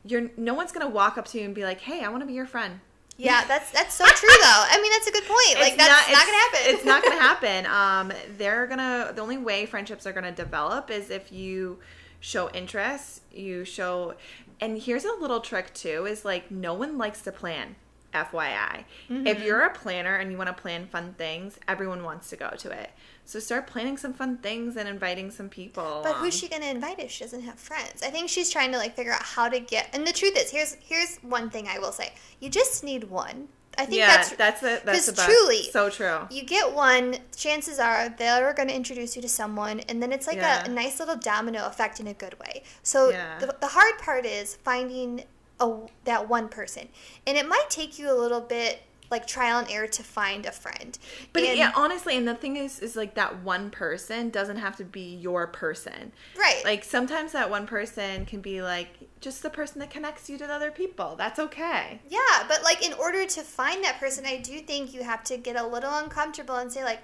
you're 0.04 0.30
no 0.36 0.52
one's 0.54 0.72
gonna 0.72 0.88
walk 0.88 1.16
up 1.16 1.26
to 1.28 1.38
you 1.38 1.44
and 1.44 1.54
be 1.54 1.64
like, 1.64 1.80
"Hey, 1.80 2.02
I 2.04 2.08
want 2.08 2.22
to 2.22 2.26
be 2.26 2.34
your 2.34 2.46
friend." 2.46 2.80
yeah, 3.16 3.44
that's 3.48 3.70
that's 3.70 3.94
so 3.94 4.04
true, 4.04 4.28
though. 4.28 4.64
I 4.68 4.78
mean, 4.82 4.90
that's 4.92 5.06
a 5.06 5.12
good 5.12 5.24
point. 5.24 5.60
Like, 5.60 5.72
It's 5.74 5.76
that's 5.76 5.88
not, 5.88 6.08
it's- 6.10 6.24
gonna 6.26 6.38
happen. 6.38 6.60
It's 6.74 6.84
not 6.84 7.02
gonna 7.04 7.20
happen. 7.62 7.66
Um, 7.66 8.12
they're 8.36 8.66
gonna. 8.66 9.12
The 9.14 9.22
only 9.22 9.38
way 9.38 9.66
friendships 9.66 10.06
are 10.06 10.12
gonna 10.12 10.32
develop 10.32 10.90
is 10.90 11.10
if 11.10 11.30
you 11.30 11.78
show 12.24 12.48
interest. 12.50 13.20
You 13.30 13.64
show, 13.66 14.14
and 14.58 14.78
here's 14.80 15.04
a 15.04 15.12
little 15.20 15.40
trick 15.40 15.74
too: 15.74 16.06
is 16.06 16.24
like 16.24 16.50
no 16.50 16.72
one 16.74 16.96
likes 16.96 17.20
to 17.22 17.32
plan. 17.32 17.76
FYI, 18.14 18.84
Mm-hmm. 19.10 19.26
if 19.26 19.42
you're 19.42 19.62
a 19.62 19.70
planner 19.74 20.14
and 20.14 20.30
you 20.30 20.38
want 20.38 20.46
to 20.46 20.54
plan 20.62 20.86
fun 20.86 21.14
things, 21.18 21.58
everyone 21.66 22.04
wants 22.04 22.30
to 22.30 22.36
go 22.36 22.50
to 22.50 22.70
it. 22.70 22.90
So 23.24 23.40
start 23.40 23.66
planning 23.66 23.96
some 23.96 24.14
fun 24.14 24.36
things 24.38 24.76
and 24.76 24.88
inviting 24.88 25.32
some 25.32 25.48
people. 25.48 26.00
But 26.04 26.14
who's 26.18 26.32
she 26.38 26.46
gonna 26.48 26.66
invite 26.66 27.00
if 27.00 27.10
she 27.10 27.24
doesn't 27.24 27.42
have 27.42 27.58
friends? 27.58 28.04
I 28.04 28.10
think 28.10 28.28
she's 28.28 28.50
trying 28.50 28.70
to 28.70 28.78
like 28.78 28.94
figure 28.94 29.10
out 29.12 29.22
how 29.24 29.48
to 29.48 29.58
get. 29.58 29.88
And 29.92 30.06
the 30.06 30.12
truth 30.12 30.36
is, 30.36 30.48
here's 30.52 30.74
here's 30.74 31.16
one 31.22 31.50
thing 31.50 31.66
I 31.66 31.80
will 31.80 31.90
say: 31.90 32.12
you 32.38 32.48
just 32.50 32.84
need 32.84 33.02
one. 33.10 33.48
I 33.76 33.84
think 33.86 33.98
yeah, 33.98 34.06
that's 34.16 34.30
that's 34.36 34.62
a, 34.62 34.80
that's 34.84 34.84
'cause 34.84 35.06
the 35.06 35.12
best. 35.12 35.26
truly, 35.28 35.62
so 35.70 35.90
true. 35.90 36.26
you 36.30 36.44
get 36.44 36.72
one. 36.72 37.16
Chances 37.36 37.78
are 37.78 38.08
they're 38.08 38.52
going 38.54 38.68
to 38.68 38.74
introduce 38.74 39.16
you 39.16 39.22
to 39.22 39.28
someone, 39.28 39.80
and 39.80 40.02
then 40.02 40.12
it's 40.12 40.26
like 40.26 40.36
Yeah. 40.36 40.62
a, 40.62 40.66
a 40.66 40.68
nice 40.72 40.98
little 41.00 41.16
domino 41.16 41.66
effect 41.66 42.00
in 42.00 42.06
a 42.06 42.14
good 42.14 42.38
way. 42.38 42.62
So 42.82 43.10
Yeah. 43.10 43.38
the, 43.38 43.56
the 43.60 43.68
hard 43.68 43.98
part 43.98 44.24
is 44.26 44.56
finding 44.56 45.24
a 45.60 45.72
that 46.04 46.28
one 46.28 46.48
person, 46.48 46.88
and 47.26 47.36
it 47.36 47.48
might 47.48 47.70
take 47.70 47.98
you 47.98 48.10
a 48.10 48.14
little 48.14 48.40
bit 48.40 48.82
like 49.10 49.26
trial 49.26 49.58
and 49.58 49.70
error 49.70 49.86
to 49.86 50.02
find 50.02 50.46
a 50.46 50.52
friend. 50.52 50.98
But 51.32 51.42
And- 51.44 51.58
yeah, 51.58 51.72
honestly, 51.76 52.16
and 52.16 52.26
the 52.26 52.34
thing 52.34 52.56
is, 52.56 52.80
is 52.80 52.96
like 52.96 53.14
that 53.14 53.42
one 53.42 53.70
person 53.70 54.30
doesn't 54.30 54.56
have 54.56 54.76
to 54.76 54.84
be 54.84 55.14
your 55.16 55.46
person. 55.46 56.12
right. 56.38 56.62
Like 56.64 56.84
sometimes 56.84 57.32
that 57.32 57.50
one 57.50 57.66
person 57.66 58.24
can 58.26 58.40
be 58.40 58.62
like 58.62 58.88
just 59.20 59.42
the 59.42 59.50
person 59.50 59.78
that 59.80 59.90
connects 59.90 60.28
you 60.28 60.36
to 60.38 60.46
other 60.46 60.70
people. 60.70 61.14
That's 61.16 61.38
okay. 61.38 62.00
Yeah, 62.08 62.44
but 62.48 62.62
like 62.62 62.84
in 62.84 62.92
order 62.94 63.24
to 63.26 63.40
find 63.42 63.82
that 63.84 63.98
person, 64.00 64.26
I 64.26 64.38
do 64.38 64.60
think 64.60 64.92
you 64.94 65.02
have 65.02 65.22
to 65.24 65.36
get 65.36 65.56
a 65.56 65.66
little 65.66 65.94
uncomfortable 65.96 66.56
and 66.56 66.72
say 66.72 66.84
like, 66.84 67.00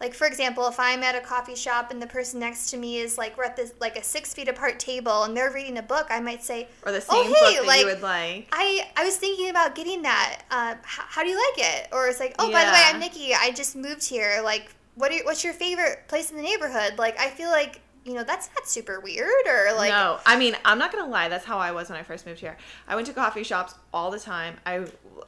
like 0.00 0.12
for 0.14 0.26
example, 0.26 0.66
if 0.68 0.78
I'm 0.78 1.02
at 1.02 1.14
a 1.14 1.20
coffee 1.20 1.54
shop 1.54 1.90
and 1.90 2.00
the 2.02 2.06
person 2.06 2.40
next 2.40 2.70
to 2.70 2.76
me 2.76 2.98
is 2.98 3.16
like 3.16 3.36
we're 3.38 3.44
at 3.44 3.56
this 3.56 3.72
like 3.80 3.96
a 3.96 4.02
six 4.02 4.34
feet 4.34 4.48
apart 4.48 4.78
table 4.78 5.22
and 5.24 5.36
they're 5.36 5.52
reading 5.52 5.78
a 5.78 5.82
book, 5.82 6.06
I 6.10 6.20
might 6.20 6.42
say, 6.42 6.68
Or 6.84 6.92
the 6.92 7.00
same 7.00 7.16
Oh, 7.20 7.22
hey, 7.24 7.30
book 7.30 7.54
that 7.62 7.66
like- 7.66 7.80
you 7.80 7.86
would 7.86 8.02
like. 8.02 8.48
I 8.52 8.88
I 8.96 9.04
was 9.04 9.16
thinking 9.16 9.50
about 9.50 9.74
getting 9.74 10.02
that. 10.02 10.42
Uh, 10.50 10.74
h- 10.78 10.84
how 10.86 11.22
do 11.22 11.28
you 11.28 11.36
like 11.36 11.66
it? 11.66 11.88
Or 11.92 12.08
it's 12.08 12.20
like, 12.20 12.34
oh, 12.38 12.50
by 12.50 12.64
the 12.64 12.70
way, 12.72 12.82
I'm 12.86 12.98
Nikki. 13.00 13.32
I 13.34 13.50
just 13.52 13.76
moved 13.76 14.06
here. 14.06 14.40
Like, 14.44 14.74
what 14.96 15.12
are, 15.12 15.24
what's 15.24 15.42
your 15.44 15.52
favorite 15.54 16.06
place 16.08 16.30
in 16.30 16.36
the 16.36 16.42
neighborhood? 16.42 16.98
Like, 16.98 17.18
I 17.18 17.28
feel 17.30 17.50
like 17.50 17.80
you 18.04 18.12
know 18.12 18.22
that's 18.22 18.50
not 18.54 18.68
super 18.68 19.00
weird 19.00 19.46
or 19.48 19.72
like 19.76 19.88
no, 19.90 20.18
I 20.26 20.36
mean, 20.36 20.54
I'm 20.64 20.78
not 20.78 20.92
gonna 20.92 21.10
lie. 21.10 21.28
That's 21.30 21.46
how 21.46 21.56
I 21.58 21.72
was 21.72 21.88
when 21.88 21.98
I 21.98 22.02
first 22.02 22.26
moved 22.26 22.38
here. 22.40 22.56
I 22.86 22.94
went 22.96 23.06
to 23.06 23.14
coffee 23.14 23.44
shops 23.44 23.74
all 23.94 24.10
the 24.10 24.20
time. 24.20 24.56
I 24.66 24.84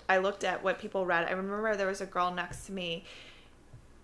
I 0.08 0.18
looked 0.18 0.44
at 0.44 0.62
what 0.62 0.78
people 0.78 1.06
read. 1.06 1.26
I 1.26 1.30
remember 1.30 1.74
there 1.76 1.86
was 1.86 2.00
a 2.02 2.06
girl 2.06 2.30
next 2.32 2.66
to 2.66 2.72
me. 2.72 3.04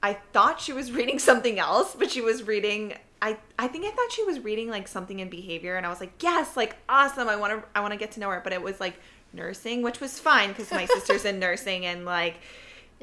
I 0.02 0.14
thought 0.32 0.60
she 0.60 0.72
was 0.72 0.92
reading 0.98 1.18
something 1.18 1.58
else, 1.58 1.94
but 1.98 2.10
she 2.10 2.20
was 2.20 2.42
reading. 2.42 2.94
I 3.20 3.36
I 3.58 3.68
think 3.68 3.86
I 3.86 3.90
thought 3.90 4.12
she 4.12 4.24
was 4.24 4.40
reading 4.40 4.68
like 4.68 4.88
something 4.88 5.20
in 5.20 5.28
behavior, 5.28 5.76
and 5.76 5.86
I 5.86 5.88
was 5.88 6.00
like, 6.00 6.22
yes, 6.22 6.56
like 6.56 6.76
awesome. 6.88 7.28
I 7.28 7.36
want 7.36 7.52
to 7.52 7.68
I 7.74 7.80
want 7.80 7.92
to 7.92 7.98
get 7.98 8.12
to 8.12 8.20
know 8.20 8.30
her. 8.30 8.40
But 8.42 8.52
it 8.52 8.62
was 8.62 8.80
like 8.80 8.94
nursing, 9.32 9.82
which 9.82 10.00
was 10.00 10.18
fine 10.18 10.48
because 10.48 10.70
my 10.70 10.86
sister's 10.94 11.24
in 11.24 11.38
nursing, 11.38 11.86
and 11.86 12.04
like 12.04 12.36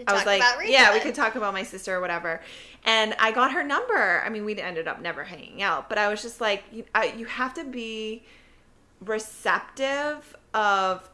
I 0.08 0.14
was 0.14 0.26
like, 0.26 0.42
yeah, 0.66 0.94
we 0.94 1.00
could 1.00 1.16
talk 1.16 1.36
about 1.36 1.54
my 1.54 1.64
sister 1.64 1.96
or 1.96 2.02
whatever. 2.02 2.42
And 2.86 3.16
I 3.20 3.32
got 3.32 3.52
her 3.52 3.64
number. 3.64 4.22
I 4.26 4.30
mean, 4.30 4.46
we 4.46 4.56
ended 4.60 4.88
up 4.88 5.02
never 5.02 5.24
hanging 5.24 5.62
out, 5.62 5.90
but 5.90 5.98
I 5.98 6.08
was 6.08 6.22
just 6.22 6.40
like, 6.40 6.64
you, 6.72 6.86
I, 6.96 7.14
you 7.18 7.26
have 7.26 7.54
to 7.56 7.66
be 7.66 8.24
receptive 9.02 10.36
of 10.54 11.10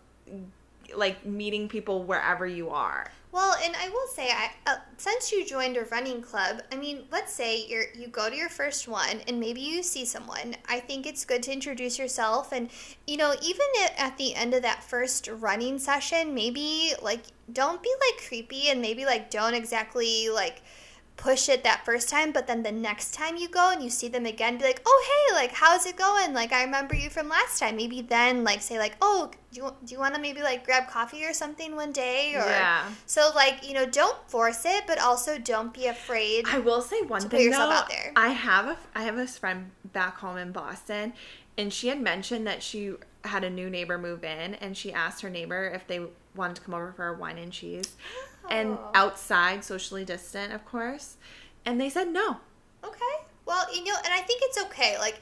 like 0.95 1.25
meeting 1.25 1.67
people 1.67 2.03
wherever 2.03 2.45
you 2.45 2.69
are. 2.69 3.11
Well, 3.35 3.57
and 3.61 3.75
I 3.75 3.89
will 3.89 4.07
say, 4.07 4.29
I 4.29 4.51
uh, 4.65 4.77
since 4.95 5.29
you 5.29 5.45
joined 5.45 5.75
a 5.75 5.83
running 5.83 6.21
club, 6.21 6.61
I 6.71 6.77
mean, 6.77 7.03
let's 7.11 7.33
say 7.33 7.65
you're 7.67 7.87
you 7.93 8.07
go 8.07 8.29
to 8.29 8.35
your 8.35 8.47
first 8.47 8.87
one, 8.87 9.19
and 9.27 9.41
maybe 9.41 9.59
you 9.59 9.83
see 9.83 10.05
someone. 10.05 10.55
I 10.69 10.79
think 10.79 11.05
it's 11.05 11.25
good 11.25 11.43
to 11.43 11.51
introduce 11.51 11.99
yourself, 11.99 12.53
and 12.53 12.69
you 13.05 13.17
know, 13.17 13.35
even 13.43 13.65
at 13.97 14.17
the 14.17 14.35
end 14.35 14.53
of 14.53 14.61
that 14.61 14.85
first 14.85 15.27
running 15.27 15.79
session, 15.79 16.33
maybe 16.33 16.93
like 17.01 17.23
don't 17.51 17.83
be 17.83 17.91
like 17.99 18.25
creepy, 18.25 18.69
and 18.69 18.79
maybe 18.81 19.03
like 19.03 19.29
don't 19.29 19.53
exactly 19.53 20.29
like 20.29 20.61
push 21.17 21.49
it 21.49 21.63
that 21.63 21.85
first 21.85 22.09
time, 22.09 22.31
but 22.31 22.47
then 22.47 22.63
the 22.63 22.71
next 22.71 23.13
time 23.13 23.37
you 23.37 23.47
go 23.47 23.71
and 23.71 23.81
you 23.81 23.89
see 23.89 24.07
them 24.07 24.25
again, 24.25 24.57
be 24.57 24.63
like, 24.63 24.81
oh 24.85 25.05
hey, 25.29 25.35
like 25.35 25.51
how's 25.51 25.85
it 25.85 25.95
going? 25.95 26.33
Like 26.33 26.51
I 26.51 26.63
remember 26.63 26.95
you 26.95 27.09
from 27.09 27.29
last 27.29 27.59
time. 27.59 27.77
Maybe 27.77 28.01
then 28.01 28.43
like 28.43 28.61
say 28.61 28.77
like, 28.77 28.95
oh, 29.01 29.31
do 29.51 29.61
you 29.61 29.73
do 29.85 29.93
you 29.93 29.99
want 29.99 30.15
to 30.15 30.21
maybe 30.21 30.41
like 30.41 30.65
grab 30.65 30.87
coffee 30.87 31.25
or 31.25 31.33
something 31.33 31.75
one 31.75 31.91
day? 31.91 32.33
Or 32.35 32.45
Yeah. 32.45 32.89
so 33.05 33.31
like 33.35 33.67
you 33.67 33.73
know, 33.73 33.85
don't 33.85 34.17
force 34.29 34.65
it, 34.65 34.85
but 34.87 34.99
also 34.99 35.37
don't 35.37 35.73
be 35.73 35.87
afraid. 35.87 36.45
I 36.47 36.59
will 36.59 36.81
say 36.81 37.01
one 37.01 37.21
thing 37.29 37.41
yourself 37.41 37.69
though. 37.69 37.75
out 37.75 37.89
there. 37.89 38.11
I 38.15 38.29
have 38.29 38.67
a 38.67 38.77
I 38.93 39.03
have 39.03 39.17
a 39.17 39.27
friend 39.27 39.71
back 39.93 40.17
home 40.17 40.37
in 40.37 40.51
Boston, 40.51 41.13
and 41.57 41.71
she 41.71 41.87
had 41.87 42.01
mentioned 42.01 42.45
that 42.47 42.61
she 42.61 42.93
had 43.23 43.43
a 43.43 43.49
new 43.49 43.69
neighbor 43.69 43.97
move 43.97 44.23
in, 44.23 44.55
and 44.55 44.77
she 44.77 44.93
asked 44.93 45.21
her 45.21 45.29
neighbor 45.29 45.67
if 45.67 45.87
they 45.87 46.01
wanted 46.35 46.57
to 46.57 46.61
come 46.61 46.75
over 46.75 46.91
for 46.91 47.07
a 47.07 47.17
wine 47.17 47.37
and 47.37 47.51
cheese, 47.51 47.95
and 48.49 48.77
Oh. 48.79 48.91
outside, 48.93 49.63
socially 49.63 50.05
distant, 50.05 50.53
of 50.53 50.65
course, 50.65 51.17
and 51.65 51.79
they 51.79 51.89
said 51.89 52.09
no. 52.11 52.37
Okay. 52.83 53.15
Well, 53.45 53.65
you 53.75 53.83
know, 53.83 53.95
and 54.03 54.13
I 54.13 54.21
think 54.21 54.41
it's 54.43 54.61
okay. 54.65 54.97
Like 54.97 55.19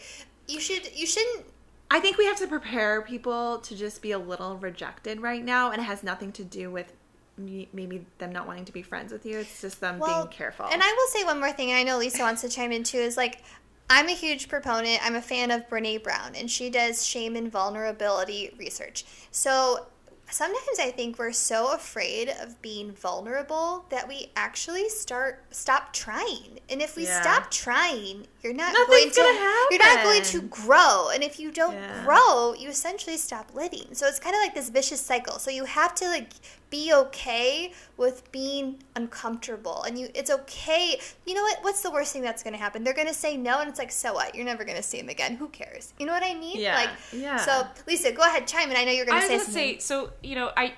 you 0.48 0.60
should 0.60 0.94
you 0.96 1.06
shouldn't 1.06 1.46
I 1.92 2.00
think 2.00 2.18
we 2.18 2.26
have 2.26 2.38
to 2.38 2.48
prepare 2.48 3.02
people 3.04 3.60
to 3.60 3.76
just 3.76 4.02
be 4.02 4.12
a 4.14 4.20
little 4.20 4.58
rejected 4.58 5.22
right 5.22 5.44
now, 5.44 5.72
and 5.72 5.80
it 5.82 5.86
has 5.86 6.02
nothing 6.04 6.32
to 6.34 6.44
do 6.44 6.72
with 6.72 6.92
me- 7.38 7.70
maybe 7.74 8.06
them 8.18 8.32
not 8.32 8.48
wanting 8.48 8.66
to 8.66 8.72
be 8.72 8.82
friends 8.82 9.12
with 9.12 9.26
you. 9.26 9.40
It's 9.40 9.62
just 9.62 9.80
them 9.80 10.00
well, 10.00 10.24
being 10.24 10.32
careful. 10.34 10.66
And 10.72 10.82
I 10.84 10.92
will 10.92 11.08
say 11.08 11.24
one 11.24 11.40
more 11.40 11.52
thing. 11.52 11.72
and 11.72 11.78
I 11.80 11.84
know 11.84 11.98
Lisa 12.00 12.22
wants 12.24 12.42
to 12.42 12.50
chime 12.50 12.72
in 12.72 12.84
too. 12.84 12.98
Is 12.98 13.18
like. 13.18 13.44
I'm 13.90 14.08
a 14.08 14.14
huge 14.14 14.48
proponent. 14.48 15.06
I'm 15.06 15.16
a 15.16 15.22
fan 15.22 15.52
of 15.52 15.68
Brene 15.68 16.02
Brown, 16.02 16.36
and 16.36 16.50
she 16.50 16.70
does 16.70 17.06
shame 17.06 17.36
and 17.36 17.52
vulnerability 17.52 18.56
research. 18.58 19.04
So 19.30 19.88
sometimes 20.34 20.80
I 20.80 20.92
think 20.92 21.20
we're 21.20 21.32
so 21.32 21.74
afraid 21.74 22.30
of 22.42 22.62
being 22.62 22.92
vulnerable 22.92 23.86
that 23.90 24.08
we 24.08 24.32
actually 24.36 24.90
start 24.90 25.46
stop 25.52 25.94
trying. 25.94 26.60
And 26.70 26.82
if 26.82 26.96
we 26.96 27.04
Yeah. 27.06 27.22
stop 27.22 27.52
trying, 27.52 28.28
you're 28.42 28.54
not 28.54 28.74
Nothing's 28.74 28.88
going 28.88 29.12
to 29.12 29.22
gonna 29.22 29.56
you're 29.72 29.80
not 29.80 30.04
going 30.04 30.24
to 30.24 30.42
grow. 30.42 31.10
And 31.10 31.24
if 31.24 31.40
you 31.40 31.52
don't 31.52 31.76
Yeah. 31.76 32.04
grow, 32.04 32.54
you 32.54 32.70
essentially 32.70 33.18
stop 33.18 33.54
living. 33.54 33.94
So 33.94 34.08
it's 34.08 34.20
kind 34.20 34.36
of 34.36 34.42
like 34.42 34.56
this 34.56 34.70
vicious 34.70 35.02
cycle. 35.02 35.40
So 35.40 35.52
you 35.52 35.66
have 35.66 35.94
to 35.96 36.08
like 36.08 36.34
be 36.74 36.92
okay 36.94 37.72
with 37.98 38.18
being 38.32 38.66
uncomfortable 38.96 39.84
and 39.84 39.98
you 40.00 40.08
it's 40.16 40.32
okay 40.32 41.00
you 41.26 41.34
know 41.36 41.44
what 41.44 41.58
what's 41.62 41.82
the 41.82 41.92
worst 41.92 42.12
thing 42.14 42.22
that's 42.22 42.42
going 42.44 42.54
to 42.54 42.60
happen 42.60 42.84
they're 42.84 42.94
going 43.02 43.08
to 43.08 43.14
say 43.14 43.38
no 43.38 43.60
and 43.62 43.70
it's 43.70 43.80
like 43.80 43.92
so 43.92 44.14
what 44.14 44.34
you're 44.34 44.46
never 44.54 44.64
going 44.64 44.78
to 44.78 44.84
see 44.92 45.00
them 45.00 45.10
again 45.10 45.36
who 45.36 45.48
cares 45.50 45.94
you 46.00 46.06
know 46.08 46.14
what 46.14 46.24
i 46.24 46.34
mean 46.34 46.60
Yeah, 46.60 46.76
like 46.76 46.90
yeah. 47.12 47.38
so 47.38 47.68
lisa 47.88 48.12
go 48.12 48.24
ahead 48.24 48.48
chime 48.48 48.72
in 48.72 48.78
i 48.78 48.84
know 48.84 48.92
you're 48.92 49.06
going 49.06 49.18
I 49.22 49.28
to 49.28 49.34
was 49.34 49.44
say 49.44 49.52
gonna 49.52 49.54
something 49.54 49.80
say, 49.80 49.80
so 49.80 50.12
you 50.24 50.36
know, 50.36 50.52
I 50.58 50.74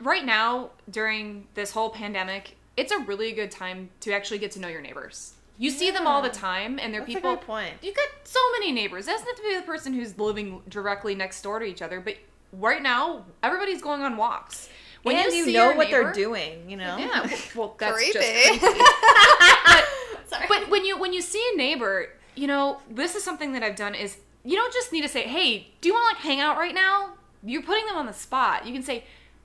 right 0.00 0.24
now 0.24 0.70
during 0.90 1.46
this 1.54 1.70
whole 1.72 1.90
pandemic, 1.90 2.56
it's 2.76 2.90
a 2.92 2.98
really 3.00 3.32
good 3.32 3.50
time 3.50 3.90
to 4.00 4.12
actually 4.12 4.38
get 4.38 4.50
to 4.52 4.60
know 4.60 4.68
your 4.68 4.80
neighbors. 4.80 5.34
You 5.58 5.70
see 5.70 5.90
them 5.90 6.06
all 6.06 6.22
the 6.22 6.30
time, 6.30 6.78
and 6.78 6.92
they're 6.94 7.02
That's 7.02 7.12
a 7.12 7.16
people. 7.16 7.36
good 7.36 7.44
point. 7.44 7.74
You 7.82 7.92
got 7.92 8.08
so 8.24 8.40
many 8.52 8.72
neighbors. 8.72 9.06
It 9.06 9.10
doesn't 9.10 9.26
have 9.26 9.36
to 9.36 9.42
be 9.42 9.56
the 9.56 9.62
person 9.62 9.92
who's 9.92 10.16
living 10.18 10.62
directly 10.70 11.14
next 11.14 11.42
door 11.42 11.58
to 11.58 11.66
each 11.66 11.82
other, 11.82 12.00
but 12.00 12.14
right 12.54 12.82
now 12.82 13.26
everybody's 13.42 13.82
going 13.82 14.00
on 14.02 14.16
walks. 14.16 14.70
When 15.02 15.16
and 15.16 15.32
you, 15.32 15.44
see 15.44 15.52
know 15.54 15.72
what 15.72 15.90
they're 15.90 16.12
doing, 16.12 16.68
you 16.68 16.76
know. 16.76 16.96
Yeah, 16.98 17.28
well, 17.54 17.74
that's 17.78 17.96
creepy 17.96 18.12
just 18.12 18.60
Sorry. 20.28 20.46
but 20.48 20.68
when 20.68 20.84
you 20.84 20.98
when 20.98 21.12
you 21.12 21.22
see 21.22 21.42
a 21.54 21.56
neighbor, 21.56 22.08
you 22.34 22.46
know, 22.46 22.80
this 22.90 23.14
is 23.14 23.24
something 23.24 23.52
that 23.54 23.62
I've 23.62 23.76
done 23.76 23.94
is 23.94 24.18
you 24.44 24.56
don't 24.56 24.72
just 24.72 24.92
need 24.92 25.02
to 25.02 25.08
say, 25.08 25.22
"Hey, 25.22 25.68
do 25.80 25.88
you 25.88 25.94
want 25.94 26.04
to 26.10 26.14
like 26.16 26.24
hang 26.24 26.40
out 26.40 26.56
right 26.56 26.74
now?" 26.74 27.14
You're 27.42 27.62
putting 27.62 27.86
them 27.86 27.96
on 27.96 28.06
the 28.06 28.12
spot. 28.12 28.66
You 28.66 28.72
can 28.72 28.82
say, 28.82 29.04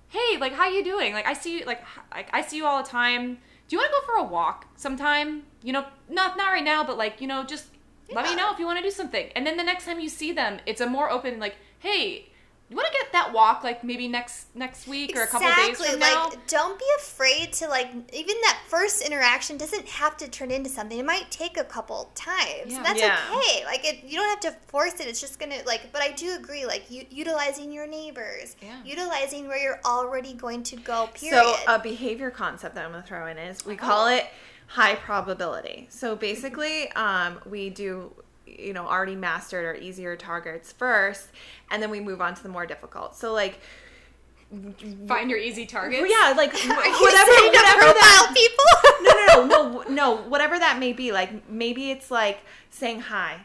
"Hey, 0.10 0.38
like 0.38 0.53
how 0.53 0.68
you 0.68 0.84
doing? 0.84 1.14
Like 1.14 1.26
I 1.26 1.34
see 1.34 1.60
you 1.60 1.66
like 1.66 1.82
like 2.12 2.30
I 2.34 2.41
see 2.41 2.58
you 2.58 2.66
all 2.66 2.84
the 2.84 2.89
time. 2.89 3.38
Do 3.68 3.76
you 3.76 3.80
want 3.80 3.91
to 3.91 4.01
go 4.01 4.06
for 4.06 4.28
a 4.28 4.30
walk 4.30 4.68
sometime? 4.76 5.43
You 5.64 5.74
know, 5.74 5.86
not 6.10 6.38
not 6.38 6.51
right 6.51 6.64
now, 6.64 6.84
but 6.84 6.97
like, 6.97 7.22
you 7.22 7.28
know, 7.28 7.43
just 7.43 7.68
let 8.14 8.26
me 8.26 8.36
know 8.36 8.53
if 8.53 8.60
you 8.60 8.66
want 8.66 8.78
to 8.78 8.84
do 8.84 8.91
something." 8.91 9.30
And 9.36 9.47
then 9.47 9.56
the 9.58 9.64
next 9.64 9.86
time 9.86 9.99
you 10.01 10.10
see 10.10 10.34
them, 10.34 10.60
it's 10.66 10.82
a 10.82 10.88
more 10.88 11.10
open 11.10 11.39
like, 11.39 11.56
"Hey, 11.80 12.28
you 12.70 12.76
want 12.76 12.88
to 12.88 12.93
get 12.93 13.11
that 13.11 13.32
walk 13.32 13.63
like 13.63 13.84
maybe 13.84 14.07
next 14.07 14.47
next 14.55 14.88
week 14.88 15.16
or 15.16 15.24
a 15.24 15.28
couple 15.28 15.47
days 15.55 15.78
from 15.78 15.99
now?" 15.99 16.32
don't 16.47 16.80
be 16.80 16.86
afraid 16.97 17.53
to 17.53 17.68
like 17.68 17.89
even 18.11 18.36
that 18.41 18.59
first 18.68 19.03
interaction 19.05 19.55
doesn't 19.57 19.88
have 19.88 20.18
to 20.18 20.28
turn 20.28 20.49
into 20.49 20.70
something 20.70 20.97
it 20.97 21.05
might 21.05 21.30
take 21.30 21.57
a 21.57 21.63
couple 21.63 22.09
times 22.16 22.72
Yeah. 22.72 22.78
and 22.78 22.86
that's 22.86 22.99
Yeah. 22.99 23.20
okay 23.38 23.63
like 23.66 23.86
it 23.86 24.03
you 24.03 24.18
don't 24.18 24.30
have 24.30 24.39
to 24.41 24.59
force 24.68 24.95
it 24.99 25.07
it's 25.07 25.22
just 25.22 25.39
gonna 25.39 25.59
like 25.66 25.91
but 25.93 26.01
i 26.01 26.11
do 26.11 26.36
agree 26.36 26.66
like 26.66 26.89
you 26.89 27.05
utilizing 27.11 27.72
your 27.72 27.86
neighbors 27.88 28.55
Yeah. 28.61 28.82
utilizing 28.84 29.47
where 29.47 29.57
you're 29.59 29.80
already 29.86 30.34
going 30.34 30.63
to 30.63 30.76
go 30.78 31.07
period 31.13 31.43
So 31.43 31.55
a 31.68 31.78
behavior 31.80 32.32
concept 32.32 32.76
that 32.76 32.86
I'm 32.86 32.91
going 32.91 33.03
to 33.03 33.07
throw 33.07 33.28
in 33.28 33.38
is 33.38 33.66
we 33.66 33.76
call 33.76 34.07
it 34.07 34.26
high 34.68 34.95
probability. 34.95 35.88
So 35.91 36.16
basically, 36.16 36.91
um, 36.93 37.39
we 37.45 37.70
do 37.70 38.11
you 38.45 38.73
know 38.73 38.85
already 38.87 39.15
mastered 39.15 39.65
or 39.65 39.75
easier 39.81 40.15
targets 40.15 40.71
first, 40.71 41.27
and 41.71 41.81
then 41.81 41.89
we 41.89 41.99
move 41.99 42.21
on 42.21 42.35
to 42.35 42.43
the 42.43 42.49
more 42.49 42.65
difficult. 42.65 43.15
So 43.15 43.33
like 43.33 43.59
Find 45.07 45.29
your 45.29 45.39
easy 45.39 45.65
targets. 45.65 46.07
yeah, 46.09 46.33
like 46.37 46.51
wh- 46.55 46.69
Are 46.69 46.85
you 46.85 47.01
whatever 47.01 47.31
whatever 47.47 47.93
that 47.93 48.33
people 48.33 48.65
no 49.03 49.45
no 49.45 49.45
no 49.47 49.81
no 49.89 49.93
no 49.93 50.15
whatever 50.29 50.57
that 50.59 50.77
may 50.79 50.93
be. 50.93 51.11
Like 51.11 51.49
maybe 51.49 51.91
it's 51.91 52.11
like 52.11 52.39
saying 52.69 53.01
hi. 53.01 53.39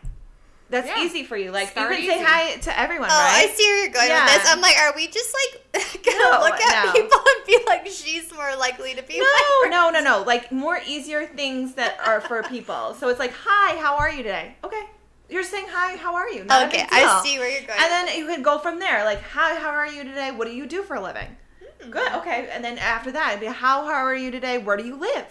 That's 0.70 0.86
Yeah. 0.86 1.02
easy 1.02 1.24
for 1.24 1.36
you. 1.36 1.50
Like 1.50 1.70
Start 1.70 1.98
you 1.98 2.08
can 2.08 2.18
say 2.20 2.24
hi 2.24 2.56
to 2.56 2.78
everyone, 2.78 3.08
Oh, 3.10 3.14
right? 3.18 3.50
I 3.50 3.54
see 3.54 3.64
where 3.64 3.82
you're 3.84 3.92
going 3.92 4.08
Yeah. 4.08 4.24
with 4.24 4.34
this. 4.42 4.50
I'm 4.52 4.60
like, 4.60 4.78
are 4.78 4.92
we 4.94 5.08
just 5.08 5.34
like 5.34 5.84
gonna 6.04 6.18
No, 6.18 6.40
look 6.40 6.60
at 6.60 6.86
no. 6.86 6.92
people 6.92 7.18
and 7.18 7.46
be 7.46 7.58
like, 7.66 7.86
she's 7.88 8.32
more 8.32 8.54
likely 8.56 8.94
to 8.94 9.02
be 9.02 9.18
No, 9.18 9.24
my 9.24 9.68
no, 9.70 9.90
no, 9.90 10.00
no. 10.00 10.22
Like 10.22 10.52
more 10.52 10.80
easier 10.86 11.26
things 11.26 11.74
that 11.74 11.98
are 12.06 12.20
for 12.20 12.42
people. 12.54 12.94
So 12.94 13.08
it's 13.08 13.18
like, 13.18 13.32
hi, 13.44 13.76
how 13.78 13.96
are 13.96 14.10
you 14.10 14.22
today? 14.22 14.54
Okay. 14.64 14.82
You're 15.28 15.44
saying 15.44 15.66
hi, 15.68 15.96
how 15.96 16.14
are 16.14 16.28
you? 16.28 16.44
Not 16.44 16.68
Okay, 16.68 16.84
I 16.90 17.20
see 17.24 17.38
where 17.38 17.48
you're 17.50 17.66
going. 17.66 17.78
And 17.80 17.90
then 17.90 18.16
you 18.18 18.26
could 18.26 18.42
go 18.42 18.58
from 18.58 18.78
there. 18.80 19.04
Like, 19.04 19.22
hi, 19.22 19.54
how 19.56 19.70
are 19.70 19.86
you 19.86 20.02
today? 20.04 20.30
What 20.32 20.46
do 20.48 20.54
you 20.54 20.66
do 20.66 20.82
for 20.82 20.96
a 20.96 21.00
living? 21.02 21.36
Hmm. 21.82 21.90
Good. 21.90 22.12
Okay. 22.14 22.48
And 22.52 22.64
then 22.64 22.78
after 22.78 23.12
that, 23.12 23.28
it'd 23.30 23.40
be, 23.40 23.46
how, 23.46 23.84
how 23.84 23.92
are 24.04 24.14
you 24.14 24.30
today? 24.32 24.58
Where 24.58 24.76
do 24.76 24.84
you 24.84 24.96
live? 24.96 25.26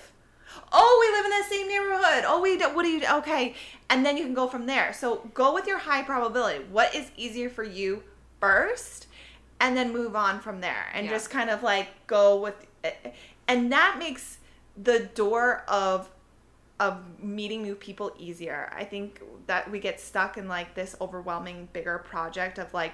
Oh, 0.71 0.97
we 1.01 1.15
live 1.17 1.25
in 1.25 1.31
the 1.31 1.49
same 1.49 1.67
neighborhood. 1.67 2.23
Oh, 2.27 2.39
we 2.41 2.57
do, 2.57 2.73
what 2.73 2.83
do 2.83 2.89
you? 2.89 3.01
Okay. 3.19 3.55
And 3.89 4.05
then 4.05 4.17
you 4.17 4.23
can 4.25 4.33
go 4.33 4.47
from 4.47 4.65
there. 4.67 4.93
So 4.93 5.29
go 5.33 5.53
with 5.53 5.65
your 5.67 5.79
high 5.79 6.03
probability. 6.03 6.63
What 6.71 6.93
is 6.93 7.11
easier 7.17 7.49
for 7.49 7.63
you 7.63 8.03
first? 8.39 9.07
And 9.59 9.75
then 9.75 9.91
move 9.91 10.15
on 10.15 10.39
from 10.39 10.61
there 10.61 10.87
and 10.93 11.05
Yeah. 11.05 11.11
just 11.11 11.29
kind 11.29 11.49
of 11.49 11.63
like 11.63 11.87
go 12.07 12.37
with 12.39 12.65
it. 12.83 13.13
and 13.47 13.71
that 13.71 13.97
makes 13.99 14.37
the 14.77 14.99
door 14.99 15.63
of 15.67 16.09
of 16.79 17.19
meeting 17.21 17.61
new 17.61 17.75
people 17.75 18.13
easier. 18.17 18.71
I 18.73 18.85
think 18.85 19.21
that 19.47 19.69
we 19.69 19.79
get 19.79 19.99
stuck 19.99 20.37
in 20.37 20.47
like 20.47 20.75
this 20.75 20.95
overwhelming 21.01 21.67
bigger 21.73 21.97
project 21.97 22.57
of 22.57 22.73
like 22.73 22.93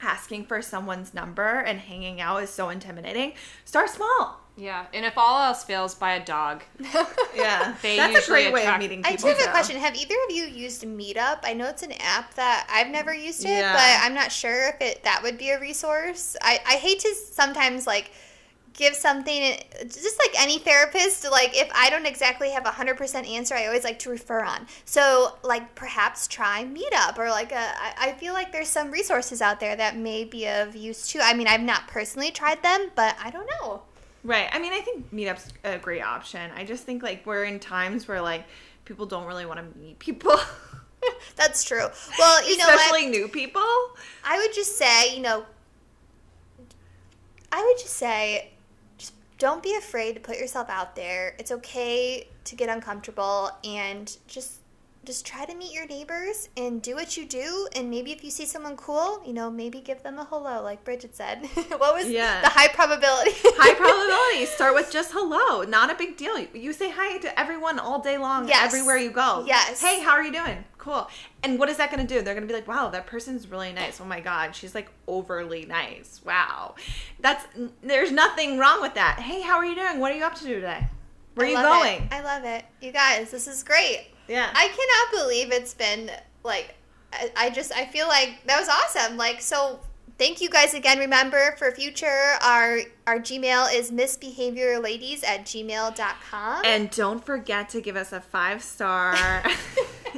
asking 0.00 0.46
for 0.46 0.62
someone's 0.62 1.12
number 1.12 1.58
and 1.60 1.78
hanging 1.80 2.22
out 2.22 2.42
is 2.42 2.48
so 2.48 2.70
intimidating. 2.70 3.34
Start 3.66 3.90
small. 3.90 4.40
Yeah, 4.60 4.84
and 4.92 5.06
if 5.06 5.16
all 5.16 5.42
else 5.42 5.64
fails, 5.64 5.94
buy 5.94 6.12
a 6.14 6.24
dog. 6.24 6.62
Yeah, 7.34 7.74
They 7.80 7.96
that's 7.96 8.26
a 8.26 8.30
great 8.30 8.52
way 8.52 8.60
of 8.62 8.64
attract- 8.66 8.82
meeting 8.82 9.02
I 9.06 9.16
do 9.16 9.28
have 9.28 9.40
a 9.40 9.50
question. 9.50 9.76
Have 9.76 9.96
either 9.96 10.14
of 10.28 10.34
you 10.36 10.44
used 10.44 10.82
Meetup? 10.82 11.38
I 11.44 11.54
know 11.54 11.66
it's 11.68 11.82
an 11.82 11.92
app 11.92 12.34
that 12.34 12.68
I've 12.70 12.88
never 12.88 13.14
used 13.14 13.44
it, 13.44 13.48
Yeah. 13.48 13.72
but 13.72 14.04
I'm 14.06 14.14
not 14.14 14.30
sure 14.30 14.68
if 14.68 14.80
it 14.80 15.04
that 15.04 15.22
would 15.22 15.38
be 15.38 15.50
a 15.50 15.58
resource. 15.60 16.36
I, 16.42 16.60
I 16.66 16.74
hate 16.74 17.00
to 17.00 17.14
sometimes 17.14 17.86
like 17.86 18.10
give 18.74 18.94
something 18.94 19.42
eh, 19.42 19.58
just 19.84 20.18
like 20.18 20.40
any 20.40 20.58
therapist 20.58 21.28
like 21.30 21.50
if 21.60 21.68
i 21.74 21.90
don't 21.90 22.06
exactly 22.06 22.50
have 22.50 22.64
a 22.64 22.70
100% 22.70 23.28
answer 23.28 23.54
i 23.54 23.66
always 23.66 23.82
like 23.82 23.98
to 23.98 24.08
refer 24.08 24.44
on 24.44 24.64
so 24.84 25.36
like 25.42 25.74
perhaps 25.74 26.28
try 26.28 26.64
meetup 26.64 27.18
or 27.18 27.28
like 27.30 27.50
a, 27.50 27.58
I, 27.58 27.94
I 27.98 28.12
feel 28.12 28.32
like 28.32 28.52
there's 28.52 28.68
some 28.68 28.92
resources 28.92 29.42
out 29.42 29.58
there 29.58 29.74
that 29.74 29.96
may 29.96 30.22
be 30.24 30.46
of 30.46 30.76
use 30.76 31.08
too 31.08 31.18
i 31.20 31.34
mean 31.34 31.48
i've 31.48 31.60
not 31.60 31.88
personally 31.88 32.30
tried 32.30 32.62
them 32.62 32.90
but 32.94 33.16
i 33.22 33.28
don't 33.30 33.50
know 33.60 33.82
Right. 34.22 34.48
I 34.52 34.58
mean, 34.58 34.72
I 34.72 34.80
think 34.80 35.12
Meetup's 35.12 35.48
a 35.64 35.78
great 35.78 36.02
option. 36.02 36.50
I 36.54 36.64
just 36.64 36.84
think 36.84 37.02
like 37.02 37.24
we're 37.24 37.44
in 37.44 37.58
times 37.58 38.06
where 38.06 38.20
like 38.20 38.44
people 38.84 39.06
don't 39.06 39.26
really 39.26 39.46
want 39.46 39.60
to 39.60 39.78
meet 39.78 39.98
people, 39.98 40.36
that's 41.36 41.64
true 41.64 41.86
well 42.18 42.48
you 42.48 42.56
know 42.56 42.66
what? 42.66 42.76
especially 42.76 43.06
new 43.06 43.28
people. 43.28 43.62
I 44.24 44.38
would 44.38 44.54
just 44.54 44.76
say, 44.76 45.14
you 45.14 45.22
know, 45.22 45.44
I 47.52 47.64
would 47.64 47.78
just 47.78 47.94
say, 47.94 48.52
just 48.98 49.14
don't 49.38 49.62
be 49.62 49.74
afraid 49.74 50.14
to 50.14 50.20
put 50.20 50.38
yourself 50.38 50.68
out 50.68 50.94
there. 50.94 51.34
It's 51.38 51.50
okay 51.50 52.28
to 52.44 52.56
get 52.56 52.68
uncomfortable 52.68 53.50
and 53.64 54.16
just 54.28 54.59
just 55.04 55.24
try 55.26 55.44
to 55.46 55.54
meet 55.54 55.72
your 55.72 55.86
neighbors 55.86 56.48
and 56.56 56.82
do 56.82 56.94
what 56.94 57.16
you 57.16 57.24
do 57.26 57.66
and 57.74 57.88
maybe 57.88 58.12
if 58.12 58.22
you 58.22 58.30
see 58.30 58.44
someone 58.44 58.76
cool 58.76 59.22
you 59.26 59.32
know 59.32 59.50
maybe 59.50 59.80
give 59.80 60.02
them 60.02 60.18
a 60.18 60.24
hello 60.26 60.62
like 60.62 60.84
bridget 60.84 61.14
said 61.16 61.46
what 61.78 61.94
was 61.94 62.06
Yeah. 62.08 62.40
the 62.42 62.48
high 62.50 62.68
probability 62.68 63.30
High 63.62 63.74
probability. 63.74 64.46
Start 64.46 64.74
with 64.74 64.90
just 64.90 65.12
hello. 65.12 65.62
Not 65.64 65.90
a 65.90 65.94
big 65.94 66.16
deal. 66.16 66.38
You 66.38 66.72
say 66.72 66.90
hi 66.90 67.18
to 67.18 67.38
everyone 67.40 67.78
all 67.78 67.98
day 68.00 68.16
long, 68.18 68.48
Yes. 68.48 68.62
everywhere 68.64 68.96
you 68.96 69.10
go. 69.10 69.44
Yes. 69.46 69.80
Hey, 69.80 70.00
how 70.00 70.12
are 70.12 70.22
you 70.22 70.32
doing? 70.32 70.64
Cool. 70.78 71.08
And 71.42 71.58
what 71.58 71.68
is 71.68 71.76
that 71.78 71.90
going 71.90 72.06
to 72.06 72.14
do? 72.14 72.22
They're 72.22 72.34
going 72.34 72.46
to 72.46 72.52
be 72.52 72.54
like, 72.58 72.68
wow, 72.68 72.88
that 72.90 73.06
person's 73.06 73.48
really 73.48 73.72
nice. 73.72 74.00
Oh 74.00 74.04
my 74.04 74.20
God, 74.20 74.54
she's 74.56 74.74
like 74.74 74.90
overly 75.06 75.66
nice. 75.66 76.20
Wow. 76.24 76.74
That's, 77.20 77.44
there's 77.82 78.12
nothing 78.12 78.56
wrong 78.58 78.80
with 78.80 78.94
that. 78.94 79.18
Hey, 79.20 79.40
how 79.42 79.56
are 79.56 79.64
you 79.64 79.74
doing? 79.74 79.98
What 79.98 80.12
are 80.12 80.16
you 80.16 80.24
up 80.24 80.34
to 80.36 80.44
today? 80.44 80.86
Where 81.34 81.46
are 81.46 81.50
you 81.50 81.56
going? 81.56 82.02
it. 82.02 82.08
i 82.12 82.22
love 82.22 82.44
it 82.44 82.64
you 82.80 82.90
guys 82.92 83.30
this 83.30 83.46
is 83.46 83.62
great 83.62 84.08
Yeah. 84.30 84.48
I 84.54 84.68
cannot 84.68 85.24
believe 85.24 85.50
it's 85.50 85.74
been 85.74 86.10
like 86.44 86.76
I, 87.12 87.32
I 87.36 87.50
just 87.50 87.72
I 87.72 87.86
feel 87.86 88.06
like 88.06 88.38
that 88.46 88.60
was 88.60 88.68
awesome. 88.68 89.16
Like 89.16 89.40
so 89.40 89.80
thank 90.18 90.40
you 90.40 90.48
guys 90.48 90.72
again. 90.72 91.00
Remember 91.00 91.56
for 91.58 91.72
future 91.72 92.36
our 92.40 92.78
our 93.08 93.18
Gmail 93.18 93.74
is 93.74 93.90
misbehaviorladies 93.90 95.24
at 95.24 95.44
gmail.com. 95.44 96.64
And 96.64 96.90
don't 96.90 97.24
forget 97.24 97.68
to 97.70 97.80
give 97.80 97.96
us 97.96 98.12
a 98.12 98.20
five 98.20 98.62
star. 98.62 99.16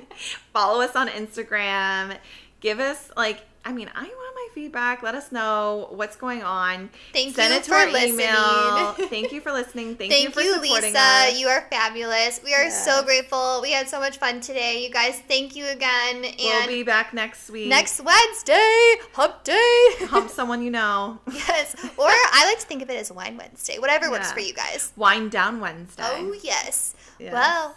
Follow 0.52 0.82
us 0.82 0.94
on 0.94 1.08
Instagram. 1.08 2.18
Give 2.60 2.80
us 2.80 3.10
like 3.16 3.40
I 3.64 3.72
mean, 3.72 3.90
I 3.94 4.12
feedback. 4.54 5.02
Let 5.02 5.14
us 5.14 5.32
know 5.32 5.88
what's 5.90 6.16
going 6.16 6.42
on. 6.42 6.90
Thank 7.12 7.34
Send 7.34 7.52
you 7.52 7.58
it 7.60 7.64
to 7.64 7.70
for 7.70 7.76
our 7.76 7.90
listening. 7.90 8.14
email. 8.26 8.92
Thank 9.08 9.32
you 9.32 9.40
for 9.40 9.52
listening. 9.52 9.96
Thank, 9.96 10.12
Thank 10.12 10.24
you 10.24 10.30
for 10.30 10.40
you, 10.40 10.54
supporting 10.54 10.92
Lisa. 10.92 10.98
us. 10.98 11.38
You 11.38 11.48
are 11.48 11.66
fabulous. 11.70 12.40
We 12.44 12.54
are 12.54 12.70
so 12.70 13.02
grateful. 13.02 13.60
We 13.62 13.72
had 13.72 13.88
so 13.88 13.98
much 13.98 14.18
fun 14.18 14.40
today. 14.40 14.84
You 14.84 14.90
guys, 14.90 15.20
thank 15.28 15.56
you 15.56 15.66
again. 15.66 16.24
And 16.24 16.36
we'll 16.38 16.66
be 16.68 16.82
back 16.82 17.12
next 17.14 17.50
week. 17.50 17.68
next 17.68 18.00
Wednesday, 18.00 18.94
hump 19.12 19.44
day. 19.44 19.88
hump 20.06 20.30
someone 20.30 20.62
you 20.62 20.70
know. 20.70 21.18
yes. 21.32 21.74
Or 21.96 22.08
I 22.08 22.44
like 22.46 22.58
to 22.60 22.66
think 22.66 22.82
of 22.82 22.90
it 22.90 22.96
as 22.96 23.10
Wine 23.12 23.36
Wednesday. 23.36 23.78
Whatever 23.78 24.10
works 24.10 24.32
for 24.32 24.40
you 24.40 24.54
guys. 24.54 24.92
Wine 24.96 25.28
down 25.28 25.60
Wednesday. 25.60 26.02
Oh 26.06 26.34
yes. 26.42 26.94
Yes. 27.18 27.32
Well, 27.32 27.76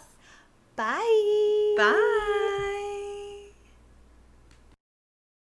bye. 0.76 1.74
Bye. 1.76 2.82